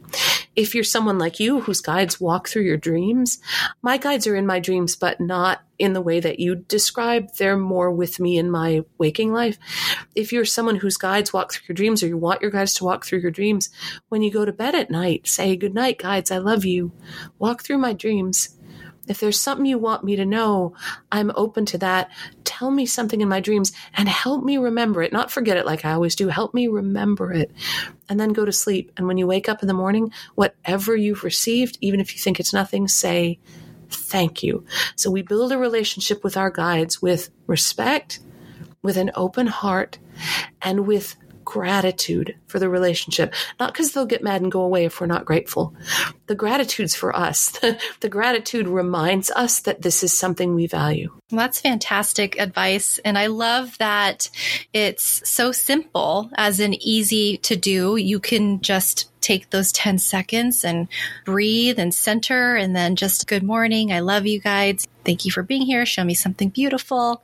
If 0.55 0.73
you're 0.73 0.83
someone 0.83 1.17
like 1.17 1.39
you 1.39 1.61
whose 1.61 1.81
guides 1.81 2.19
walk 2.19 2.47
through 2.47 2.63
your 2.63 2.77
dreams, 2.77 3.39
my 3.81 3.97
guides 3.97 4.25
are 4.27 4.35
in 4.35 4.45
my 4.45 4.59
dreams, 4.59 4.95
but 4.95 5.19
not 5.19 5.61
in 5.77 5.93
the 5.93 6.01
way 6.01 6.19
that 6.19 6.39
you 6.39 6.55
describe. 6.55 7.33
They're 7.35 7.57
more 7.57 7.91
with 7.91 8.19
me 8.19 8.37
in 8.37 8.49
my 8.49 8.83
waking 8.97 9.33
life. 9.33 9.57
If 10.15 10.31
you're 10.31 10.45
someone 10.45 10.77
whose 10.77 10.97
guides 10.97 11.33
walk 11.33 11.51
through 11.51 11.65
your 11.67 11.75
dreams 11.75 12.01
or 12.01 12.07
you 12.07 12.17
want 12.17 12.41
your 12.41 12.51
guides 12.51 12.73
to 12.75 12.85
walk 12.85 13.05
through 13.05 13.19
your 13.19 13.31
dreams, 13.31 13.69
when 14.09 14.21
you 14.21 14.31
go 14.31 14.45
to 14.45 14.53
bed 14.53 14.75
at 14.75 14.89
night, 14.89 15.27
say, 15.27 15.55
Good 15.55 15.73
night, 15.73 15.99
guides. 15.99 16.31
I 16.31 16.37
love 16.37 16.63
you. 16.63 16.91
Walk 17.39 17.63
through 17.63 17.79
my 17.79 17.93
dreams. 17.93 18.54
If 19.07 19.19
there's 19.19 19.39
something 19.39 19.65
you 19.65 19.77
want 19.77 20.03
me 20.03 20.15
to 20.15 20.25
know, 20.25 20.75
I'm 21.11 21.31
open 21.35 21.65
to 21.67 21.77
that. 21.79 22.09
Tell 22.43 22.71
me 22.71 22.85
something 22.85 23.21
in 23.21 23.29
my 23.29 23.39
dreams 23.39 23.71
and 23.95 24.07
help 24.07 24.43
me 24.43 24.57
remember 24.57 25.01
it, 25.01 25.13
not 25.13 25.31
forget 25.31 25.57
it 25.57 25.65
like 25.65 25.85
I 25.85 25.93
always 25.93 26.15
do. 26.15 26.27
Help 26.27 26.53
me 26.53 26.67
remember 26.67 27.31
it 27.31 27.51
and 28.09 28.19
then 28.19 28.33
go 28.33 28.45
to 28.45 28.51
sleep. 28.51 28.91
And 28.97 29.07
when 29.07 29.17
you 29.17 29.27
wake 29.27 29.49
up 29.49 29.61
in 29.61 29.67
the 29.67 29.73
morning, 29.73 30.11
whatever 30.35 30.95
you've 30.95 31.23
received, 31.23 31.77
even 31.81 31.99
if 31.99 32.13
you 32.13 32.19
think 32.19 32.39
it's 32.39 32.53
nothing, 32.53 32.87
say, 32.87 33.39
thank 33.89 34.43
you. 34.43 34.65
So 34.95 35.11
we 35.11 35.21
build 35.21 35.51
a 35.51 35.57
relationship 35.57 36.23
with 36.23 36.37
our 36.37 36.49
guides 36.49 37.01
with 37.01 37.29
respect, 37.47 38.19
with 38.81 38.97
an 38.97 39.11
open 39.15 39.47
heart, 39.47 39.99
and 40.61 40.87
with 40.87 41.15
gratitude 41.45 42.35
for 42.47 42.59
the 42.59 42.67
relationship. 42.67 43.33
Not 43.59 43.71
because 43.71 43.91
they'll 43.91 44.05
get 44.05 44.23
mad 44.23 44.41
and 44.41 44.51
go 44.51 44.61
away 44.61 44.85
if 44.85 44.99
we're 44.99 45.07
not 45.07 45.25
grateful. 45.25 45.73
The 46.27 46.35
gratitude's 46.35 46.95
for 46.95 47.15
us. 47.15 47.51
the 48.01 48.09
gratitude 48.09 48.67
reminds 48.67 49.29
us 49.31 49.61
that 49.61 49.83
this 49.83 50.03
is 50.03 50.11
something 50.11 50.55
we 50.55 50.67
value. 50.67 51.11
Well, 51.31 51.39
that's 51.39 51.61
fantastic 51.61 52.39
advice. 52.39 52.99
And 53.05 53.17
I 53.17 53.27
love 53.27 53.77
that 53.77 54.29
it's 54.73 55.27
so 55.29 55.51
simple, 55.51 56.29
as 56.35 56.59
an 56.59 56.73
easy 56.81 57.37
to 57.37 57.55
do. 57.55 57.95
You 57.95 58.19
can 58.19 58.61
just 58.61 59.11
take 59.21 59.49
those 59.49 59.71
10 59.71 59.97
seconds 59.97 60.63
and 60.63 60.87
breathe 61.25 61.79
and 61.79 61.93
center 61.93 62.55
and 62.55 62.75
then 62.75 62.95
just 62.95 63.27
good 63.27 63.41
morning. 63.41 63.91
I 63.91 64.01
love 64.01 64.27
you 64.27 64.39
guys. 64.39 64.85
Thank 65.03 65.25
you 65.25 65.31
for 65.31 65.41
being 65.41 65.63
here. 65.63 65.85
Show 65.85 66.03
me 66.03 66.13
something 66.13 66.49
beautiful. 66.49 67.23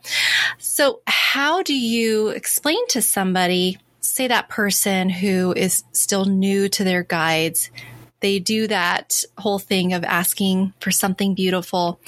So, 0.58 1.02
how 1.06 1.62
do 1.62 1.76
you 1.76 2.30
explain 2.30 2.88
to 2.90 3.02
somebody 3.02 3.78
say 4.02 4.28
that 4.28 4.50
person 4.50 5.10
who 5.10 5.54
is 5.54 5.84
still 5.92 6.26
new 6.26 6.68
to 6.70 6.84
their 6.84 7.04
guides 7.04 7.70
they 8.20 8.40
do 8.40 8.68
that 8.68 9.24
whole 9.38 9.60
thing 9.60 9.94
of 9.94 10.04
asking 10.04 10.74
for 10.80 10.92
something 10.92 11.34
beautiful 11.34 12.00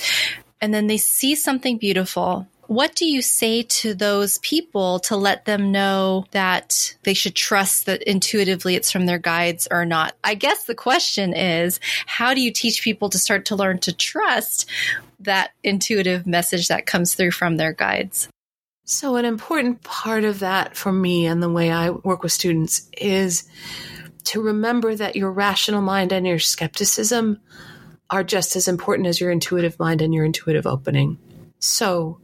and 0.62 0.74
then 0.74 0.88
they 0.88 0.98
see 0.98 1.36
something 1.36 1.78
beautiful 1.78 2.48
what 2.68 2.96
do 2.96 3.06
you 3.06 3.22
say 3.22 3.64
to 3.64 3.94
those 3.94 4.38
people 4.40 5.00
to 5.02 5.18
let 5.18 5.46
them 5.46 5.72
know 5.72 6.26
that 6.32 6.96
they 7.04 7.14
should 7.14 7.36
trust 7.36 7.86
that 7.86 8.04
intuitively 8.04 8.76
it's 8.76 8.92
from 8.92 9.06
their 9.06 9.20
guides 9.20 9.68
or 9.70 9.86
not? 9.86 10.16
I 10.24 10.36
guess 10.36 10.64
the 10.64 10.76
question 10.76 11.34
is 11.34 11.80
how 12.06 12.34
do 12.34 12.42
you 12.42 12.52
teach 12.52 12.82
people 12.82 13.10
to 13.10 13.20
start 13.20 13.46
to 13.46 13.56
learn 13.56 13.80
to 13.80 13.94
trust 13.94 14.70
that 15.20 15.52
intuitive 15.64 16.26
message 16.26 16.70
that 16.70 16.86
comes 16.86 17.16
through 17.16 17.32
from 17.32 17.58
their 17.58 17.74
guides? 17.74 18.30
So, 18.86 19.16
an 19.16 19.24
important 19.24 19.82
part 19.84 20.26
of 20.26 20.40
that 20.40 20.76
for 20.76 20.92
me 20.92 21.26
and 21.26 21.42
the 21.42 21.50
way 21.50 21.72
I 21.72 21.92
work 21.92 22.22
with 22.22 22.34
students 22.34 22.90
is 22.98 23.46
to 24.26 24.42
remember 24.42 24.94
that 24.94 25.16
your 25.16 25.32
rational 25.32 25.82
mind 25.82 26.12
and 26.12 26.28
your 26.28 26.40
skepticism 26.40 27.40
are 28.10 28.26
just 28.26 28.58
as 28.58 28.68
important 28.68 29.08
as 29.08 29.22
your 29.22 29.32
intuitive 29.32 29.80
mind 29.80 30.02
and 30.02 30.14
your 30.14 30.26
intuitive 30.26 30.68
opening. 30.68 31.18
So 31.60 32.20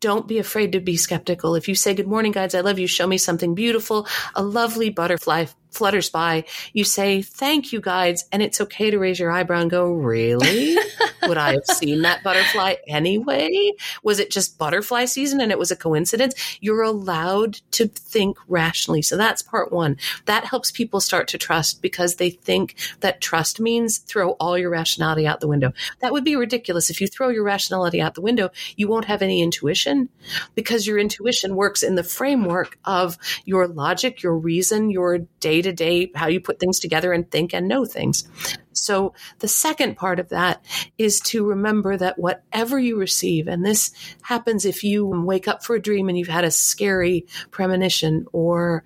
don't 0.00 0.28
be 0.28 0.38
afraid 0.38 0.72
to 0.72 0.80
be 0.80 0.98
skeptical. 0.98 1.54
If 1.54 1.66
you 1.66 1.74
say, 1.74 1.94
Good 1.94 2.06
morning, 2.06 2.32
guides, 2.32 2.54
I 2.54 2.60
love 2.60 2.78
you, 2.78 2.86
show 2.86 3.06
me 3.06 3.16
something 3.16 3.54
beautiful, 3.54 4.06
a 4.34 4.42
lovely 4.42 4.90
butterfly 4.90 5.46
flutters 5.70 6.10
by, 6.10 6.44
you 6.72 6.84
say, 6.84 7.22
Thank 7.22 7.72
you, 7.72 7.80
guides. 7.80 8.24
And 8.32 8.42
it's 8.42 8.60
okay 8.60 8.90
to 8.90 8.98
raise 8.98 9.18
your 9.18 9.30
eyebrow 9.30 9.60
and 9.60 9.70
go, 9.70 9.92
Really? 9.92 10.76
Would 11.26 11.38
I 11.38 11.52
have 11.52 11.66
seen 11.66 12.02
that 12.02 12.22
butterfly 12.22 12.76
anyway? 12.86 13.72
Was 14.02 14.18
it 14.18 14.30
just 14.30 14.58
butterfly 14.58 15.06
season 15.06 15.40
and 15.40 15.50
it 15.50 15.58
was 15.58 15.70
a 15.70 15.76
coincidence? 15.76 16.34
You're 16.60 16.82
allowed 16.82 17.54
to 17.72 17.88
think 17.88 18.38
rationally. 18.48 19.02
So 19.02 19.16
that's 19.16 19.42
part 19.42 19.72
one. 19.72 19.96
That 20.26 20.44
helps 20.44 20.70
people 20.70 21.00
start 21.00 21.28
to 21.28 21.38
trust 21.38 21.82
because 21.82 22.16
they 22.16 22.30
think 22.30 22.76
that 23.00 23.20
trust 23.20 23.60
means 23.60 23.98
throw 23.98 24.32
all 24.32 24.56
your 24.56 24.70
rationality 24.70 25.26
out 25.26 25.40
the 25.40 25.48
window. 25.48 25.72
That 26.00 26.12
would 26.12 26.24
be 26.24 26.36
ridiculous. 26.36 26.90
If 26.90 27.00
you 27.00 27.08
throw 27.08 27.28
your 27.28 27.44
rationality 27.44 28.00
out 28.00 28.14
the 28.14 28.20
window, 28.20 28.50
you 28.76 28.88
won't 28.88 29.06
have 29.06 29.22
any 29.22 29.42
intuition 29.42 30.08
because 30.54 30.86
your 30.86 30.98
intuition 30.98 31.56
works 31.56 31.82
in 31.82 31.96
the 31.96 32.04
framework 32.04 32.78
of 32.84 33.18
your 33.44 33.66
logic, 33.66 34.22
your 34.22 34.36
reason, 34.36 34.90
your 34.90 35.18
data 35.40 35.55
to 35.62 35.72
day, 35.72 36.10
how 36.14 36.26
you 36.26 36.40
put 36.40 36.58
things 36.58 36.78
together 36.78 37.12
and 37.12 37.30
think 37.30 37.54
and 37.54 37.68
know 37.68 37.84
things. 37.84 38.28
So 38.72 39.14
the 39.38 39.48
second 39.48 39.96
part 39.96 40.20
of 40.20 40.28
that 40.28 40.64
is 40.98 41.20
to 41.20 41.44
remember 41.44 41.96
that 41.96 42.18
whatever 42.18 42.78
you 42.78 42.98
receive, 42.98 43.48
and 43.48 43.64
this 43.64 43.90
happens 44.22 44.64
if 44.64 44.84
you 44.84 45.06
wake 45.06 45.48
up 45.48 45.64
for 45.64 45.74
a 45.74 45.80
dream 45.80 46.08
and 46.08 46.18
you've 46.18 46.28
had 46.28 46.44
a 46.44 46.50
scary 46.50 47.26
premonition 47.50 48.26
or 48.32 48.84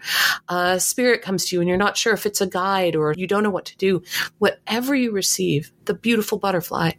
a 0.49 0.79
spirit 0.79 1.23
comes 1.23 1.47
to 1.47 1.57
you 1.57 1.61
and 1.61 1.68
you're 1.68 1.77
not 1.77 1.97
sure 1.97 2.14
if 2.14 2.27
it's 2.27 2.41
a 2.41 2.47
guide 2.47 2.97
or 2.97 3.14
you 3.16 3.27
don't 3.27 3.43
know 3.43 3.51
what 3.51 3.66
to 3.66 3.77
do, 3.77 4.03
whatever 4.39 4.95
you 4.95 5.11
receive, 5.11 5.73
the 5.87 5.95
beautiful 5.95 6.39
butterfly, 6.39 6.93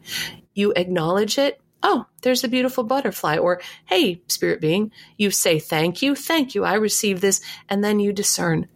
you 0.54 0.74
acknowledge 0.76 1.38
it 1.38 1.62
oh, 1.84 2.06
there's 2.22 2.44
a 2.44 2.48
beautiful 2.48 2.84
butterfly. 2.84 3.38
Or, 3.38 3.62
hey, 3.86 4.22
spirit 4.28 4.62
being, 4.62 4.92
you 5.18 5.32
say, 5.32 5.60
thank 5.60 6.02
you, 6.02 6.16
thank 6.16 6.56
you, 6.56 6.64
I 6.64 6.76
receive 6.76 7.22
this. 7.22 7.42
And 7.70 7.84
then 7.84 8.00
you 8.00 8.14
discern, 8.14 8.68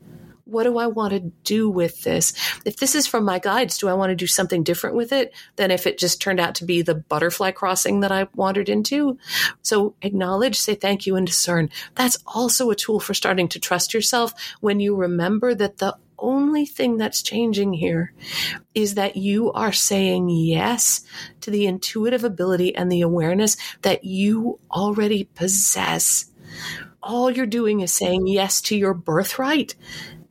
what 0.46 0.64
do 0.64 0.78
I 0.78 0.88
want 0.88 1.12
to 1.14 1.20
do 1.43 1.70
with 1.70 2.04
this? 2.04 2.34
If 2.66 2.78
this 2.78 2.96
is 2.96 3.08
from 3.08 3.26
my 3.26 3.39
guides, 3.39 3.78
do 3.78 3.89
I 3.89 3.93
want 3.93 4.12
to 4.12 4.16
do 4.16 4.28
something 4.28 4.64
different 4.64 4.96
with 4.96 5.12
it 5.12 5.34
than 5.56 5.72
if 5.72 5.88
it 5.88 5.98
just 5.98 6.22
turned 6.22 6.39
out 6.39 6.56
to 6.56 6.66
be 6.66 6.82
the 6.82 6.96
butterfly 6.96 7.52
crossing 7.52 8.02
that 8.02 8.12
I 8.12 8.28
wandered 8.36 8.70
into? 8.70 9.18
So 9.64 9.96
acknowledge, 10.02 10.60
say 10.60 10.76
thank 10.76 11.06
you, 11.06 11.16
and 11.16 11.26
discern. 11.26 11.70
That's 11.96 12.20
also 12.28 12.70
a 12.70 12.76
tool 12.76 13.00
for 13.00 13.16
starting 13.16 13.48
to 13.50 13.60
trust 13.60 13.93
yourself 13.93 14.34
when 14.62 14.80
you 14.80 14.96
remember 14.96 15.56
that 15.56 15.80
the 15.80 15.98
only 16.18 16.66
thing 16.66 16.98
that's 16.98 17.22
changing 17.22 17.74
here 17.74 18.14
is 18.74 18.96
that 18.96 19.18
you 19.18 19.52
are 19.52 19.74
saying 19.74 20.30
yes 20.30 21.06
to 21.41 21.52
the 21.52 21.66
intuitive 21.66 22.24
ability 22.24 22.74
and 22.76 22.91
the 22.91 23.02
awareness 23.02 23.58
that 23.82 24.04
you 24.04 24.60
already 24.72 25.26
possess 25.36 26.28
all 27.04 27.30
you're 27.30 27.46
doing 27.46 27.82
is 27.82 27.93
saying 27.93 28.26
yes 28.28 28.62
to 28.62 28.76
your 28.76 28.93
birthright 28.93 29.76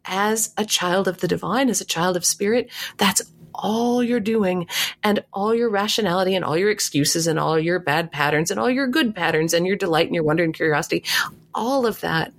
as 0.05 0.53
a 0.57 0.65
child 0.65 1.09
of 1.09 1.21
the 1.21 1.29
divine, 1.29 1.69
as 1.69 1.81
a 1.81 1.85
child 1.85 2.17
of 2.17 2.25
spirit, 2.25 2.71
that's 2.97 3.23
all 3.55 4.03
you're 4.03 4.21
doing. 4.21 4.67
And 5.03 5.25
all 5.33 5.55
your 5.55 5.71
rationality 5.71 6.35
and 6.35 6.45
all 6.45 6.57
your 6.57 6.71
excuses 6.71 7.27
and 7.27 7.39
all 7.39 7.59
your 7.59 7.79
bad 7.79 8.11
patterns 8.11 8.51
and 8.51 8.59
all 8.59 8.71
your 8.71 8.89
good 8.89 9.15
patterns 9.15 9.55
and 9.55 9.67
your 9.67 9.77
delight 9.77 10.07
and 10.07 10.15
your 10.15 10.25
wonder 10.25 10.45
and 10.45 10.55
curiosity, 10.55 11.05
all 11.55 11.87
of 11.87 12.01
that 12.01 12.33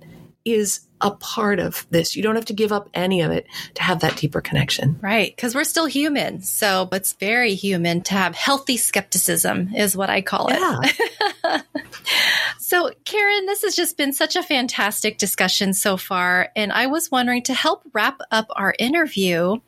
is 0.44 0.85
a 1.00 1.10
part 1.10 1.58
of 1.58 1.86
this. 1.90 2.16
You 2.16 2.22
don't 2.22 2.34
have 2.34 2.46
to 2.46 2.52
give 2.52 2.72
up 2.72 2.88
any 2.94 3.20
of 3.20 3.30
it 3.30 3.46
to 3.74 3.82
have 3.82 4.00
that 4.00 4.16
deeper 4.16 4.40
connection. 4.40 4.98
Right. 5.00 5.34
Because 5.34 5.54
we're 5.54 5.64
still 5.64 5.86
human. 5.86 6.42
So 6.42 6.88
it's 6.92 7.12
very 7.14 7.54
human 7.54 8.02
to 8.02 8.14
have 8.14 8.34
healthy 8.34 8.76
skepticism, 8.76 9.74
is 9.74 9.96
what 9.96 10.10
I 10.10 10.22
call 10.22 10.48
it. 10.48 10.58
Yeah. 10.58 11.60
so, 12.58 12.90
Karen, 13.04 13.46
this 13.46 13.62
has 13.62 13.74
just 13.74 13.96
been 13.96 14.12
such 14.12 14.36
a 14.36 14.42
fantastic 14.42 15.18
discussion 15.18 15.74
so 15.74 15.96
far. 15.96 16.50
And 16.56 16.72
I 16.72 16.86
was 16.86 17.10
wondering 17.10 17.42
to 17.44 17.54
help 17.54 17.82
wrap 17.92 18.20
up 18.30 18.46
our 18.50 18.74
interview 18.78 19.60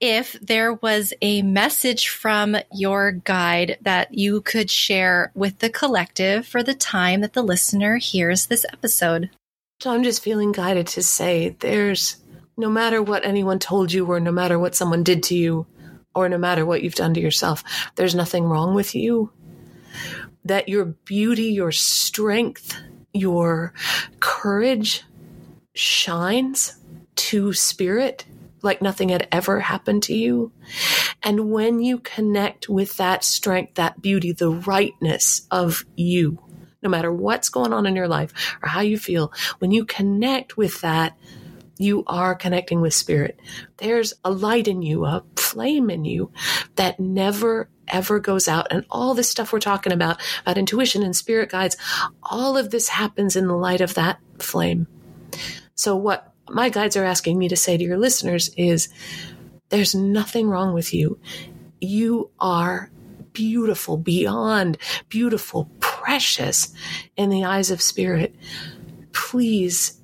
if 0.00 0.32
there 0.40 0.72
was 0.72 1.12
a 1.20 1.42
message 1.42 2.08
from 2.08 2.56
your 2.72 3.12
guide 3.12 3.76
that 3.82 4.14
you 4.14 4.40
could 4.40 4.70
share 4.70 5.30
with 5.34 5.58
the 5.58 5.68
collective 5.68 6.46
for 6.46 6.62
the 6.62 6.74
time 6.74 7.20
that 7.20 7.34
the 7.34 7.42
listener 7.42 7.98
hears 7.98 8.46
this 8.46 8.64
episode. 8.72 9.28
So 9.80 9.90
I'm 9.90 10.02
just 10.02 10.22
feeling 10.22 10.52
guided 10.52 10.88
to 10.88 11.02
say 11.02 11.56
there's 11.58 12.18
no 12.54 12.68
matter 12.68 13.02
what 13.02 13.24
anyone 13.24 13.58
told 13.58 13.90
you, 13.90 14.04
or 14.04 14.20
no 14.20 14.30
matter 14.30 14.58
what 14.58 14.74
someone 14.74 15.02
did 15.02 15.22
to 15.24 15.34
you, 15.34 15.66
or 16.14 16.28
no 16.28 16.36
matter 16.36 16.66
what 16.66 16.82
you've 16.82 16.94
done 16.94 17.14
to 17.14 17.20
yourself, 17.20 17.64
there's 17.96 18.14
nothing 18.14 18.44
wrong 18.44 18.74
with 18.74 18.94
you. 18.94 19.32
That 20.44 20.68
your 20.68 20.84
beauty, 20.84 21.44
your 21.44 21.72
strength, 21.72 22.76
your 23.14 23.72
courage 24.20 25.02
shines 25.72 26.78
to 27.14 27.54
spirit 27.54 28.26
like 28.60 28.82
nothing 28.82 29.08
had 29.08 29.28
ever 29.32 29.60
happened 29.60 30.02
to 30.02 30.14
you. 30.14 30.52
And 31.22 31.50
when 31.50 31.80
you 31.80 32.00
connect 32.00 32.68
with 32.68 32.98
that 32.98 33.24
strength, 33.24 33.76
that 33.76 34.02
beauty, 34.02 34.32
the 34.32 34.50
rightness 34.50 35.46
of 35.50 35.86
you, 35.96 36.38
no 36.82 36.88
matter 36.88 37.12
what's 37.12 37.48
going 37.48 37.72
on 37.72 37.86
in 37.86 37.96
your 37.96 38.08
life 38.08 38.32
or 38.62 38.68
how 38.68 38.80
you 38.80 38.98
feel, 38.98 39.32
when 39.58 39.70
you 39.70 39.84
connect 39.84 40.56
with 40.56 40.80
that, 40.80 41.18
you 41.78 42.04
are 42.06 42.34
connecting 42.34 42.80
with 42.80 42.92
spirit. 42.92 43.40
There's 43.78 44.12
a 44.22 44.30
light 44.30 44.68
in 44.68 44.82
you, 44.82 45.06
a 45.06 45.24
flame 45.36 45.88
in 45.88 46.04
you 46.04 46.30
that 46.76 47.00
never 47.00 47.70
ever 47.88 48.20
goes 48.20 48.48
out. 48.48 48.68
And 48.70 48.84
all 48.90 49.14
this 49.14 49.28
stuff 49.28 49.52
we're 49.52 49.60
talking 49.60 49.92
about, 49.92 50.20
about 50.42 50.58
intuition 50.58 51.02
and 51.02 51.16
spirit 51.16 51.50
guides, 51.50 51.76
all 52.22 52.56
of 52.56 52.70
this 52.70 52.88
happens 52.88 53.34
in 53.34 53.48
the 53.48 53.56
light 53.56 53.80
of 53.80 53.94
that 53.94 54.20
flame. 54.38 54.86
So 55.74 55.96
what 55.96 56.32
my 56.48 56.68
guides 56.68 56.96
are 56.96 57.04
asking 57.04 57.38
me 57.38 57.48
to 57.48 57.56
say 57.56 57.76
to 57.76 57.84
your 57.84 57.98
listeners 57.98 58.50
is 58.56 58.88
there's 59.70 59.94
nothing 59.94 60.48
wrong 60.48 60.74
with 60.74 60.92
you. 60.92 61.18
You 61.80 62.30
are 62.38 62.90
beautiful, 63.32 63.96
beyond 63.96 64.76
beautiful, 65.08 65.64
precious 66.10 66.74
in 67.16 67.30
the 67.30 67.44
eyes 67.44 67.70
of 67.70 67.80
spirit. 67.80 68.34
Please 69.12 70.00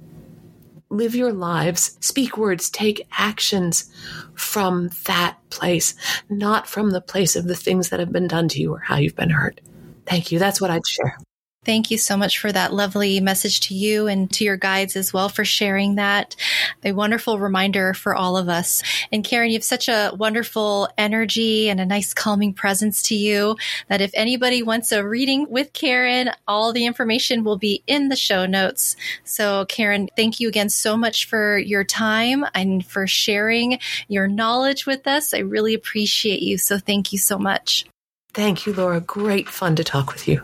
live 0.88 1.16
your 1.16 1.32
lives, 1.32 1.98
speak 2.00 2.38
words, 2.38 2.70
take 2.70 3.04
actions 3.18 3.92
from 4.34 4.88
that 5.06 5.36
place, 5.50 5.96
not 6.30 6.68
from 6.68 6.92
the 6.92 7.00
place 7.00 7.34
of 7.34 7.48
the 7.48 7.56
things 7.56 7.88
that 7.88 7.98
have 7.98 8.12
been 8.12 8.28
done 8.28 8.46
to 8.46 8.60
you 8.60 8.72
or 8.72 8.78
how 8.78 8.96
you've 8.96 9.16
been 9.16 9.30
hurt. 9.30 9.60
Thank 10.06 10.30
you. 10.30 10.38
That's 10.38 10.60
what 10.60 10.70
I'd 10.70 10.86
share. 10.86 11.18
Thank 11.66 11.90
you 11.90 11.98
so 11.98 12.16
much 12.16 12.38
for 12.38 12.52
that 12.52 12.72
lovely 12.72 13.18
message 13.18 13.58
to 13.62 13.74
you 13.74 14.06
and 14.06 14.32
to 14.34 14.44
your 14.44 14.56
guides 14.56 14.94
as 14.94 15.12
well 15.12 15.28
for 15.28 15.44
sharing 15.44 15.96
that. 15.96 16.36
A 16.84 16.92
wonderful 16.92 17.40
reminder 17.40 17.92
for 17.92 18.14
all 18.14 18.36
of 18.36 18.48
us. 18.48 18.84
And 19.10 19.24
Karen, 19.24 19.50
you 19.50 19.56
have 19.56 19.64
such 19.64 19.88
a 19.88 20.12
wonderful 20.16 20.88
energy 20.96 21.68
and 21.68 21.80
a 21.80 21.84
nice 21.84 22.14
calming 22.14 22.54
presence 22.54 23.02
to 23.08 23.16
you 23.16 23.56
that 23.88 24.00
if 24.00 24.12
anybody 24.14 24.62
wants 24.62 24.92
a 24.92 25.04
reading 25.04 25.50
with 25.50 25.72
Karen, 25.72 26.30
all 26.46 26.72
the 26.72 26.86
information 26.86 27.42
will 27.42 27.58
be 27.58 27.82
in 27.88 28.10
the 28.10 28.16
show 28.16 28.46
notes. 28.46 28.94
So 29.24 29.64
Karen, 29.64 30.08
thank 30.14 30.38
you 30.38 30.46
again 30.46 30.68
so 30.68 30.96
much 30.96 31.28
for 31.28 31.58
your 31.58 31.82
time 31.82 32.44
and 32.54 32.86
for 32.86 33.08
sharing 33.08 33.80
your 34.06 34.28
knowledge 34.28 34.86
with 34.86 35.08
us. 35.08 35.34
I 35.34 35.38
really 35.38 35.74
appreciate 35.74 36.42
you. 36.42 36.58
So 36.58 36.78
thank 36.78 37.12
you 37.12 37.18
so 37.18 37.40
much. 37.40 37.86
Thank 38.32 38.66
you, 38.66 38.72
Laura. 38.72 39.00
Great 39.00 39.48
fun 39.48 39.74
to 39.74 39.82
talk 39.82 40.12
with 40.12 40.28
you. 40.28 40.42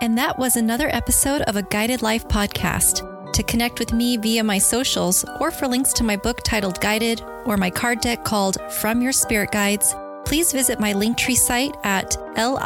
And 0.00 0.16
that 0.16 0.38
was 0.38 0.56
another 0.56 0.88
episode 0.92 1.42
of 1.42 1.56
a 1.56 1.62
Guided 1.62 2.02
Life 2.02 2.28
podcast. 2.28 3.32
To 3.32 3.42
connect 3.42 3.78
with 3.78 3.92
me 3.92 4.16
via 4.16 4.44
my 4.44 4.58
socials 4.58 5.24
or 5.40 5.50
for 5.50 5.66
links 5.66 5.92
to 5.94 6.04
my 6.04 6.16
book 6.16 6.42
titled 6.44 6.80
Guided 6.80 7.20
or 7.44 7.56
my 7.56 7.70
card 7.70 8.00
deck 8.00 8.24
called 8.24 8.58
From 8.70 9.02
Your 9.02 9.12
Spirit 9.12 9.50
Guides, 9.50 9.94
please 10.24 10.52
visit 10.52 10.78
my 10.80 10.92
Linktree 10.92 11.36
site 11.36 11.74
at 11.84 12.12
linktr.ee 12.36 12.60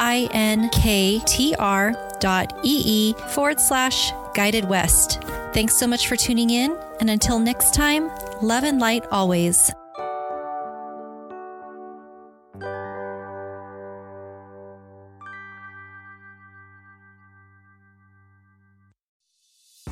forward 3.28 3.60
slash 3.60 4.12
guided 4.34 4.64
west. 4.68 5.22
Thanks 5.52 5.76
so 5.76 5.86
much 5.86 6.08
for 6.08 6.16
tuning 6.16 6.50
in, 6.50 6.76
and 7.00 7.10
until 7.10 7.38
next 7.38 7.74
time, 7.74 8.10
Love 8.42 8.64
and 8.64 8.80
light 8.80 9.04
always. 9.12 9.70